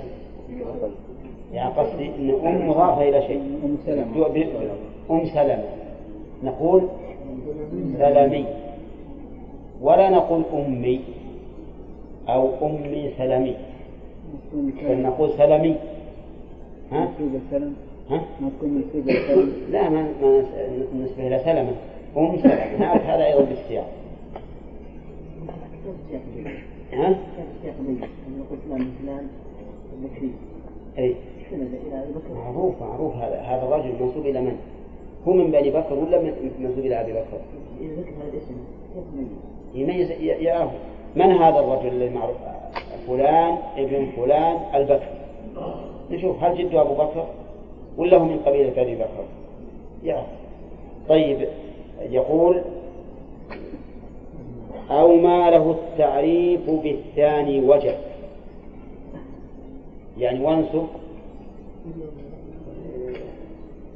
يعني 1.52 1.74
قصدي 1.74 2.06
أن 2.06 2.30
أم 2.46 2.68
مضافة 2.68 3.08
إلى 3.08 3.22
شيء. 3.22 3.40
أم 3.64 3.76
سلمة 3.86 4.26
أم 5.10 5.24
سلمة. 5.26 5.64
نقول 6.44 6.82
سلمي. 7.98 8.44
ولا 9.82 10.10
نقول 10.10 10.42
أمي 10.54 11.00
أو 12.28 12.66
أمي 12.66 13.10
سلمي. 13.18 13.56
بل 14.88 15.02
نقول 15.02 15.30
سلمي. 15.38 15.76
ها؟ 16.92 17.08
ها؟ 18.10 18.20
لا 19.70 19.88
ما 19.88 20.02
ما 20.22 20.44
نسبة 20.94 21.26
إلى 21.26 21.38
سلمة. 21.38 21.72
أم 22.16 22.36
سلمة. 22.36 22.78
نعرف 22.78 23.02
هذا 23.02 23.26
أيضا 23.26 23.44
بالسياق. 23.44 23.90
ها؟ 26.92 27.16
أي. 30.98 31.14
معروف 32.34 32.82
معروف 32.82 33.14
هذا. 33.16 33.40
هذا 33.40 33.62
الرجل 33.62 33.92
منسوب 34.00 34.26
إلى 34.26 34.40
من؟ 34.40 34.56
هو 35.28 35.32
من 35.32 35.50
بني 35.50 35.70
بكر 35.70 35.94
ولا 35.94 36.22
منسوب 36.60 36.78
إلى 36.78 37.00
أبي 37.00 37.12
بكر؟ 37.12 37.40
إذا 37.80 37.94
ذكر 37.94 38.10
هذا 38.10 38.32
الاسم 38.32 38.54
يميز 39.74 40.10
يعرف. 40.20 40.70
من 41.16 41.30
هذا 41.32 41.58
الرجل 41.60 41.88
الذي 41.88 42.14
معروف 42.14 42.36
فلان 43.06 43.58
ابن 43.76 44.06
فلان 44.16 44.56
البكر. 44.74 45.08
نشوف 46.10 46.42
هل 46.42 46.58
جده 46.58 46.80
أبو 46.80 46.94
بكر 46.94 47.26
ولا 47.98 48.16
هو 48.16 48.24
من 48.24 48.38
قبيلة 48.38 48.82
أبي 48.82 48.94
بكر؟ 48.94 49.24
يعرف. 50.04 50.26
طيب 51.08 51.48
يقول 52.10 52.62
أو 54.90 55.16
ما 55.16 55.50
له 55.50 55.70
التعريف 55.70 56.70
بالثاني 56.70 57.60
وجه. 57.60 57.96
يعني 60.18 60.44
وانسب 60.44 60.86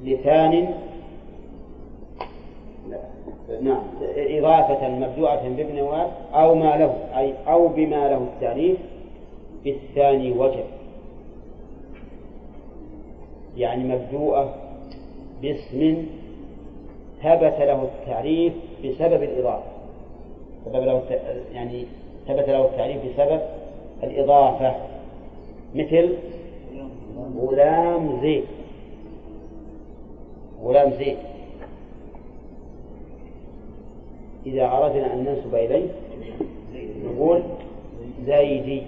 لثان. 0.05 0.75
نعم. 3.63 3.83
إضافة 4.17 4.89
مبدوعة 4.89 5.49
بابن 5.49 5.81
واب 5.81 6.11
أو 6.35 6.55
ما 6.55 6.77
له 6.77 6.95
أي 7.19 7.35
أو 7.49 7.69
بما 7.69 8.09
له 8.09 8.17
التعريف 8.17 8.79
بالثاني 9.65 10.33
وجه. 10.33 10.65
يعني 13.57 13.85
مبدوءة 13.85 14.55
باسم 15.43 16.07
ثبت 17.23 17.57
له 17.59 17.83
التعريف 17.83 18.53
بسبب 18.85 19.23
الإضافة. 19.23 19.74
ثبت 20.65 20.77
له 20.77 21.03
يعني 21.53 21.85
ثبت 22.29 22.49
له 22.49 22.65
التعريف 22.65 22.97
بسبب 22.97 23.41
الإضافة. 24.03 24.75
مثل 25.75 26.15
غلام 27.39 28.21
زيد. 28.21 28.45
غلام 30.65 30.91
زيد. 30.91 31.17
إذا 34.47 34.67
أردنا 34.67 35.15
أن 35.15 35.19
ننسب 35.19 35.55
إليه 35.55 35.87
نقول 37.05 37.43
زيدي. 38.27 38.83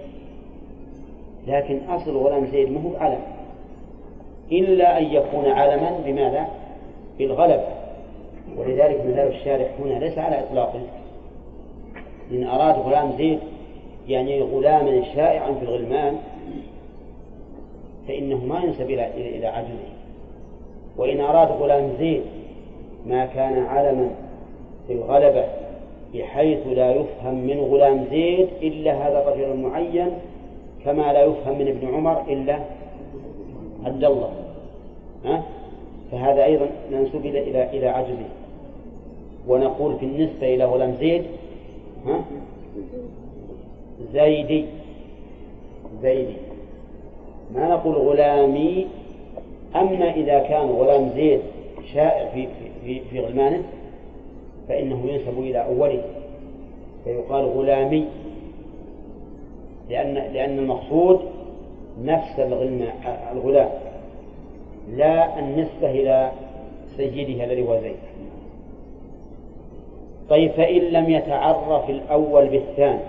لكن 1.46 1.78
أصل 1.88 2.16
غلام 2.16 2.46
زيد 2.46 2.70
ما 2.70 2.80
هو 2.82 2.96
علم 2.96 3.20
إلا 4.52 4.98
أن 4.98 5.04
يكون 5.04 5.46
علما 5.46 6.00
بماذا؟ 6.04 6.46
بالغلبة 7.18 7.68
ولذلك 8.56 9.04
مذهب 9.06 9.26
الشارع 9.26 9.66
هنا 9.78 9.94
ليس 9.94 10.18
على 10.18 10.40
إطلاقه. 10.40 10.80
إن 12.32 12.44
أراد 12.44 12.74
غلام 12.74 13.12
زيد 13.18 13.38
يعني 14.08 14.42
غلاما 14.42 15.02
شائعا 15.14 15.52
في 15.52 15.62
الغلمان 15.62 16.16
فإنه 18.08 18.44
ما 18.44 18.60
ينسب 18.64 18.90
إلى 18.90 19.10
إلى 19.16 19.46
عجزه 19.46 19.96
وإن 20.96 21.20
أراد 21.20 21.48
غلام 21.48 21.92
زيد 21.98 22.22
ما 23.06 23.26
كان 23.26 23.66
علما 23.66 24.10
في 24.86 24.92
الغلبة 24.92 25.44
بحيث 26.14 26.66
لا 26.66 26.90
يفهم 26.90 27.34
من 27.34 27.60
غلام 27.60 28.04
زيد 28.10 28.48
إلا 28.62 28.92
هذا 28.92 29.22
الرجل 29.22 29.52
المعين 29.52 30.08
كما 30.84 31.12
لا 31.12 31.22
يفهم 31.22 31.58
من 31.58 31.68
ابن 31.68 31.94
عمر 31.94 32.22
إلا 32.28 32.58
عبد 33.84 34.04
الله. 34.04 34.30
ها؟ 35.24 35.42
فهذا 36.12 36.44
أيضا 36.44 36.66
منسوب 36.90 37.26
إلى 37.26 37.50
إلى 37.50 37.78
إلى 37.78 37.88
عجزه 37.88 38.28
ونقول 39.48 39.96
في 39.96 40.06
النسبة 40.06 40.54
إلى 40.54 40.64
غلام 40.64 40.94
زيد 41.00 41.24
زيدي. 44.12 44.64
زيدي. 46.02 46.36
ما 47.54 47.68
نقول 47.68 47.94
غلامي؟ 47.94 48.86
أما 49.76 50.14
إذا 50.14 50.38
كان 50.38 50.66
غلام 50.66 51.10
زيد 51.16 51.40
شائع 51.94 52.28
في 52.34 52.48
في 52.84 53.00
في 53.10 53.20
غلمانه 53.20 53.62
فإنه 54.68 55.06
ينسب 55.06 55.38
إلى 55.38 55.64
أوله. 55.64 56.02
فيقال 57.04 57.44
غلامي. 57.44 58.04
لأن 59.90 60.14
لأن 60.14 60.58
المقصود 60.58 61.20
نفس 62.04 62.40
الغلام. 63.32 63.68
لا 64.96 65.38
النسبة 65.38 65.90
إلى 65.90 66.30
سيده 66.96 67.44
الذي 67.44 67.62
هو 67.62 67.80
زيد. 67.80 67.96
طيب 70.30 70.50
فإن 70.50 70.82
لم 70.82 71.10
يتعرف 71.10 71.90
الأول 71.90 72.48
بالثاني. 72.48 73.00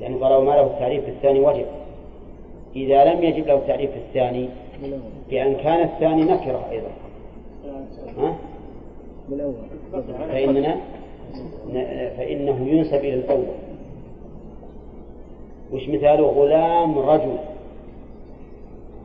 يعني 0.00 0.14
ولو 0.14 0.40
ما 0.40 0.50
له 0.50 0.66
التعريف 0.66 1.06
بالثاني 1.06 1.40
وجب. 1.40 1.66
إذا 2.76 3.04
لم 3.04 3.22
يجب 3.22 3.46
له 3.46 3.54
التعريف 3.54 3.90
بالثاني 3.94 4.48
بأن 5.30 5.54
كان 5.54 5.82
الثاني 5.82 6.22
نكرة 6.22 6.64
أيضا. 6.70 6.90
ها؟ 8.18 8.34
فإننا 10.28 10.76
فإنه 12.16 12.68
ينسب 12.68 12.98
إلى 12.98 13.14
الأول. 13.14 13.44
وش 15.72 15.88
مثاله؟ 15.88 16.26
غلام 16.26 16.98
رجل. 16.98 17.36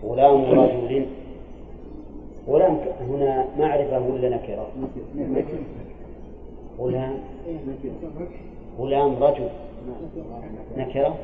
غلام 0.04 0.44
رجل. 0.44 1.06
غلام 2.48 2.78
هنا 3.10 3.46
معرفة 3.60 4.00
ولا 4.00 4.30
نكرة؟ 4.30 4.68
غلام 6.80 7.14
غلام 8.80 9.24
رجل. 9.24 9.50
نكرة؟ 10.78 11.16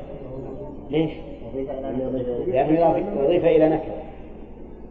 ليش؟ 0.90 1.10
لأنه 2.46 2.96
يضيف 3.24 3.44
إلى 3.44 3.68
نكرة. 3.68 4.02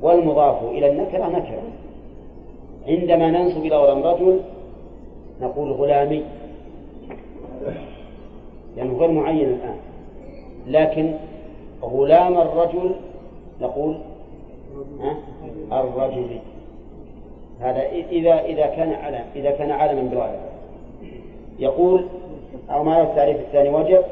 والمضاف 0.01 0.63
إلى 0.63 0.91
النكرة 0.91 1.29
نكرة. 1.29 1.61
عندما 2.87 3.31
ننسب 3.31 3.65
إلى 3.65 3.75
غلام 3.75 4.03
رجل 4.03 4.39
نقول 5.41 5.71
غلامي. 5.71 6.23
لأنه 8.77 8.97
غير 8.97 9.11
معين 9.11 9.49
الآن. 9.49 9.75
لكن 10.67 11.13
غلام 11.83 12.37
الرجل 12.37 12.91
نقول 13.61 13.95
الرجل. 15.71 16.39
هذا 17.59 17.83
إذا 18.11 18.45
إذا 18.45 18.65
كان 18.65 18.93
علم 18.93 19.25
إذا 19.35 19.51
كان 19.51 19.71
علما 19.71 20.01
بالغالب 20.01 20.39
يقول 21.59 22.05
أو 22.69 22.83
ما 22.83 23.01
التعريف 23.01 23.37
الثاني؟ 23.39 23.69
وجب 23.69 24.03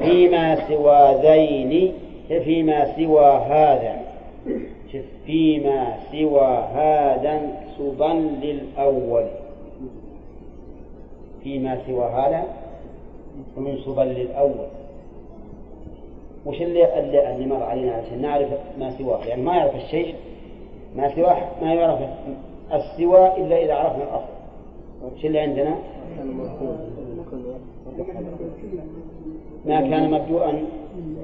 فيما 0.00 0.68
سوى 0.68 1.14
ذين 1.22 1.92
فيما 2.28 2.96
سوى 2.96 3.26
هذا. 3.26 4.04
فيما 5.26 5.96
سوى 6.12 6.64
هذا 6.74 7.40
سبا 7.78 8.30
للأول 8.42 9.26
فيما 11.42 11.78
سوى 11.86 12.04
هذا 12.04 12.44
منسوبا 13.56 14.00
للأول 14.00 14.66
وش 16.46 16.62
اللي 16.62 17.00
اللي, 17.00 17.34
اللي 17.34 17.46
مر 17.46 17.62
علينا 17.62 17.92
عشان 17.92 18.22
نعرف 18.22 18.48
ما 18.78 18.90
سواه. 18.98 19.24
يعني 19.24 19.42
ما 19.42 19.56
يعرف 19.56 19.74
الشيء 19.76 20.14
ما 20.96 21.14
سواه 21.14 21.36
ما 21.62 21.74
يعرف 21.74 21.98
السوى 22.72 23.36
إلا 23.36 23.62
إذا 23.64 23.74
عرفنا 23.74 24.04
الأصل. 24.04 24.34
وش 25.16 25.24
اللي 25.24 25.38
عندنا؟ 25.38 25.74
ما 29.66 29.80
كان 29.80 30.10
مبدوءا 30.10 30.64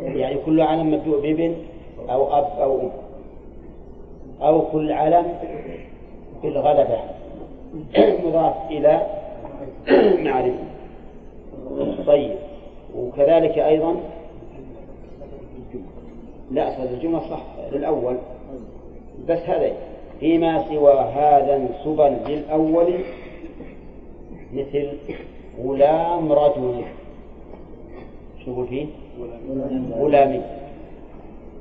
يعني 0.04 0.36
كل 0.46 0.60
علم 0.60 0.94
مبدوء 0.94 1.20
بابن 1.20 1.54
أو 2.10 2.38
أب 2.38 2.60
أو 2.60 2.80
أم. 2.80 2.90
أو 4.42 4.62
كل 4.72 4.92
علم 4.92 5.26
بالغلبة. 6.42 6.98
مضاف 8.24 8.54
إلى 8.70 9.06
معرفة. 10.24 10.54
طيب. 12.06 12.36
وكذلك 12.96 13.58
أيضا 13.58 13.96
لا 16.50 16.70
صدر 16.70 16.90
الجملة 16.90 17.20
صح 17.20 17.42
للأول. 17.72 18.16
بس 19.28 19.38
هذا 19.38 19.72
فيما 20.20 20.68
سوى 20.68 20.92
هذا 20.92 21.56
انسبا 21.56 22.18
للأول 22.28 22.94
مثل 24.54 24.88
غلام 25.64 26.32
رجل. 26.32 26.82
شو 28.44 28.50
يقول 28.50 28.66
فيه؟ 28.66 28.86
غلامي. 29.94 30.40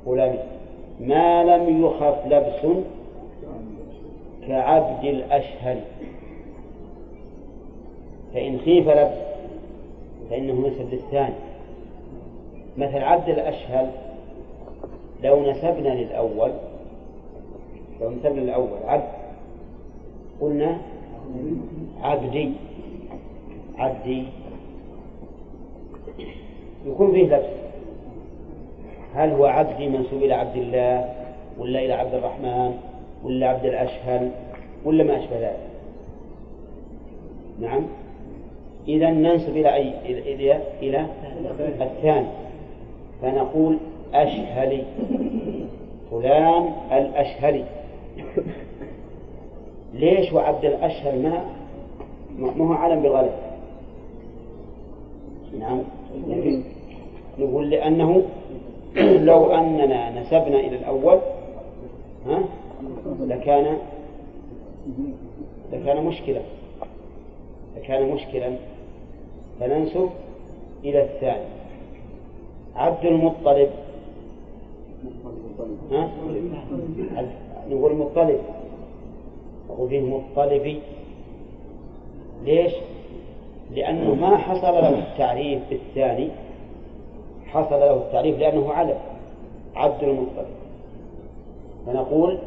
غلامي. 0.06 0.38
ما 1.00 1.44
لم 1.44 1.84
يخف 1.84 2.26
لبس 2.26 2.76
كعبد 4.46 5.04
الأشهر. 5.04 5.76
فإن 8.34 8.58
خيف 8.58 8.88
لبس 8.88 9.18
فإنه 10.30 10.68
نسب 10.68 10.92
للثاني. 10.92 11.34
مثل 12.76 12.98
عبد 12.98 13.28
الأشهل 13.28 13.90
لو 15.24 15.50
نسبنا 15.50 15.88
للأول 15.88 16.52
لو 18.00 18.10
نسبنا 18.10 18.40
للأول 18.40 18.78
عبد. 18.86 19.08
قلنا 20.40 20.78
عبدي 22.02 22.52
عبدي. 23.78 24.24
يكون 26.86 27.12
فيه 27.12 27.26
لبس. 27.26 27.46
هل 29.14 29.30
هو 29.30 29.44
عبدي 29.44 29.88
منسوب 29.88 30.22
إلى 30.22 30.34
عبد 30.34 30.56
الله 30.56 31.14
ولا 31.58 31.78
إلى 31.78 31.92
عبد 31.92 32.14
الرحمن 32.14 32.74
ولا 33.24 33.48
عبد 33.48 33.64
الأشهل 33.64 34.30
ولا 34.84 35.04
ما 35.04 35.18
أشبه 35.18 35.38
ذلك؟ 35.40 35.68
نعم. 37.60 37.86
إذا 38.88 39.10
ننسب 39.10 39.56
إلى 39.56 39.74
أي؟ 39.74 39.92
إلى 40.06 40.60
إلى 40.82 41.06
الثاني. 41.80 42.26
فنقول 43.22 43.78
أشهلي 44.14 44.82
فلان 46.10 46.70
الأشهلي 46.92 47.64
ليش 49.94 50.32
وعبد 50.32 50.64
الأشهل 50.64 51.22
ما 51.22 51.44
ما 52.38 52.68
هو 52.68 52.72
علم 52.72 53.02
بالغلب 53.02 53.32
نعم. 55.58 55.82
نقول 57.38 57.70
لأنه 57.70 58.22
لو 58.96 59.46
أننا 59.54 60.20
نسبنا 60.20 60.60
إلى 60.60 60.76
الأول 60.76 61.18
ها 62.26 62.44
لكان 63.20 63.76
لكان 65.72 66.04
مشكلة 66.04 66.42
لكان 67.76 68.10
مشكلا. 68.10 68.52
فننسب 69.60 70.10
إلى 70.84 71.02
الثاني. 71.02 71.44
عبد 72.76 73.04
المطلب 73.06 73.70
ها؟ 75.90 76.10
نقول 77.70 77.94
مطلب 77.94 78.38
وفيه 79.78 80.00
مطلبي 80.00 80.80
ليش؟ 82.44 82.72
لأنه 83.74 84.14
ما 84.14 84.36
حصل 84.36 84.72
له 84.72 84.98
التعريف 84.98 85.62
بالثاني 85.70 86.28
حصل 87.46 87.80
له 87.80 87.96
التعريف 87.96 88.38
لأنه 88.38 88.72
علم. 88.72 88.98
عبد 89.76 90.02
المطلب. 90.02 90.46
فنقول 91.86 92.38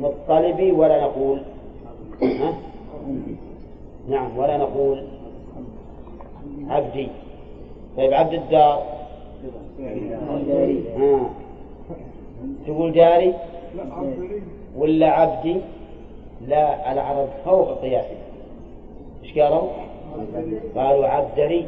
مطلبي 0.00 0.72
ولا 0.72 1.04
نقول؟ 1.04 1.40
ها؟ 2.22 2.54
نعم 4.08 4.38
ولا 4.38 4.56
نقول. 4.56 5.02
عبدي. 6.68 7.08
طيب 7.96 8.12
عبد 8.12 8.34
الدار. 8.34 8.82
تقول 12.66 12.92
جاري؟ 12.92 13.34
ولا 14.76 15.10
عبدي؟ 15.10 15.56
لا 16.48 16.92
العرب 16.92 17.28
فوق 17.44 17.80
قياسه 17.80 18.16
إيش 19.24 19.38
قالوا؟ 19.38 19.68
قالوا 20.76 21.06
عبدري. 21.06 21.66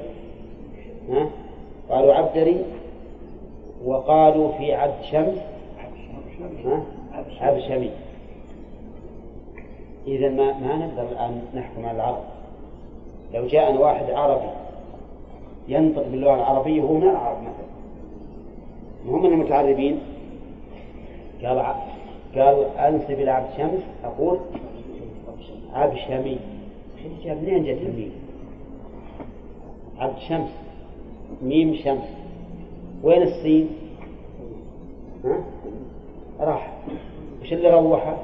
ها؟ 1.10 1.30
قالوا 1.90 2.14
عبدري. 2.14 2.64
وقالوا 3.84 4.52
في 4.52 4.74
عبد 4.74 5.02
شمس. 5.02 5.38
ها؟ 6.64 6.82
عبشمي 7.40 7.90
إذا 10.06 10.28
ما 10.28 10.58
ما 10.58 10.76
نقدر 10.76 11.02
الآن 11.02 11.42
نحكم 11.54 11.86
على 11.86 11.96
العرب. 11.96 12.24
لو 13.34 13.46
جاءنا 13.46 13.80
واحد 13.80 14.10
عربي 14.10 14.50
ينطق 15.68 16.06
باللغة 16.08 16.34
العربية 16.34 16.82
وهو 16.82 16.94
من 16.94 17.08
العرب 17.08 17.38
مثلا. 17.42 17.66
هم 19.06 19.22
من 19.22 19.32
المتعربين. 19.32 20.00
قال 21.44 21.74
قال 22.34 22.78
انسب 22.78 23.10
إلى 23.10 23.30
عبد 23.30 23.48
شمس 23.56 23.80
أقول 24.04 24.38
عبد 25.74 25.96
شمي 25.96 26.38
جاب 27.24 27.42
منين 27.42 27.64
جت 27.64 27.82
الميم؟ 27.82 28.12
عبد 29.98 30.18
شمس 30.28 30.50
ميم 31.42 31.74
شمس 31.74 32.08
وين 33.02 33.22
السين؟ 33.22 33.68
ها؟ 35.24 35.44
راح 36.40 36.72
وش 37.42 37.52
اللي 37.52 37.70
روحه؟ 37.70 38.16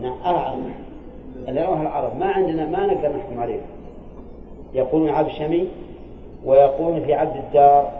نعم 0.00 0.12
أعرف 0.24 0.58
اللي 1.48 1.64
روح 1.64 1.80
العرب 1.80 2.16
ما 2.16 2.26
عندنا 2.26 2.66
ما 2.66 2.86
نقدر 2.86 3.16
نحكم 3.16 3.40
عليه 3.40 3.60
يقولون 4.74 5.08
عبد 5.08 5.28
شمي 5.28 5.68
ويقولون 6.44 7.00
في 7.00 7.14
عبد 7.14 7.36
الدار 7.36 7.90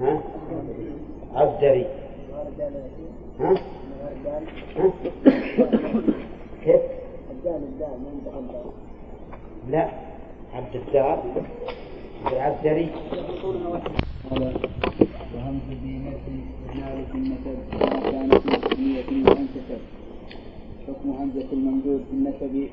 ها؟ 0.00 0.20
عبد 1.36 1.60
دري 1.60 1.86
ها؟ 3.40 3.54
ها؟ 4.76 4.90
كيف؟ 6.64 6.80
لا 9.70 9.88
عبد 10.54 10.74
الدار 10.76 11.22
عبد 12.26 12.62
دري 12.64 12.88
قال 14.30 14.42
وهمز 15.34 15.68
دينة 15.82 16.12
إجمالة 16.70 17.14
النسب 17.14 17.56
كانت 18.10 18.46
مبنية 18.46 19.28
وانتسب 19.28 19.80
حكم 20.86 21.10
همزة 21.10 21.46
الممدود 21.52 22.04
في 22.10 22.12
النسب 22.16 22.68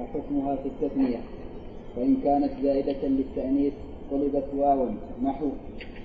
وحكمها 0.00 0.56
في 0.56 0.68
التثنية 0.68 1.20
وإن 1.96 2.16
كانت 2.24 2.50
زائدة 2.62 3.08
للتأنيث 3.08 3.72
قلبت 4.10 4.44
واوا 4.56 4.88
نحو 5.22 5.46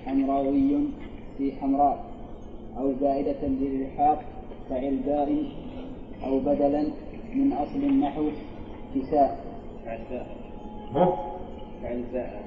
حمراوي 0.06 0.78
في 1.38 1.52
حمراء 1.52 2.04
أو 2.78 2.92
زائدة 3.00 3.46
للإلحاق 3.46 4.24
كعلباء 4.70 5.44
أو 6.24 6.38
بدلا 6.38 6.86
من 7.34 7.52
أصل 7.52 7.98
نحو 8.00 8.28
كساء. 8.94 9.46
ها؟ 10.94 11.18
كعلباء 11.82 12.42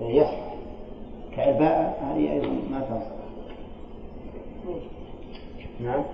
يصح 0.00 0.52
كعباءة 1.36 2.04
هذه 2.04 2.32
أيضا 2.32 2.48
ما 2.70 2.80
تصح 2.80 3.12
نعم. 5.80 6.04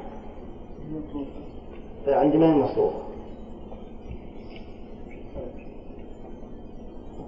عندي 2.07 2.39
ما 2.39 2.55
هي 2.55 2.59
مصروف 2.59 2.93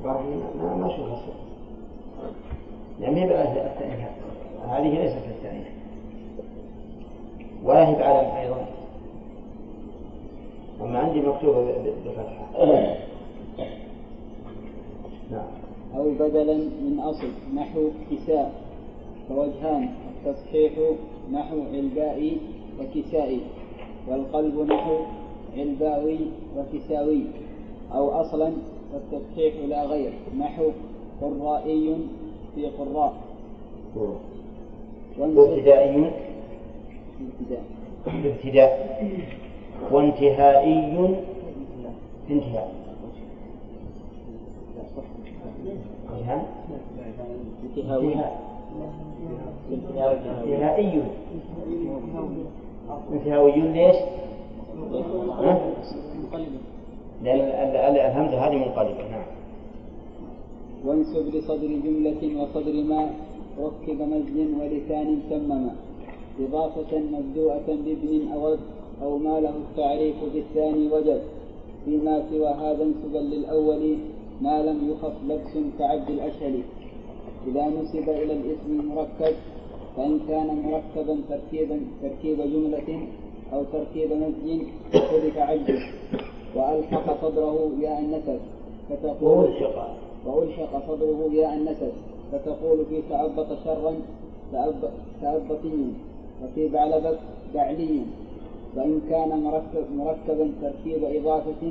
ما 0.05 0.77
ما 0.77 0.87
اشوفها 0.87 1.17
صح. 1.17 1.51
يعني 3.01 3.25
التأنيث 3.25 4.09
هذه 4.69 5.03
ليست 5.03 5.17
التأنيث 5.17 5.67
ولا 7.65 7.89
هي 7.89 7.95
بعلم 7.95 8.31
أيضا. 8.37 8.67
أما 10.81 10.99
عندي 10.99 11.21
مكتوبة 11.21 11.73
بفتحة. 12.05 12.67
نعم. 15.31 15.47
أو 15.97 16.11
بدلا 16.11 16.55
من 16.55 17.01
أصل. 17.01 17.29
نحو 17.55 17.89
كساء. 18.11 18.53
فوجهان. 19.29 19.89
التصحيح 20.27 20.73
نحو 21.33 21.57
علبائي 21.73 22.37
وكسائي. 22.81 23.41
والقلب 24.09 24.73
نحو 24.73 24.97
علباوي 25.57 26.19
وكساوي. 26.57 27.23
أو 27.95 28.11
أصلا. 28.11 28.53
والتصحيح 28.95 29.55
لا 29.69 29.85
غير. 29.85 30.13
نحو 30.39 30.71
قرائي 31.21 31.97
في 32.55 32.67
قراء 32.67 33.13
وانصب 35.19 35.39
وابتدائي 35.39 36.11
ابتداء 38.07 38.71
وانتهائي 39.91 41.17
انتهاء. 42.31 42.73
انتهائي 49.73 51.03
انتهائي 53.13 53.61
ليش؟ 53.61 53.97
لأن 57.23 57.39
ال- 57.39 57.77
ال- 57.77 58.01
الهمزة 58.01 58.47
هذه 58.47 58.57
منقلبة. 58.57 59.09
نعم. 59.11 59.23
وانسب 60.87 61.25
لصدر 61.35 61.71
جملة 61.85 62.23
وصدر 62.43 62.77
ما 62.91 63.11
ركب 63.59 63.99
مزج 64.13 64.37
ولسان 64.61 65.09
تمما 65.31 65.73
إضافة 66.41 66.93
مبدوءة 67.15 67.67
بابن 67.85 68.13
أو 68.35 68.57
أو 69.03 69.19
ما 69.19 69.41
له 69.41 69.55
التعريف 69.65 70.17
بالثاني 70.35 70.85
وجب 70.93 71.21
فيما 71.85 72.15
سوى 72.31 72.49
هذا 72.49 72.83
انسبا 72.85 73.19
للأول 73.19 73.83
ما 74.43 74.63
لم 74.63 74.79
يخف 74.91 75.17
لبس 75.29 75.53
كعبد 75.79 76.09
الأشهل. 76.11 76.61
إذا 77.47 77.65
نسب 77.69 78.07
إلى 78.09 78.33
الاسم 78.33 78.73
مركب 78.95 79.35
فإن 79.97 80.21
كان 80.29 80.49
مركبا 80.67 81.17
تركيبا 81.29 81.81
تركيب 82.03 82.39
جملة 82.53 82.89
أو 83.53 83.65
تركيب 83.73 84.13
مزج 84.13 84.49
حذف 84.93 85.37
عجز 85.39 85.83
وألحق 86.57 87.07
صدره 87.23 87.71
ياء 87.81 87.99
النسب 88.01 88.41
فتقول 88.89 89.49
وألحق 90.27 90.73
صدره 90.89 91.29
ياء 91.33 91.55
النسب 91.55 91.93
فتقول 92.33 92.79
في 92.91 93.03
تأبط 93.11 93.47
شرا 93.65 93.95
تأبطي 95.23 95.79
وفي 96.45 96.69
بعلبك 96.69 97.19
بعلي. 97.55 98.01
وإن 98.77 99.01
كان 99.11 99.29
مركب 99.45 99.85
مركبا 99.97 100.53
تركيب 100.63 101.05
إضافة 101.05 101.63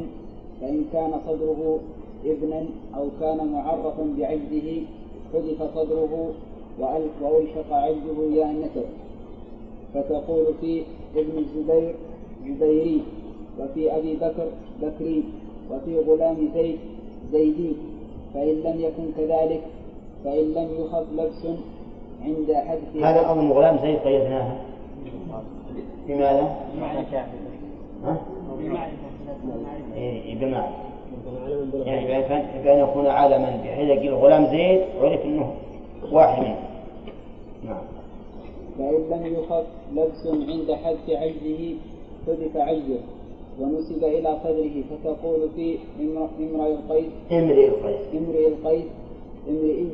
فإن 0.62 0.86
كان 0.94 1.12
صدره 1.28 1.80
ابنا 2.26 2.66
أو 2.98 3.06
كان 3.20 3.52
معرفا 3.52 4.06
بعجزه 4.18 4.82
حذف 5.34 5.76
صدره 5.76 6.32
وأل- 6.80 7.24
وألحق 7.24 7.72
عجزه 7.74 8.20
ياء 8.36 8.52
النسب 8.52 8.86
فتقول 9.94 10.46
في 10.62 10.84
ابن 11.16 11.38
الزبير 11.38 11.96
زبيري 12.48 13.02
وفي 13.60 13.98
أبي 13.98 14.16
بكر 14.16 14.48
بكري 14.82 15.24
وفي 15.72 16.00
غلام 16.00 16.38
زيد 16.56 16.78
زيدي. 17.32 17.72
فإن 18.34 18.48
لم 18.64 18.80
يكن 18.80 19.12
كذلك 19.18 19.62
فإن 20.26 20.54
لم 20.54 20.70
يخف 20.80 21.06
لبس 21.14 21.46
عند 22.22 22.54
حذف 22.54 23.04
هذا 23.04 23.32
أظن 23.32 23.52
غلام 23.52 23.78
زي 23.78 23.96
قيدناها. 23.98 24.58
بماذا؟ 26.08 26.56
ها؟ 28.04 28.18
إيه 29.96 30.36
بمعنى 30.36 30.74
يعني 31.86 32.28
بأن- 32.28 32.90
يكون 32.90 33.08
علما 33.08 33.62
بحيث 33.64 33.90
يقول 33.90 34.14
غلام 34.14 34.46
زيد 34.46 34.82
عرف 35.02 35.26
أنه 35.26 35.54
واحد 36.12 36.42
منه 36.44 36.58
نعم. 37.66 37.82
فإن 38.78 39.10
لم 39.20 39.26
يخف 39.34 39.66
لبس 39.94 40.28
عند 40.28 40.72
حذف 40.72 41.10
عجزه 41.10 41.76
حذف 42.28 42.58
عجزه. 42.58 43.00
ونسب 43.62 44.04
إلى 44.04 44.38
صدره 44.44 44.76
فتقول 44.90 45.50
في 45.56 45.78
امر- 46.02 46.30
امرئ 46.40 46.72
القيس. 46.72 47.06
امرئ 47.32 47.68
القيس. 47.68 48.02
امرئ 48.14 48.48
القيس 48.48 48.86
امرئي. 49.50 49.90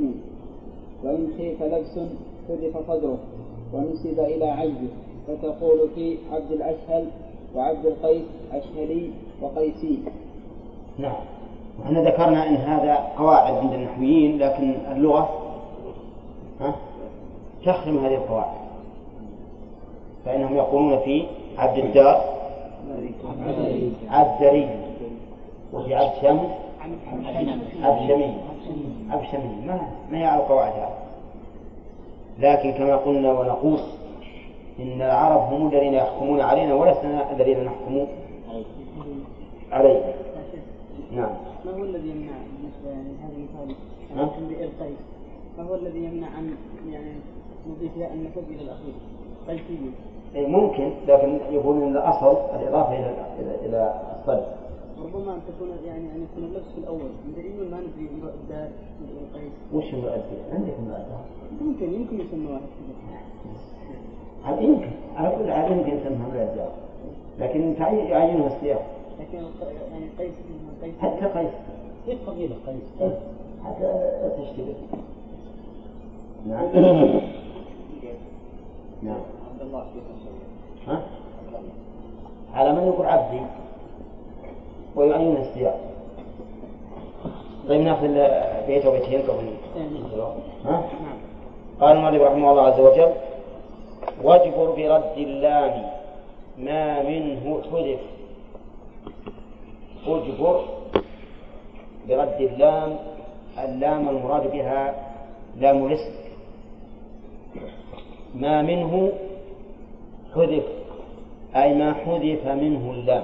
وإن 1.03 1.27
خيف 1.37 1.63
لبس 1.63 1.99
حذف 2.49 2.87
صدره 2.87 3.17
ونسب 3.73 4.19
إلى 4.19 4.45
عجزه 4.45 4.87
فتقول 5.27 5.79
في 5.95 6.17
عبد 6.33 6.51
الأشهل 6.51 7.05
وعبد 7.55 7.85
القيس 7.85 8.21
أشهلي 8.53 9.09
وقيسي. 9.41 9.97
نعم. 10.97 11.15
وإحنا 11.79 12.03
ذكرنا 12.03 12.49
أن 12.49 12.55
هذا 12.55 12.95
قواعد 13.17 13.53
عند 13.53 13.73
النحويين 13.73 14.37
لكن 14.39 14.73
اللغة 14.91 15.29
ها 16.59 16.75
تخرم 17.65 17.97
هذه 17.97 18.15
القواعد. 18.15 18.55
فإنهم 20.25 20.55
يقولون 20.57 20.99
في 20.99 21.25
عبد 21.57 21.77
الدار 21.77 22.35
عبد 24.09 24.41
دري 24.41 24.69
وفي 25.73 25.95
عبد 25.95 26.13
شمس 26.21 26.51
عبد 27.81 28.07
شمي 28.07 28.33
عبد 29.09 29.25
شمي 29.31 29.65
ما 29.67 29.81
ما 30.11 30.17
هي 30.17 30.25
على 30.25 30.41
القواعد 30.41 30.73
هذه؟ 30.73 31.05
لكن 32.39 32.71
كما 32.71 32.95
قلنا 32.95 33.31
ونقول 33.31 33.79
إن 34.79 35.01
العرب 35.01 35.53
هم 35.53 35.67
الذين 35.67 35.93
يحكمون 35.93 36.41
علينا 36.41 36.73
ولسنا 36.73 37.31
الذين 37.31 37.63
نحكم 37.63 38.07
عليهم. 39.71 40.01
نعم. 41.11 41.29
ما 41.65 41.71
هو 41.71 41.83
الذي 41.83 42.09
يمنع 42.09 42.31
بالنسبة 42.31 42.89
يعني 42.89 43.09
هذا 43.23 43.33
المثال؟ 43.37 43.75
يعني 44.15 44.21
امرئ 44.21 44.63
القيس 44.63 44.97
ما 45.57 45.63
هو 45.63 45.75
الذي 45.75 45.99
يمنع 45.99 46.27
عن 46.27 46.55
يعني 46.91 47.11
نضيف 47.69 47.91
النسب 48.13 48.43
إلى 48.49 48.61
الأخير؟ 48.61 48.93
قيسي 49.47 49.63
إيه 49.69 50.14
ممكن 50.35 50.91
لكن 51.07 51.39
يقول 51.51 51.83
إن 51.83 51.91
الأصل 51.91 52.37
الإضافة 52.55 52.99
إلى 52.99 53.13
إلى 53.39 53.65
إلى 53.65 53.93
الصدر. 54.19 54.45
ربما 55.03 55.39
تكون 55.47 55.69
يعني 55.85 56.03
أن 56.15 56.23
يكون 56.31 56.43
اللبس 56.43 56.71
في 56.75 56.77
الأول 56.77 57.09
دليل 57.35 57.71
ما 57.71 57.77
ندري 57.77 58.09
الدار 58.43 58.69
القيس؟ 59.01 59.53
وش 59.73 59.93
المؤدي؟ 59.93 60.37
عندك 60.51 60.73
مؤدي 60.79 61.61
ممكن 61.61 61.93
يمكن 61.93 62.19
يسمى 62.19 62.51
واحد. 62.51 62.61
كذا 64.45 64.61
يمكن. 64.61 64.91
على 65.15 65.35
كل 65.35 65.51
حال 65.51 65.71
يمكن 65.71 65.99
تسمى 66.03 66.17
مؤدي 66.17 66.61
لكن 67.39 67.75
يعينها 68.09 68.47
السياق. 68.47 68.85
لكن 69.19 69.37
يعني 69.91 70.05
قيس 70.19 70.33
قيس 70.81 70.93
حتى 71.01 71.25
قيس. 71.25 71.51
كيف 72.05 72.29
قبيلة 72.29 72.55
قيس؟ 72.67 73.11
حتى 73.65 73.89
تشتبه 74.37 74.75
نعم. 76.45 76.69
نعم. 79.03 79.21
الله 79.65 79.85
ها؟ 80.87 81.01
على 82.53 82.73
من 82.73 82.87
يقول 82.87 83.05
عبدي؟ 83.05 83.41
ويعين 84.95 85.37
السياق 85.37 85.79
طيب 87.67 87.81
نأخذ 87.81 88.07
بيت 88.67 88.85
وبيتين 88.85 89.21
قبل 89.21 89.53
ها؟ 90.65 90.83
قال 91.81 91.97
المؤلف 91.97 92.21
رحمه 92.21 92.51
الله 92.51 92.61
عز 92.61 92.79
وجل 92.79 93.11
واجبر 94.23 94.71
برد 94.71 95.17
اللام 95.17 95.83
ما 96.57 97.03
منه 97.03 97.61
حذف. 97.71 97.99
اجبر 100.07 100.65
برد 102.09 102.41
اللام 102.41 102.95
اللام 103.63 104.09
المراد 104.09 104.51
بها 104.51 104.95
لام 105.57 105.85
الاسم. 105.85 106.11
ما 108.35 108.61
منه 108.61 109.11
حذف 110.35 110.63
أي 111.55 111.73
ما 111.73 111.93
حذف 111.93 112.47
منه 112.47 112.91
اللام. 112.91 113.23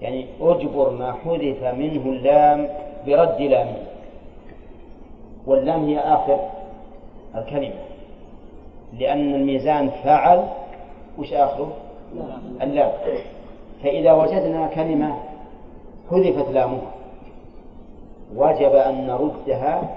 يعني 0.00 0.26
أجبر 0.40 0.90
ما 0.90 1.12
حذف 1.12 1.64
منه 1.64 2.06
اللام 2.06 2.68
برد 3.06 3.40
لامه 3.40 3.76
واللام 5.46 5.84
هي 5.84 5.98
آخر 5.98 6.38
الكلمة. 7.34 7.74
لأن 8.98 9.34
الميزان 9.34 9.90
فعل 10.04 10.44
وش 11.18 11.32
آخره؟ 11.32 11.72
اللام. 12.62 12.92
فإذا 13.82 14.12
وجدنا 14.12 14.66
كلمة 14.66 15.18
حذفت 16.10 16.48
لامها 16.52 16.90
وجب 18.36 18.74
أن 18.74 19.06
نردها 19.06 19.90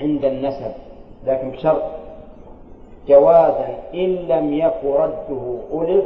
عند 0.00 0.24
النسب 0.24 0.72
لكن 1.26 1.50
بشرط 1.50 1.82
جوازا 3.08 3.78
إن 3.94 4.08
لم 4.28 4.52
يكن 4.54 4.88
رده 4.88 5.58
ألف 5.74 6.04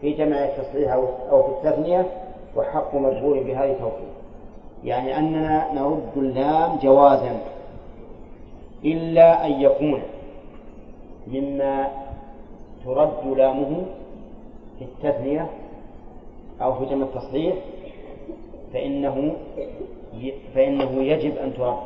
في 0.00 0.12
جمع 0.12 0.36
التصحيح 0.44 0.94
أو- 0.96 1.34
في 1.34 1.48
التثنية 1.68 2.06
وحق 2.56 2.94
مجبور 2.94 3.42
بهذه 3.42 3.72
توفيق 3.72 4.10
يعني 4.84 5.18
أننا 5.18 5.72
نرد 5.74 6.10
اللام 6.16 6.78
جوازا 6.82 7.40
إلا 8.84 9.46
أن 9.46 9.60
يكون 9.60 10.02
مما 11.26 11.88
ترد 12.84 13.36
لامه 13.36 13.82
في 14.78 14.84
التثنية 14.84 15.46
أو 16.62 16.74
في 16.74 16.84
جمع 16.86 17.04
التصحيح 17.06 17.54
فإنه 18.72 19.32
فإنه 20.54 21.02
يجب 21.02 21.36
أن 21.36 21.52
ترد. 21.54 21.76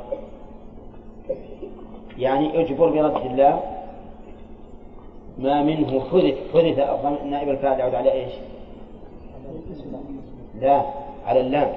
يعني 2.18 2.60
اجبر 2.60 2.88
برد 2.88 3.26
اللام 3.26 3.60
ما 5.38 5.62
منه 5.62 6.00
حذف 6.00 6.78
أصلا 6.78 7.24
نائب 7.24 7.48
الفاعل 7.48 7.80
يعود 7.80 7.94
على 7.94 8.12
إيش؟ 8.12 8.32
لا 10.60 10.82
على 11.26 11.40
اللام. 11.40 11.72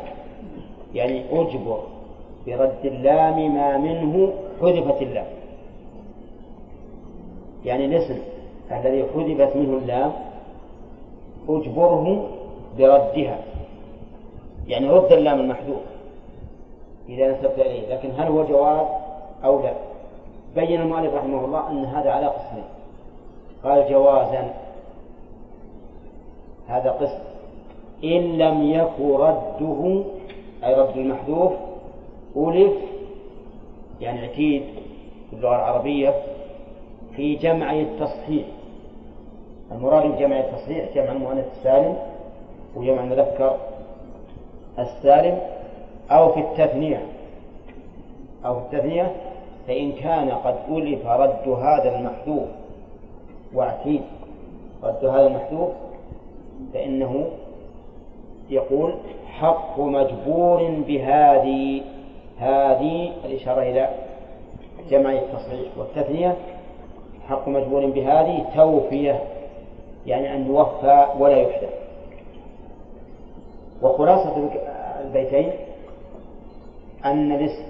يعني 0.93 1.23
اجبر 1.31 1.79
برد 2.47 2.85
اللام 2.85 3.55
ما 3.55 3.77
منه 3.77 4.33
حذفت 4.61 5.01
اللام. 5.01 5.25
يعني 7.65 7.85
الاسم 7.85 8.17
الذي 8.71 9.03
حذفت 9.03 9.55
منه 9.55 9.77
اللام 9.77 10.11
أجبره 11.49 12.29
بردها. 12.77 13.39
يعني 14.67 14.89
رد 14.89 15.11
اللام 15.11 15.39
المحذوف. 15.39 15.81
إذا 17.09 17.31
نسبت 17.31 17.59
إليه. 17.59 17.95
لكن 17.95 18.09
هل 18.17 18.27
هو 18.27 18.43
جواب 18.43 18.87
أو 19.43 19.63
لا؟ 19.63 19.73
بين 20.55 20.81
المؤلف 20.81 21.13
رحمه 21.13 21.45
الله 21.45 21.71
أن 21.71 21.85
هذا 21.85 22.11
على 22.11 22.27
قسمين. 22.27 22.63
قال 23.63 23.89
جوازا. 23.89 24.53
هذا 26.67 26.91
قسم 26.91 27.19
إن 28.03 28.37
لم 28.37 28.71
يكن 28.71 29.15
رده 29.15 30.03
أي 30.63 30.75
رد 30.75 30.97
المحذوف 30.97 31.53
ألف 32.37 32.73
يعني 34.01 34.19
عتيد 34.27 34.63
في 35.29 35.35
اللغة 35.35 35.55
العربية 35.55 36.13
في 37.15 37.35
جمع 37.35 37.73
التصحيح. 37.73 38.45
المراد 39.71 40.11
بجمع 40.11 40.39
التصحيح 40.39 40.85
جمع 40.95 41.11
المؤنث 41.11 41.45
السالم 41.57 41.97
وجمع 42.75 43.03
المذكر 43.03 43.57
السالم 44.79 45.39
أو 46.11 46.33
في 46.33 46.39
التثنية. 46.39 47.05
أو 48.45 48.59
في 48.59 48.65
التثنية 48.65 49.11
فإن 49.67 49.91
كان 49.91 50.29
قد 50.29 50.55
ألف 50.69 51.07
رد 51.07 51.47
هذا 51.47 51.99
المحذوف. 51.99 52.47
واعتيد 53.57 54.01
رد 54.83 55.05
هذا 55.05 55.27
المحذوف 55.27 55.69
فإنه 56.73 57.27
يقول 58.49 58.93
حق 59.27 59.79
مجبور 59.79 60.71
بهذه 60.87 61.81
هذه 62.39 63.11
الإشارة 63.25 63.61
إلى 63.61 63.89
جمع 64.89 65.13
التصحيح 65.13 65.77
والتثنية. 65.77 66.35
حق 67.27 67.47
مجبور 67.47 67.85
بهذه 67.85 68.45
توفية 68.55 69.23
يعني 70.05 70.35
أن 70.35 70.47
يوفى 70.47 71.05
ولا 71.19 71.37
يحدث 71.37 71.73
وخلاصة 73.81 74.49
البيتين 75.05 75.51
أن 77.05 77.31
الاسم 77.31 77.63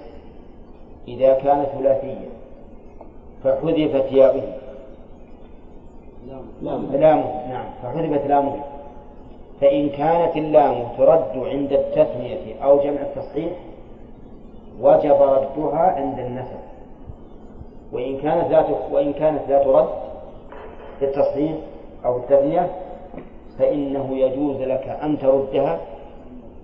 إذا 1.08 1.34
كان 1.34 1.66
ثلاثيا 1.78 2.28
فحذفت 3.44 4.12
ياؤه. 4.12 4.57
لامه. 6.62 7.48
نعم. 7.48 7.64
فحذفت 7.82 8.26
لامه. 8.26 8.56
فإن 9.60 9.88
كانت 9.88 10.36
اللام 10.36 10.88
ترد 10.98 11.36
عند 11.36 11.72
التثنية 11.72 12.62
أو 12.62 12.78
جمع 12.78 13.00
التصحيح 13.00 13.52
وجب 14.80 15.22
ردها 15.22 15.78
عند 15.78 16.18
النسب. 16.18 16.58
وإن 17.92 18.18
كانت 18.18 18.50
لا 18.50 18.64
وإن 18.92 19.12
كانت 19.12 19.40
لا 19.48 19.64
ترد 19.64 19.88
في 20.98 21.04
التصحيح 21.04 21.52
أو 22.04 22.16
التثنية 22.16 22.70
فإنه 23.58 24.16
يجوز 24.16 24.56
لك 24.56 24.98
أن 25.02 25.18
تردها 25.18 25.78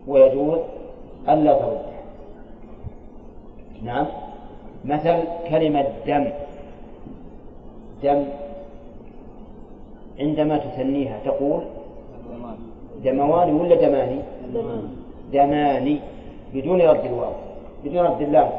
ويجوز 0.08 0.58
ألا 1.28 1.52
تردها. 1.52 1.94
نعم. 3.82 4.06
مثل 4.84 5.16
كلمة 5.50 5.86
دم. 6.06 6.30
دم. 8.02 8.24
عندما 10.20 10.58
تثنيها 10.58 11.18
تقول 11.24 11.62
دمواني 13.04 13.52
ولا 13.52 13.74
دماني؟ 13.74 14.18
دماني. 15.32 16.00
بدون 16.54 16.80
رد 16.82 17.04
الواو. 17.04 17.32
بدون 17.84 17.98
رد 17.98 18.22
اللام. 18.22 18.50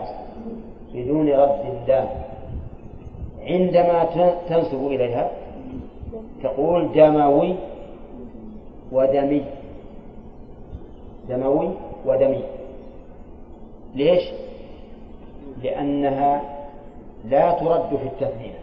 بدون 0.94 1.30
رد 1.30 1.60
اللام. 1.73 2.07
عندما 3.41 4.06
تنسب 4.49 4.88
إليها 4.88 5.32
تقول 6.44 6.91
دموي 6.94 7.56
ودمي. 8.91 9.41
دموي 11.30 11.69
ودمي. 12.06 12.44
ليش؟ 13.95 14.23
لأنها 15.64 16.41
لا 17.30 17.52
ترد 17.52 17.90
في 17.98 18.07
التثنية. 18.07 18.60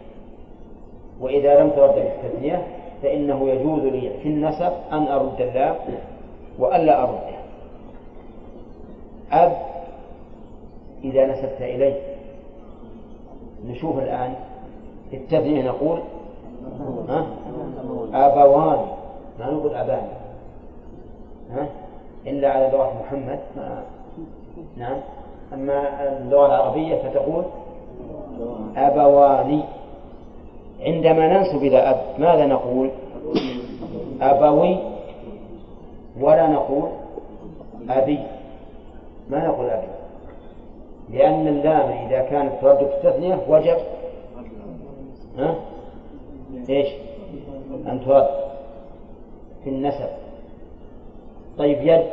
وإذا 1.21 1.59
لم 1.59 1.69
ترد 1.69 1.93
في 1.93 2.01
التثنية 2.01 2.67
فإنه 3.03 3.49
يجوز 3.49 3.81
لي 3.81 4.09
في 4.23 4.29
النسب 4.29 4.71
أن 4.91 5.07
أرد 5.07 5.41
اللام 5.41 5.75
وألا 6.59 7.03
أردها 7.03 7.39
أب 9.31 9.57
إذا 11.03 11.25
نسبت 11.25 11.61
إليه. 11.61 11.99
نشوف 13.65 13.99
الآن 13.99 14.33
التثنية 15.13 15.61
نقول 15.61 15.99
ها؟ 17.09 17.27
أبوان 18.13 18.85
ما 19.39 19.51
نقول 19.51 19.75
أبان. 19.75 20.07
ها؟ 21.51 21.67
إلا 22.27 22.49
على 22.49 22.69
لغة 22.73 22.93
محمد. 23.03 23.39
ما 23.55 23.83
نعم. 24.77 24.97
أما 25.53 26.07
اللغة 26.17 26.45
العربية 26.45 26.95
فتقول 26.95 27.43
أبوان 28.77 29.63
عندما 30.85 31.27
ننسب 31.27 31.57
إلى 31.63 31.77
أب 31.77 32.01
ماذا 32.17 32.45
نقول؟ 32.45 32.89
أبوي 34.21 34.77
ولا 36.19 36.47
نقول 36.47 36.89
أبي. 37.89 38.19
ما 39.29 39.47
نقول 39.47 39.69
أبي؟ 39.69 39.87
لأن 41.09 41.47
اللام 41.47 42.07
إذا 42.07 42.21
كانت 42.21 42.51
ترد 42.61 42.77
في 42.77 42.83
التثنية 42.83 43.39
وجب. 43.47 43.77
ها؟ 45.37 45.55
إيش؟ 46.69 46.87
أن 47.87 48.01
ترد 48.05 48.27
في 49.63 49.69
النسب. 49.69 50.09
طيب 51.57 51.77
يد. 51.81 52.03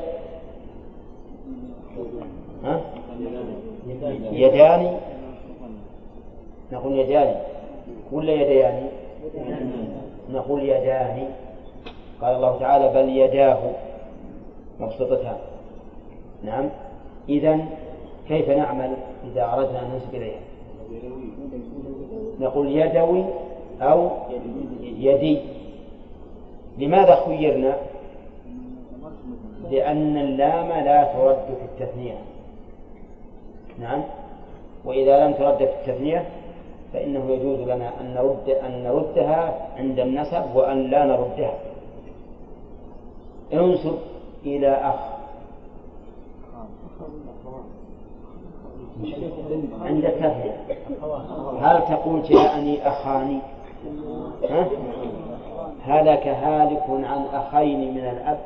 ها؟ 2.65 2.81
يدان 4.33 4.99
نقول 6.73 6.99
يدان 6.99 7.35
ولا 8.13 8.33
يديان 8.33 8.89
نقول 10.31 10.63
يدان 10.63 11.29
قال 12.21 12.37
الله 12.37 12.59
تعالى 12.59 12.89
بل 12.89 13.09
يداه. 13.17 13.59
مبسوطتان 14.81 15.37
نعم. 16.45 16.69
إذا 17.29 17.59
كيف 18.29 18.49
نعمل 18.51 18.97
إذا 19.33 19.45
أردنا 19.45 19.83
أن 19.83 19.91
ننسب 19.93 20.15
إليها؟ 20.15 20.41
نقول 22.41 22.77
يدوي 22.77 23.25
أو 23.83 24.11
يدي. 24.83 25.41
لماذا 26.79 27.25
خيرنا؟ 27.27 27.77
لأن 29.71 30.17
اللام 30.17 30.85
لا 30.85 31.05
ترد 31.05 31.45
في 31.45 31.85
التثنية. 31.85 32.15
نعم. 33.81 34.03
وإذا 34.85 35.27
لم 35.27 35.33
ترد 35.33 35.57
في 35.57 35.65
التثنية 35.65 36.25
فإنه 36.93 37.31
يجوز 37.31 37.61
لنا 37.61 38.01
أن 38.01 38.15
نرد 38.15 38.49
أن 38.49 38.83
نردها 38.85 39.69
عند 39.77 39.99
النسب 39.99 40.45
وأن 40.55 40.91
لا 40.91 41.05
نردها. 41.05 41.55
انسب 43.53 43.99
إلى 44.45 44.69
أخ. 44.69 45.21
عند 49.83 50.05
التثنية 50.05 50.57
هل 51.61 51.83
تقول 51.89 52.23
جاءني 52.23 52.89
أخاني؟ 52.89 53.39
ها؟ 54.51 54.69
هلك 55.85 56.27
هالك 56.27 56.83
عن 56.89 57.25
أخين 57.33 57.95
من 57.95 58.01
الأب؟ 58.01 58.39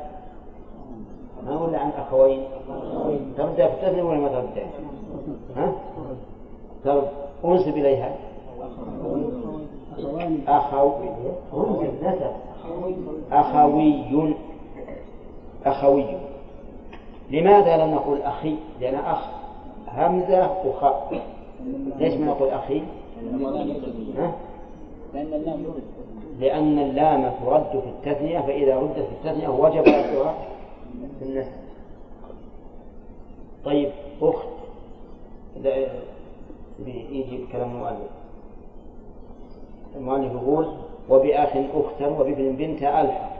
ما 1.45 1.61
ولا 1.61 1.79
عن 1.79 1.89
أخوين؟ 1.97 2.43
ترجع 3.37 3.67
في 3.67 4.01
ولا 4.01 4.19
ما 4.19 4.27
ترجع 4.27 4.67
ها؟ 5.55 5.73
طيب 6.85 7.03
أنسب 7.45 7.77
إليها. 7.77 8.15
أخو 10.47 10.91
أنسب 11.81 12.03
نسب 12.03 12.31
أخوي. 13.31 14.33
أخوي. 15.65 16.05
لماذا 17.31 17.77
لم 17.77 17.91
نقول 17.91 18.21
أخي؟ 18.21 18.55
لأن 18.81 18.95
أخ 18.95 19.19
همزة 19.87 20.67
وخاء 20.67 21.23
ليش 21.99 22.13
ما 22.13 22.25
نقول 22.25 22.49
أخي؟ 22.49 22.81
لأن 26.39 26.79
اللام 26.79 27.31
ترد 27.45 27.81
في 27.81 27.89
التثنية 28.09 28.39
فإذا 28.39 28.79
ردت 28.79 28.99
في 28.99 29.11
التثنية 29.29 29.47
وجب 29.47 29.79
ردها 29.81 30.33
في 31.19 31.25
النسب 31.25 31.51
طيب 33.65 33.89
أخت. 34.21 34.47
يجي 36.85 37.45
كلام 37.51 37.71
المؤلف 37.71 38.14
المؤلف 39.97 40.31
يقول 40.31 40.67
وبأخ 41.09 41.49
أختا 41.49 42.07
وبابن 42.07 42.55
بنت 42.55 42.83
ألحق 42.83 43.35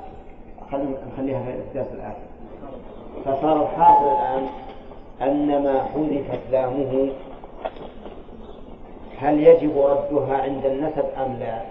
نخليها 1.11 1.43
في 1.43 1.51
الدرس 1.51 1.93
الآخر 1.93 2.17
فصار 3.25 3.63
الحاصل 3.63 4.05
الآن 4.05 4.47
أن 5.21 5.63
ما 5.63 5.83
حذفت 5.83 6.39
لامه 6.51 7.09
هل 9.17 9.47
يجب 9.47 9.77
ردها 9.77 10.37
عند 10.37 10.65
النسب 10.65 11.05
أم 11.17 11.37
لا؟ 11.39 11.61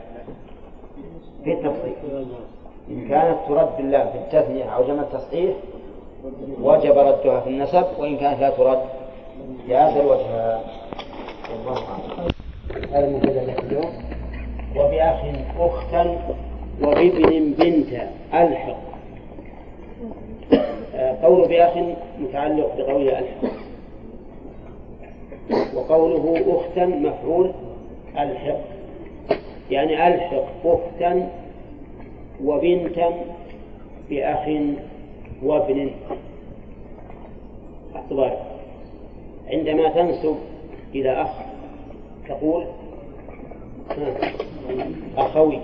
في 1.44 1.52
التفصيل 1.52 2.27
إن 2.90 3.09
كانت 3.09 3.39
ترد 3.48 3.69
اللام 3.78 4.09
في 4.09 4.19
التثنية 4.19 4.65
أو 4.65 4.85
جمع 4.85 5.02
التصحيح 5.02 5.56
وجب 6.61 6.98
ردها 6.98 7.40
في 7.40 7.51
النسب 7.51 7.85
وإن 7.98 8.16
كانت 8.16 8.40
لا 8.40 8.51
ترد 8.51 8.82
جاز 9.69 9.97
الوجهان 9.97 10.61
والله 11.51 11.82
أعلم. 12.94 13.15
هذا 13.15 13.59
اليوم 13.62 13.93
وبأخ 14.77 15.21
أختا 15.61 16.19
وبابن 16.83 17.55
بنت 17.59 18.03
ألحق. 18.35 18.77
قول 21.23 21.49
بأخ 21.49 21.77
متعلق 22.19 22.77
بقوله 22.79 23.19
ألحق. 23.19 23.55
وقوله 25.75 26.45
أختا 26.57 26.87
مفعول 26.87 27.51
ألحق. 28.19 28.61
يعني 29.71 30.09
ألحق 30.09 30.67
أختا 30.67 31.29
وبنتا 32.45 33.11
بأخ 34.11 34.49
وابن. 35.43 35.91
اعتبار 37.97 38.37
عندما 39.49 39.89
تنسب 39.89 40.37
إلى 40.95 41.23
أخ 41.23 41.29
تقول 42.29 42.65
أخوي 45.16 45.61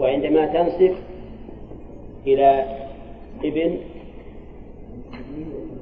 وعندما 0.00 0.46
تنسب 0.46 0.94
إلى 2.26 2.64
ابن 3.44 3.78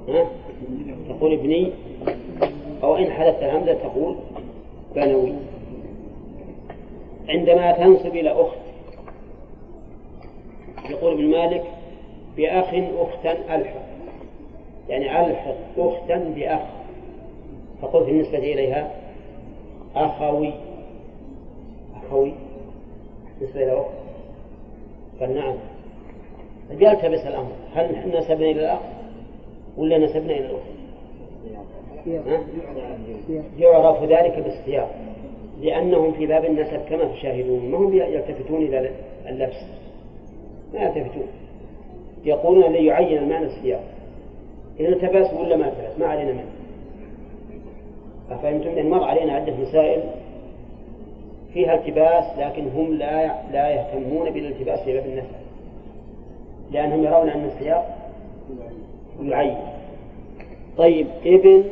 ها؟ 0.09 0.27
تقول 1.09 1.33
ابني 1.33 1.73
أو 2.83 2.97
إن 2.97 3.11
حذفت 3.11 3.43
الهمزة 3.43 3.75
تقول 3.75 4.17
بنوي. 4.95 5.33
عندما 7.29 7.73
تنسب 7.73 8.17
إلى 8.17 8.31
أخت 8.33 8.59
يقول 10.91 11.13
ابن 11.13 11.25
مالك 11.25 11.65
بأخ 12.37 12.75
أختا 12.99 13.57
ألحق. 13.57 13.83
يعني 14.89 15.27
ألحق 15.27 15.79
أختا 15.79 16.33
بأخ. 16.37 16.61
فقلت 17.83 18.07
بالنسبة 18.07 18.39
إليها 18.39 19.02
أخوي. 19.97 20.53
أخوي. 21.97 22.33
بالنسبة 23.41 23.63
إلى 23.63 23.81
أخت 23.81 23.91
قال 25.21 25.35
نعم. 25.35 25.55
يلتبس 26.71 27.27
الأمر. 27.27 27.53
هل 27.75 27.93
نحن 27.93 28.09
نسبنا 28.09 28.51
إلى 28.51 28.61
الأخ 28.61 28.81
ولا 29.77 29.99
نسبنا 29.99 30.33
إلى 30.33 30.47
الأخت 30.47 30.63
يعرف 33.59 34.03
ذلك 34.03 34.39
بالسياق. 34.39 34.95
لأنهم 35.61 36.13
في 36.13 36.27
باب 36.27 36.45
النسب 36.45 36.81
كما 36.89 37.05
تشاهدون. 37.05 37.71
ما 37.71 37.79
هم 37.79 37.97
يلتفتون 37.97 38.63
إلى 38.63 38.91
اللبس؟ 39.29 39.65
ما 40.75 40.81
يلتفتون. 40.81 41.27
يقولون 42.25 42.73
ليعين 42.73 43.19
المعنى 43.19 43.47
السياق. 43.47 43.85
إذا 44.81 44.89
التبس 44.89 45.33
ولا 45.33 45.57
ما 45.57 45.69
التبس 45.69 45.99
ما 45.99 46.07
علينا 46.07 46.33
منه. 46.33 46.62
أفهمتم 48.35 48.71
أن 48.71 48.91
مر 48.91 49.05
علينا 49.05 49.33
عدة 49.33 49.57
مسائل 49.57 50.03
فيها 51.53 51.75
التباس 51.75 52.39
لكن 52.39 52.69
هم 52.69 52.95
لا 52.95 53.27
لا 53.53 53.69
يهتمون 53.69 54.31
بالالتباس 54.31 54.81
في 54.81 54.93
باب 54.93 55.07
النسب. 55.07 55.43
لأنهم 56.71 57.05
يرون 57.05 57.29
أن 57.29 57.45
السياق 57.45 58.13
يعين 59.23 59.57
طيب 60.77 61.07
ابن 61.27 61.65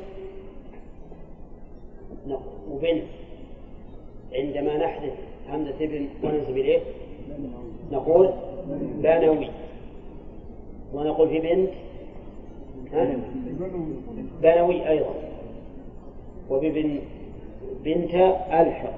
وبنت 2.70 3.04
عندما 4.32 4.76
نحذف 4.76 5.12
همزة 5.48 5.84
ابن 5.84 6.08
وننسب 6.24 6.50
إليه 6.50 6.80
نقول 7.92 8.30
بنوي. 9.02 9.48
ونقول 10.94 11.28
في 11.28 11.38
بنت 11.38 11.70
بنوي 14.42 14.88
أيضا. 14.88 15.14
وببن 16.50 17.00
بنت 17.84 18.14
ألحق 18.52 18.92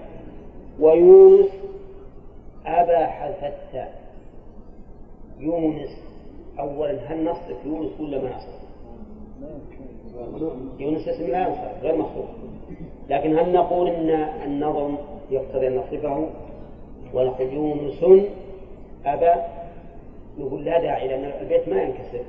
ويونس 0.81 1.51
أبا 2.67 3.07
حذف 3.07 3.89
يونس 5.39 6.03
أولا 6.59 6.99
هل 7.07 7.25
نصرف 7.25 7.67
يونس 7.67 8.01
ولا 8.01 8.23
ما 8.23 8.37
نصرف؟ 8.37 8.63
يونس 10.79 11.09
اسم 11.09 11.27
لا 11.27 11.49
ينصرف 11.49 11.83
غير 11.83 11.97
مصروف 11.97 12.29
لكن 13.11 13.39
هل 13.39 13.53
نقول 13.53 13.89
إن 13.89 14.11
النظم 14.45 14.97
يقتضي 15.31 15.69
أن 15.69 15.77
نصرفه 15.77 16.29
ونقول 17.15 17.53
يونس 17.53 18.27
ابى 19.07 19.43
نقول 20.39 20.65
لا 20.65 20.81
داعي 20.81 21.09
لأن 21.09 21.33
البيت 21.41 21.69
ما 21.69 21.83
ينكسر. 21.83 22.25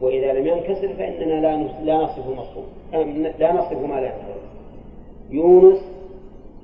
وإذا 0.00 0.32
لم 0.32 0.46
ينكسر 0.46 0.94
فإننا 0.94 1.40
لا 1.40 1.56
لا 1.84 1.94
نصرف 1.94 2.26
مصروف 2.26 2.64
لا 3.38 3.52
نصرف 3.52 3.78
ما 3.78 4.00
لا 4.00 4.06
ينصرف 4.06 4.42
يونس 5.30 5.80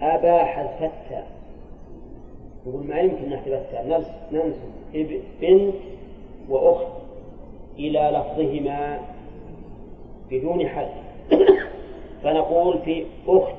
ابى 0.02 0.38
حذف 0.38 0.82
التاء 0.82 1.26
نقول 2.66 2.86
ما 2.86 3.00
يمكن 3.00 3.30
نحذف 3.30 3.52
التاء 3.52 4.04
ننسب 4.32 5.20
بنت 5.40 5.74
وأخت 6.48 6.86
إلى 7.78 8.10
لفظهما 8.14 9.00
بدون 10.30 10.68
حد 10.68 10.88
فنقول 12.22 12.78
في 12.78 13.04
أخت 13.28 13.54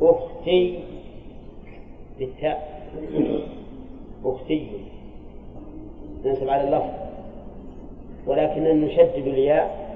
أختي 0.00 0.78
بالتاء. 2.18 2.90
أختي. 4.24 4.68
ننسب 6.24 6.48
على 6.48 6.64
اللفظ. 6.64 7.09
ولكننا 8.26 8.72
نشدد 8.72 9.26
الياء 9.26 9.90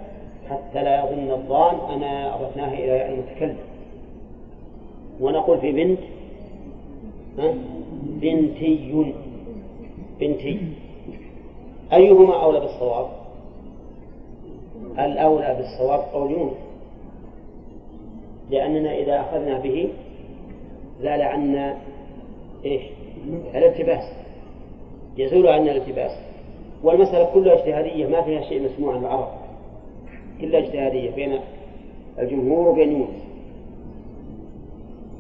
حتى 0.51 0.83
لا 0.83 1.05
يظن 1.05 1.31
الظان 1.31 1.75
أنا 1.91 2.35
أضفناها 2.35 2.75
إلى 2.75 2.87
ياء 2.87 3.13
المتكلم 3.13 3.57
ونقول 5.21 5.59
في 5.59 5.73
بنت؟ 5.73 5.99
بنتي 8.21 9.05
بنتي 10.21 10.61
أيهما 11.93 12.43
أولى 12.43 12.61
بالصواب؟ 12.61 13.07
الأولى 14.99 15.55
بالصواب 15.59 16.01
قول 16.01 16.51
لأننا 18.51 18.95
إذا 18.95 19.21
أخذنا 19.21 19.59
به 19.59 19.89
زال 21.01 21.23
عنا 21.23 21.77
إيش؟ 22.65 22.83
الالتباس 23.55 24.05
يزول 25.17 25.49
عنا 25.49 25.73
الالتباس 25.73 26.34
والمسألة 26.85 27.35
كلها 27.35 27.55
اجتهادية 27.55 28.07
ما 28.07 28.23
فيها 28.23 28.41
شيء 28.41 28.63
مسموع 28.65 28.95
عن 28.95 29.01
العرب. 29.01 29.29
كلها 30.41 30.61
اجتهادية 30.61 31.11
بين 31.11 31.41
الجمهور 32.19 32.69
وبين 32.69 32.93
يونس. 32.93 33.25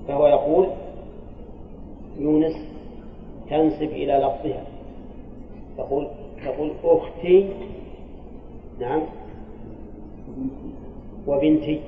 فهو 0.09 0.27
يقول 0.27 0.67
يونس 2.19 2.53
تنسب 3.51 3.83
إلى 3.83 4.13
لفظها. 4.13 4.65
تقول 5.77 6.09
تقول 6.45 6.73
أختي 6.85 7.49
نعم 8.81 9.03
وبنتي. 11.27 11.81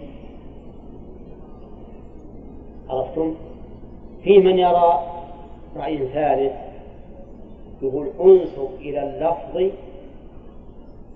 عرفتم؟ 2.88 3.34
في 4.22 4.38
من 4.38 4.58
يرى 4.58 5.00
رأي 5.76 5.98
ثالث 5.98 6.52
يقول 7.82 8.10
انسب 8.20 8.68
إلى 8.80 9.02
اللفظ 9.02 9.70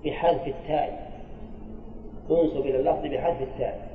بحذف 0.05 0.47
التاء. 0.47 1.11
انسب 2.31 2.59
إلى 2.59 2.79
اللفظ 2.79 3.05
بحذف 3.05 3.41
التاء. 3.41 3.91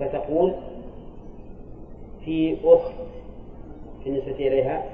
فتقول 0.00 0.54
في 2.24 2.56
أخت 2.64 2.94
بالنسبة 4.04 4.32
إليها 4.32 4.84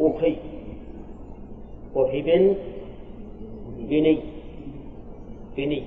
أخي 0.00 0.36
وفي 1.94 2.22
بنت 2.22 2.56
بني 3.78 4.18
بني. 5.56 5.82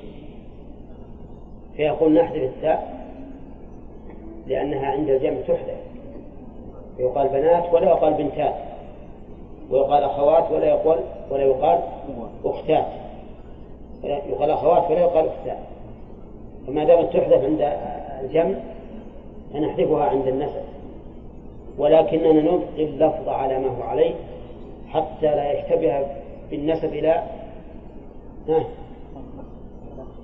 فيقول 1.77 2.13
نحذف 2.13 2.43
التاء 2.43 3.09
لأنها 4.47 4.85
عند 4.85 5.09
الجمع 5.09 5.41
تحذف. 5.41 5.88
يقال 6.99 7.27
بنات 7.27 7.73
ولا 7.73 7.89
يقال 7.89 8.13
بنتات 8.13 8.55
ويقال 9.71 10.03
أخوات 10.03 10.51
ولا 10.51 10.65
يقال 10.65 10.99
ولا 11.31 11.43
يقال 11.43 11.79
أختات 12.45 12.85
يقال 14.03 14.51
أخوات 14.51 14.91
ولا 14.91 14.99
يقال 14.99 15.27
أختات 15.27 15.57
فما 16.67 16.83
دامت 16.83 17.13
تحذف 17.13 17.43
عند 17.43 17.73
الجمع 18.23 18.55
فنحذفها 19.53 20.03
عند 20.03 20.27
النسب 20.27 20.61
ولكننا 21.77 22.41
نبقي 22.41 22.83
اللفظ 22.83 23.29
على 23.29 23.59
ما 23.59 23.67
هو 23.67 23.83
عليه 23.83 24.13
حتى 24.89 25.25
لا 25.25 25.51
يشتبه 25.51 26.05
بالنسب 26.51 26.93
إلى 26.93 27.23
ها؟ 28.49 28.63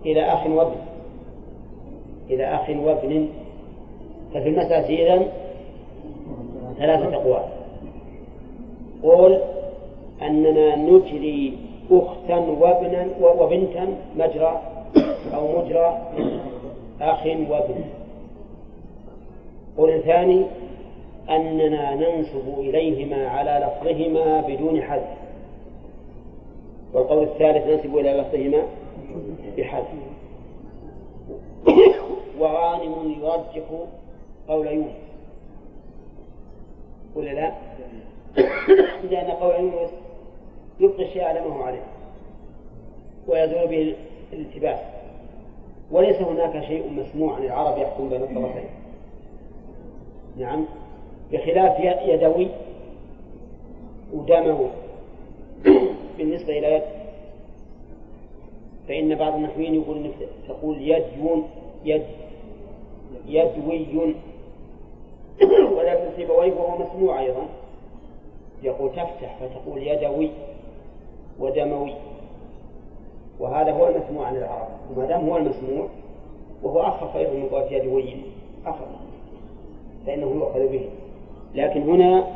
إلى 0.05 0.21
أخ 0.21 0.47
وابن. 0.47 0.75
إلى 2.29 2.55
أخ 2.55 2.69
وابن. 2.69 3.27
ففي 4.33 4.49
المسألة 4.49 4.87
إذن 4.87 5.27
ثلاثة 6.77 7.15
أقوال. 7.15 7.43
قول 9.03 9.39
أننا 10.21 10.75
نجري 10.75 11.57
أختا 11.91 12.37
وابنا 12.37 13.07
وبنتا 13.21 13.87
مجرى 14.17 14.61
أو 15.33 15.61
مجرى 15.61 16.01
أخ 17.01 17.25
وابن. 17.25 17.83
قول 19.77 20.01
ثاني 20.01 20.45
أننا 21.29 21.95
ننسب 21.95 22.55
إليهما 22.57 23.27
على 23.27 23.67
لفظهما 23.67 24.41
بدون 24.41 24.81
حذف. 24.81 25.17
والقول 26.93 27.23
الثالث 27.23 27.67
ننسب 27.67 27.97
إلى 27.97 28.13
لفظهما 28.13 28.63
بحذف. 29.57 29.85
وغانم 32.39 33.15
يرجح 33.21 33.67
قول 34.47 34.67
يونس. 34.67 35.04
ولا 37.15 37.29
لا؟ 37.29 37.51
لأن 39.11 39.31
قول 39.31 39.55
يونس 39.55 39.89
يبقي 40.79 41.05
الشيء 41.05 41.23
على 41.23 41.41
ما 41.41 41.55
هو 41.55 41.61
عليه 41.61 41.83
ويزول 43.27 43.67
به 43.67 43.95
الالتباس 44.33 44.79
وليس 45.91 46.15
هناك 46.15 46.65
شيء 46.65 46.89
مسموع 46.89 47.35
عن 47.35 47.43
العرب 47.43 47.77
يحكم 47.77 48.09
بين 48.09 48.21
الطرفين. 48.21 48.69
نعم. 50.37 50.65
بخلاف 51.31 51.79
يدوي 52.07 52.47
ودموي 54.13 54.69
بالنسبة 56.17 56.59
إلى 56.59 56.75
يد. 56.75 56.83
فإن 58.87 59.15
بعض 59.15 59.33
النحويين 59.33 59.75
يقول 59.75 60.11
تقول 60.47 60.81
يدون 60.81 61.47
يد 61.85 62.03
يدوي 63.27 63.85
ولكن 65.77 66.05
سيبويه 66.15 66.53
وهو 66.53 66.77
مسموع 66.77 67.19
أيضا. 67.19 67.45
يقول 68.63 68.89
تفتح 68.89 69.37
فتقول 69.39 69.87
يدوي 69.87 70.29
ودموي. 71.39 71.93
وهذا 73.39 73.71
هو 73.71 73.87
المسموع 73.87 74.27
عن 74.27 74.35
العرب. 74.35 74.67
وما 74.91 75.05
دام 75.05 75.29
هو 75.29 75.37
المسموع 75.37 75.87
وهو 76.63 76.81
أخف 76.81 77.17
أيضا 77.17 77.33
من 77.33 77.49
قولة 77.49 77.73
يدوي 77.73 78.15
أخف. 78.65 78.87
فإنه 80.05 80.27
يؤخذ 80.27 80.67
به. 80.67 80.89
لكن 81.55 81.81
هنا 81.81 82.27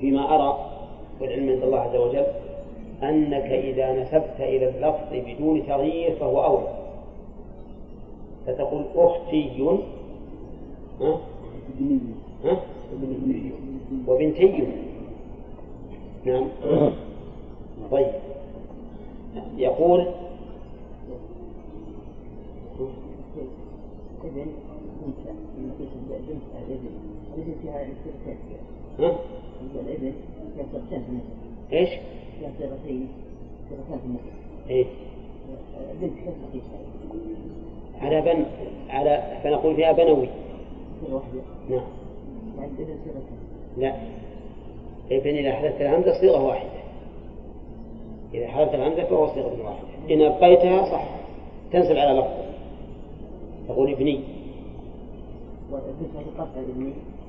فيما 0.00 0.34
أرى 0.34 0.72
والعلم 1.20 1.50
عند 1.50 1.62
الله 1.62 1.80
عز 1.80 1.96
وجل 1.96 2.26
أنك 3.02 3.50
إذا 3.50 4.02
نسبت 4.02 4.40
إلى 4.40 4.68
اللفظ 4.68 5.12
بدون 5.12 5.66
تغيير 5.66 6.16
فهو 6.16 6.44
أولى 6.44 6.68
فتقول 8.46 8.84
أختي؟ 8.94 9.78
وبنتي 14.08 14.68
نعم 16.24 16.48
طيب 17.90 18.06
يقول 19.56 20.06
ها؟ 28.98 29.16
إيش؟ 31.72 31.88
إيه؟ 34.70 34.86
على 38.00 38.20
بن 38.20 38.44
على 38.90 39.40
فنقول 39.44 39.76
فيها 39.76 39.92
بنوي 39.92 40.28
نعم. 41.70 41.84
لا. 43.76 43.94
ابن 45.10 45.36
إذا 45.36 45.52
حدثت 45.52 45.80
الهمزة 45.80 46.20
صيغة 46.20 46.44
واحدة. 46.44 46.82
إذا 48.34 48.48
حدثت 48.48 48.74
الهمزة 48.74 49.04
فهو 49.04 49.26
صيغة 49.26 49.64
واحدة. 49.64 50.14
إن 50.14 50.22
أبقيتها 50.22 50.84
صح. 50.84 51.04
تنسب 51.72 51.96
على 51.96 52.18
لفظ. 52.18 52.30
تقول 53.68 53.92
ابني. 53.92 54.20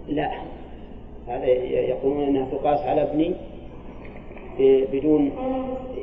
لا. 0.10 0.32
هذا 1.28 1.45
يقولون 1.45 2.24
إنها 2.24 2.48
تقاس 2.52 2.80
على 2.80 3.02
ابني 3.04 3.34
بدون 4.94 5.32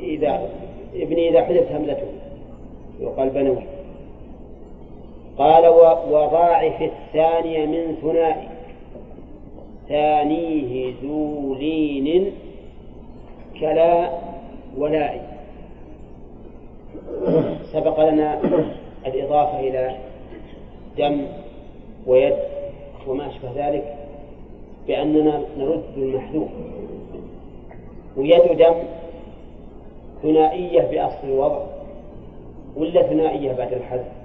اذا 0.03 0.51
ابني 0.95 1.29
إذا 1.29 1.45
حذفت 1.45 1.73
همزته. 1.73 2.07
يقال 3.01 3.31
بنوي. 3.31 3.80
قال 5.41 5.69
وضاعف 6.11 6.83
الثانية 6.83 7.67
من 7.67 7.97
ثنائي 8.03 8.49
ثانية 9.89 10.95
ذو 11.03 11.55
لين 11.55 12.33
كلا 13.61 14.11
ولائي 14.79 15.21
سبق 17.73 18.01
لنا 18.01 18.41
الإضافة 19.07 19.61
إلى 19.61 19.97
دم 20.99 21.27
ويد 22.07 22.37
وما 23.07 23.27
أشبه 23.29 23.49
ذلك 23.57 23.95
بأننا 24.87 25.43
نرد 25.59 25.85
المحذوف 25.97 26.49
ويد 28.17 28.59
دم 28.59 28.75
ثنائية 30.23 30.83
بأصل 30.83 31.29
الوضع 31.29 31.63
ولا 32.77 33.03
ثنائية 33.03 33.53
بعد 33.53 33.73
الحذف؟ 33.73 34.20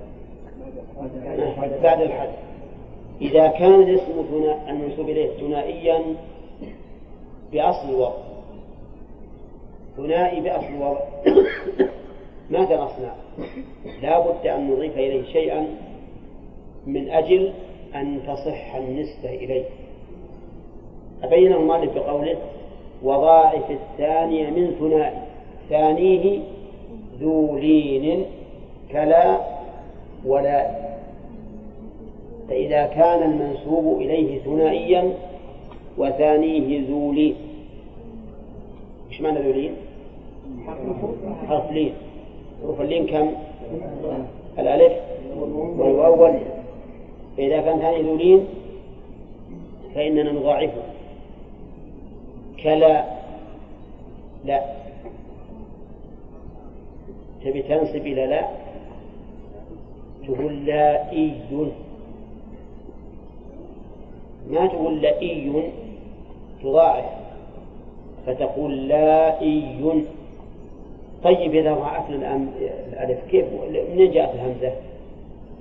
بعد 1.84 2.02
الحذف 2.02 2.36
إذا 3.22 3.48
كان 3.48 3.82
الاسم 3.82 4.26
المنسوب 4.70 5.10
إليه 5.10 5.38
ثنائيا 5.38 6.02
بأصل 7.52 7.90
الوضع 7.90 8.14
ثنائي 9.98 10.42
بأصل 10.42 10.68
الوضع 10.68 11.00
ماذا 12.50 12.76
نصنع؟ 12.76 13.14
لا 14.02 14.20
بد 14.20 14.48
أن 14.48 14.72
نضيف 14.72 14.98
إليه 14.98 15.24
شيئا 15.24 15.68
من 16.86 17.10
أجل 17.10 17.54
أن 17.96 18.20
تصح 18.28 18.76
النسبة 18.76 19.30
إليه. 19.30 19.66
أبين 21.24 21.54
المؤلف 21.54 21.96
بقوله 21.96 22.38
وضاعف 23.04 23.72
الثانية 23.72 24.50
من 24.50 24.76
ثنائي. 24.80 25.18
ثانية 25.70 26.40
ذو 27.20 27.58
لين 27.58 28.26
كلا 28.92 29.55
ولا 30.26 30.72
فإذا 32.50 32.86
كان 32.86 33.32
المنسوب 33.32 34.02
إليه 34.02 34.40
ثنائيا 34.40 35.14
وثانيه 35.98 36.88
ذو 36.90 37.12
لين 37.12 37.36
إيش 39.12 39.22
معنى 39.22 39.40
ذو 39.40 39.52
لين؟ 39.52 39.76
حرف 41.48 41.72
لين. 41.72 41.94
حروف 42.64 42.82
اللين 42.82 43.08
كم؟ 43.08 43.32
الألف 44.60 44.94
والواو. 45.78 46.34
فإذا 47.38 47.62
كان 47.62 47.80
ثاني 47.80 48.02
ذو 48.02 48.16
لين 48.16 48.46
فإننا 49.96 50.32
نضاعفه. 50.32 50.82
كلا. 52.64 53.06
لا. 54.46 54.62
تبي 57.44 57.62
تنصب 57.62 57.96
إلى 57.96 58.26
لا؟ 58.26 58.65
تقول 60.28 60.66
لائي 60.66 61.34
ما 64.50 64.68
تقول 64.68 65.02
لائي 65.02 65.72
تضاعف 66.64 67.06
فتقول 68.26 68.88
لائي 68.88 70.06
طيب 71.24 71.56
إذا 71.56 71.74
ضاعفنا 71.74 72.16
الآن 72.16 72.50
الألف 72.94 73.20
كيف؟ 73.32 73.46
منين 73.94 74.12
جاءت 74.12 74.36
الهمزة؟ 74.36 74.74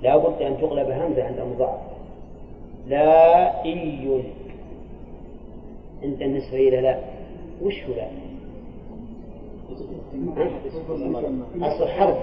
لا 0.03 0.17
بد 0.17 0.41
أن 0.41 0.57
تقلب 0.61 0.89
همزة 0.89 1.23
عند 1.23 1.39
المضاعف. 1.39 1.79
لائي 2.87 4.23
عند 6.03 6.21
النسبة 6.21 6.57
إلى 6.57 6.81
لا. 6.81 6.99
وش 7.63 7.83
هو 7.83 7.93
لا؟ 7.95 8.07
أصل 11.67 11.87
حرف. 11.87 12.17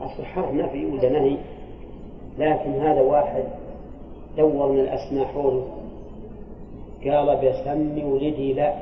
أصل 0.00 0.24
حرف 0.24 0.54
نفي 0.54 0.86
ولا 0.86 1.08
نهي 1.08 1.36
لكن 2.38 2.70
هذا 2.72 3.00
واحد 3.00 3.44
دور 4.36 4.72
من 4.72 4.80
الأسماء 4.80 5.24
حوله 5.24 5.66
قال 7.04 7.36
بسمي 7.36 8.04
ولدي 8.04 8.52
لا. 8.52 8.74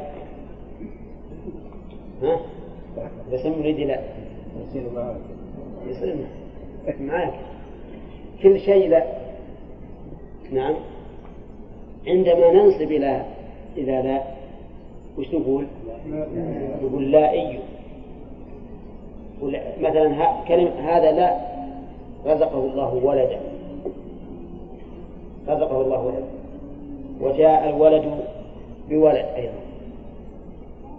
ها؟ 2.23 2.41
بسمي 3.33 3.57
ولدي 3.57 3.85
لا. 3.85 4.01
يصير 4.61 4.83
معك 4.95 5.17
يصير 5.89 6.17
معك 7.01 7.35
كل 8.43 8.61
شيء 8.61 8.89
لا. 8.89 9.05
نعم. 10.53 10.75
عندما 12.07 12.53
ننصب 12.53 12.83
إلى 12.93 13.25
إذا 13.77 14.03
لا 14.03 14.23
وش 15.19 15.35
نقول؟ 15.35 15.67
نقول 16.83 17.11
لا 17.13 17.31
أي. 17.31 17.59
مثلا 19.81 20.33
كلمة 20.49 20.71
هذا 20.81 21.13
لا 21.13 21.37
رزقه 22.27 22.59
الله 22.59 22.95
ولدا 23.05 23.41
رزقه 25.49 25.81
الله 25.81 26.01
ولدا 26.01 26.25
وجاء 27.21 27.69
الولد 27.69 28.05
بولد 28.89 29.27
أيضا. 29.37 29.53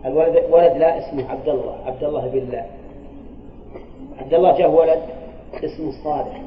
الولد 0.06 0.44
ولد 0.52 0.78
لا 0.78 0.98
اسمه 1.00 1.30
عبد 1.30 1.50
الله 1.50 1.76
عبد 1.86 2.04
الله 2.04 2.28
بالله 2.28 2.66
عبد 4.20 4.34
الله 4.34 4.58
جاء 4.58 4.70
ولد 4.72 5.02
اسمه 5.64 5.92
صالح. 6.04 6.42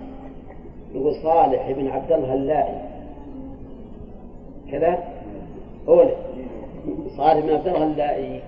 يقول 0.94 1.15
صالح 1.15 1.70
بن 1.70 1.89
عبد 1.89 2.12
الله 2.12 2.35
اللائي. 2.35 2.81
كذا؟ 4.70 4.98
أولى 5.89 6.15
صالح 7.16 7.40
بن 7.47 7.51
عبد 7.51 7.69
الله 7.69 7.85
اللائي. 7.85 8.40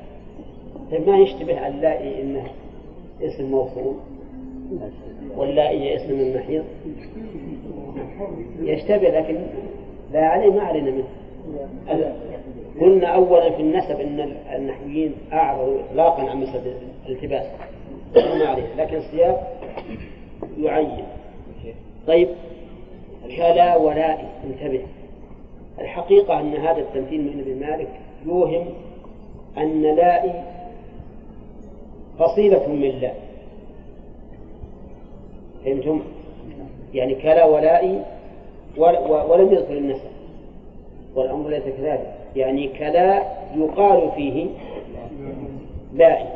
طيب 0.90 1.08
ما 1.08 1.18
يشتبه 1.18 1.66
اللائي 1.66 2.22
إنه 2.22 2.46
اسم 3.22 3.50
موصول. 3.50 3.94
واللائي 5.36 5.96
اسم 5.96 6.12
من 6.12 6.20
المحيض 6.20 6.64
يشتبه 8.60 9.08
لكن 9.08 9.36
لا 10.12 10.26
عليه 10.26 10.52
ما 10.52 10.62
علينا 10.62 10.90
منه. 10.90 11.08
قلنا 12.80 13.06
أولا 13.06 13.50
في 13.50 13.62
النسب 13.62 14.00
أن 14.00 14.36
النحويين 14.54 15.12
أعرضوا 15.32 15.80
إطلاقا 15.80 16.30
عن 16.30 16.40
مسألة 16.40 16.74
الالتباس. 17.06 17.46
ما 18.14 18.46
عليه. 18.46 18.74
لكن 18.78 18.96
السياق 18.96 19.60
يعين. 20.58 21.04
طيب. 22.06 22.28
كلا 23.36 23.76
ولائي 23.76 24.26
انتبه. 24.44 24.82
الحقيقة 25.80 26.40
أن 26.40 26.54
هذا 26.54 26.78
التمثيل 26.78 27.20
من 27.20 27.40
ابن 27.40 27.66
مالك 27.66 27.88
يوهم 28.26 28.66
أن 29.58 29.82
لائي 29.82 30.42
فصيلة 32.20 32.68
من 32.68 32.98
لا 33.00 33.12
فهمتم؟ 35.64 36.00
يعني 36.94 37.14
كلا 37.14 37.44
ولائي 37.44 38.02
ولم 39.28 39.52
يذكر 39.52 39.78
النسب. 39.78 40.10
والأمر 41.14 41.48
ليس 41.48 41.62
كذلك. 41.62 42.14
يعني 42.36 42.68
كلا 42.68 43.22
يقال 43.56 44.10
فيه 44.16 44.46
لائي 45.94 46.26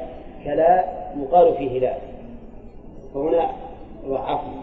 كلا 0.45 0.85
يقال 1.23 1.55
فيه 1.55 1.79
لائي 1.79 2.01
فهنا 3.15 3.51
ضعفنا 4.09 4.63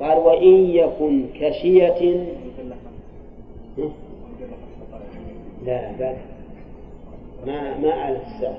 قال 0.00 0.18
وإن 0.18 0.70
يكن 0.70 1.24
كشية 1.40 2.26
لا 5.66 5.92
بل 5.98 6.16
ما 7.46 7.78
ما 7.78 7.90
أعلم 7.92 8.20
الساعة 8.26 8.58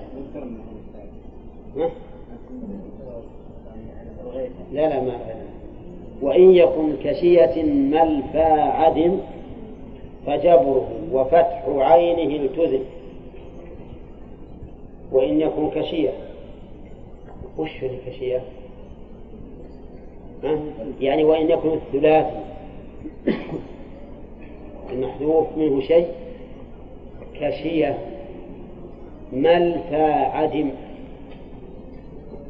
لا 1.76 1.89
لا 4.72 5.02
ما 5.02 5.19
وإن 6.22 6.56
يكن 6.56 6.95
كشية 7.03 7.64
ملفى 7.64 8.43
عدم 8.52 9.18
فجبره 10.26 10.89
وفتح 11.11 11.64
عينه 11.68 12.35
التزم 12.35 12.84
وإن 15.11 15.41
يكن 15.41 15.69
كشية 15.69 16.14
وش 17.57 17.84
الكشية؟ 17.84 18.41
يعني 21.02 21.23
وإن 21.23 21.49
يكن 21.49 21.69
الثلاثي 21.69 22.39
المحذوف 24.91 25.48
منه 25.57 25.81
شيء 25.81 26.07
كشية 27.39 27.98
ملفى 29.34 30.03
عدم. 30.11 30.69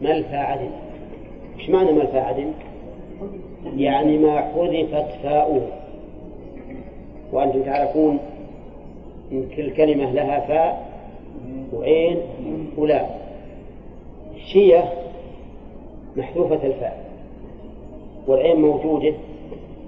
ملفى 0.02 0.36
عدم 0.36 0.72
إيش 1.60 1.70
معنى 1.70 1.92
ملفى 1.92 2.20
عدم؟ 2.20 2.52
يعني 3.78 4.18
ما 4.18 4.42
حذفت 4.42 5.06
فاؤه 5.24 5.68
وأنتم 7.34 7.62
تعرفون 7.64 8.20
إن 9.32 9.50
كل 9.56 9.72
كلمة 9.74 10.12
لها 10.12 10.40
فاء 10.40 10.92
وعين 11.74 12.18
ولا 12.78 13.06
شية 14.54 14.94
محذوفة 16.18 16.56
الفاء 16.56 17.06
والعين 18.28 18.62
موجودة 18.62 19.14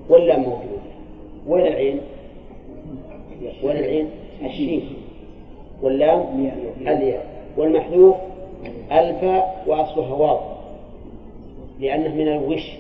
ولا 0.10 0.38
موجودة 0.38 0.84
وين 1.48 1.68
العين؟ 1.68 1.99
وين 3.64 3.77
العين؟ 3.77 4.10
الشين 4.45 4.84
واللام 5.81 6.52
الياء 6.81 7.26
والمحذوف 7.57 8.15
الفاء 8.91 9.64
وأصلها 9.68 10.14
واو 10.14 10.40
لأنه 11.80 12.15
من 12.15 12.27
الوش 12.27 12.72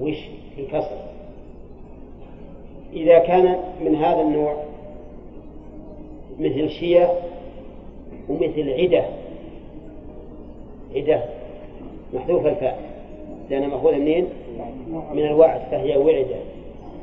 وش 0.00 0.18
الكسر. 0.58 0.96
إذا 2.92 3.18
كان 3.18 3.56
من 3.84 3.94
هذا 3.96 4.20
النوع 4.20 4.56
مثل 6.40 6.70
شية 6.70 7.12
ومثل 8.28 8.70
عدة 8.72 9.04
عدة 10.96 11.22
محذوف 12.14 12.46
الفاء 12.46 12.78
لأنها 13.50 13.68
مأخوذة 13.68 13.96
منين؟ 13.96 14.26
من 15.12 15.26
الوعد 15.26 15.60
فهي 15.70 15.96
وعدة. 15.96 16.36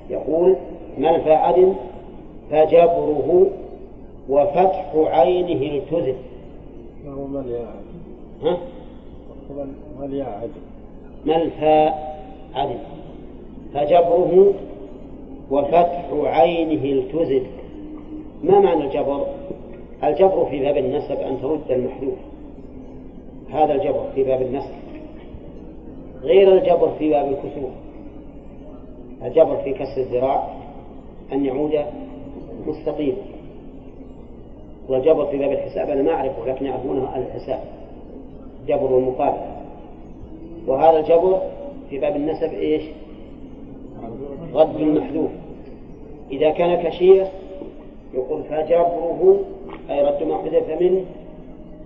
يقول 0.09 0.55
من 0.97 1.21
فعل 1.21 1.73
فجبره 2.51 3.47
وفتح 4.29 4.91
عينه 4.95 5.77
التزم 5.77 6.15
هو 7.11 7.27
مليا 7.27 7.67
ها؟ 8.43 8.57
مليا 9.99 10.25
عدل. 10.25 10.49
ما 11.25 11.41
الفاء 11.41 12.17
عدل. 12.55 12.79
فجبره 13.73 14.53
وفتح 15.51 16.09
عينه 16.11 16.99
التزم 16.99 17.43
ما 18.43 18.59
معنى 18.59 18.83
الجبر؟ 18.83 19.25
الجبر 20.03 20.45
في 20.45 20.59
باب 20.59 20.77
النسب 20.77 21.15
أن 21.19 21.41
ترد 21.41 21.71
المحذوف. 21.71 22.17
هذا 23.49 23.73
الجبر 23.73 24.05
في 24.15 24.23
باب 24.23 24.41
النسب. 24.41 24.73
غير 26.21 26.53
الجبر 26.57 26.91
في 26.99 27.09
باب 27.09 27.27
الكسور 27.27 27.71
الجبر 29.25 29.57
في 29.57 29.73
كسر 29.73 30.01
الذراع 30.01 30.53
أن 31.33 31.45
يعود 31.45 31.85
مستقيما. 32.67 33.36
والجبر 34.89 35.25
في 35.25 35.37
باب 35.37 35.51
الحساب 35.51 35.89
أنا 35.89 36.01
ما 36.01 36.11
أعرفه 36.11 36.45
لكن 36.45 36.65
يعرفونه 36.65 37.05
أهل 37.05 37.21
الحساب. 37.21 37.59
جبر 38.67 38.93
والمقابلة 38.93 39.57
وهذا 40.67 40.99
الجبر 40.99 41.41
في 41.89 41.99
باب 41.99 42.15
النسب 42.15 42.53
إيش؟ 42.53 42.83
رد 44.53 44.75
المحذوف 44.75 45.31
إذا 46.31 46.49
كان 46.49 46.89
كشية 46.89 47.31
يقول 48.13 48.43
فجبره 48.43 49.39
أي 49.89 50.01
رد 50.01 50.23
ما 50.23 50.37
حذف 50.37 50.81
منه 50.81 51.05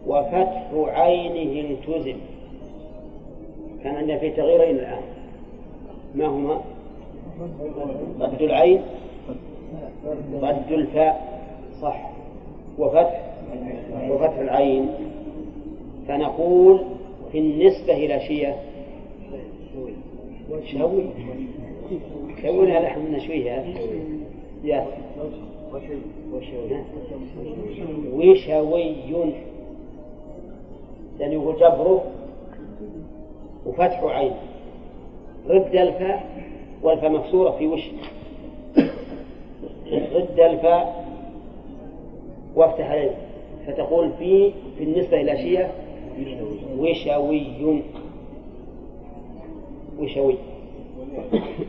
وفتح 0.08 0.68
عينه 0.74 1.70
التزم 1.70 2.18
كان 3.84 3.96
عندنا 3.96 4.18
في 4.18 4.30
تغييرين 4.30 4.76
الآن. 4.76 5.02
ما 6.16 6.26
هما؟ 6.26 6.62
رد 8.20 8.42
العين 8.42 8.82
رد 10.42 10.72
الفاء. 10.72 11.42
صح. 11.82 12.12
وفتح 12.82 13.22
وفتح 14.10 14.38
العين 14.38 14.90
فنقول 16.08 16.80
في 17.32 17.38
النسبة 17.40 17.94
إلى 17.94 18.20
شيء 18.20 18.54
شوي. 20.72 21.06
شوي 22.42 22.72
هذا 22.72 22.88
إحنا 22.88 23.04
نشويه 23.18 23.52
يا. 24.64 24.86
وشوي. 26.34 26.70
يعني 31.20 31.34
يقول 31.34 31.56
جبره 31.56 32.04
وفتح 33.66 34.04
عين. 34.04 34.32
رد 35.48 35.76
الفاء 35.76 36.24
والفاء 36.84 37.10
مكسورة 37.10 37.52
في 37.52 37.68
وش. 37.68 37.82
رد 39.92 40.40
الفاء 40.40 41.11
وافتح 42.56 42.92
عليه. 42.92 43.16
فتقول 43.68 44.12
في 44.20 44.52
في 44.78 44.84
النسبة 44.84 45.22
إلى 45.22 45.38
شيء 45.38 45.68
وشوي. 46.78 47.82
وشوي. 50.00 50.36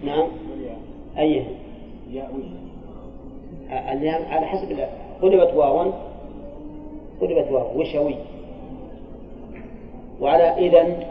نعم. 0.05 0.29
أيه 1.19 1.45
على 4.31 4.47
حسب 4.47 4.79
قلبت 5.23 5.55
واوا 5.55 5.93
قلبت 7.21 7.51
واو. 7.51 7.81
وشوي. 7.81 8.15
وعلى 10.21 10.45
إذا 10.45 11.07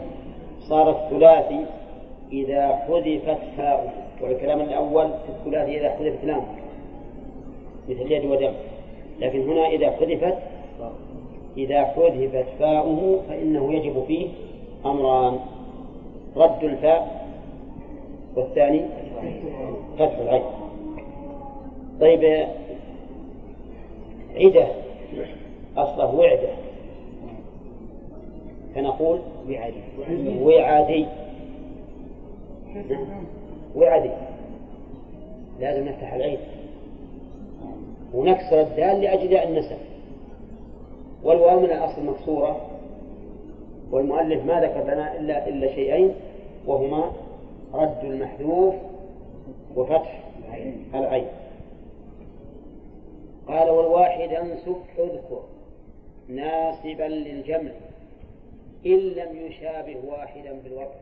صار 0.68 0.90
الثلاثي 0.90 1.66
إذا 2.32 2.76
حذفت 2.76 3.38
فاؤه 3.56 3.90
والكلام 4.22 4.60
الأول 4.60 5.08
في 5.08 5.28
الثلاثي 5.28 5.80
إذا 5.80 5.90
حذفت 5.90 6.24
لام. 6.24 6.42
مثل 7.88 8.12
يد 8.12 8.24
ودم. 8.24 8.52
لكن 9.22 9.50
هنا 9.50 9.66
إذا 9.66 9.90
حذفت 9.90 10.38
إذا 11.56 11.84
حذفت 11.84 12.46
فاؤه 12.58 13.20
فإنه 13.28 13.72
يجب 13.74 14.04
فيه 14.06 14.28
أمران. 14.86 15.38
رد 16.36 16.64
الفاء 16.64 17.26
والثاني 18.36 18.80
فتح 19.98 20.18
العين. 20.18 20.42
طيب 22.00 22.48
عدة 24.36 24.66
أصله 25.76 26.14
وعدة. 26.14 26.48
فنقول 28.74 29.18
وعدي. 30.42 31.06
وعدي. 33.76 34.10
لازم 35.60 35.88
نفتح 35.88 36.12
العين. 36.12 36.38
ونكسر 38.14 38.60
الدال 38.60 39.00
لأجل 39.00 39.36
النسب 39.36 39.76
والواو 41.22 41.60
من 41.60 41.70
الأصل 41.70 42.04
مكسورة 42.04 42.66
والمؤلف 43.90 44.44
ما 44.44 44.60
ذكر 44.60 44.82
لنا 44.84 45.16
إلا 45.16 45.48
إلا 45.48 45.74
شيئين 45.74 46.14
وهما 46.66 47.12
رد 47.74 48.04
المحذوف 48.04 48.74
وفتح 49.76 50.22
العين. 50.94 51.26
قال 53.48 53.70
والواحد 53.70 54.28
انسب 54.32 54.76
أذكر 54.98 55.42
ناسبا 56.28 57.02
للجمع 57.02 57.70
إن 58.86 58.98
لم 58.98 59.36
يشابه 59.46 59.96
واحدا 60.08 60.52
بالوضع 60.64 60.94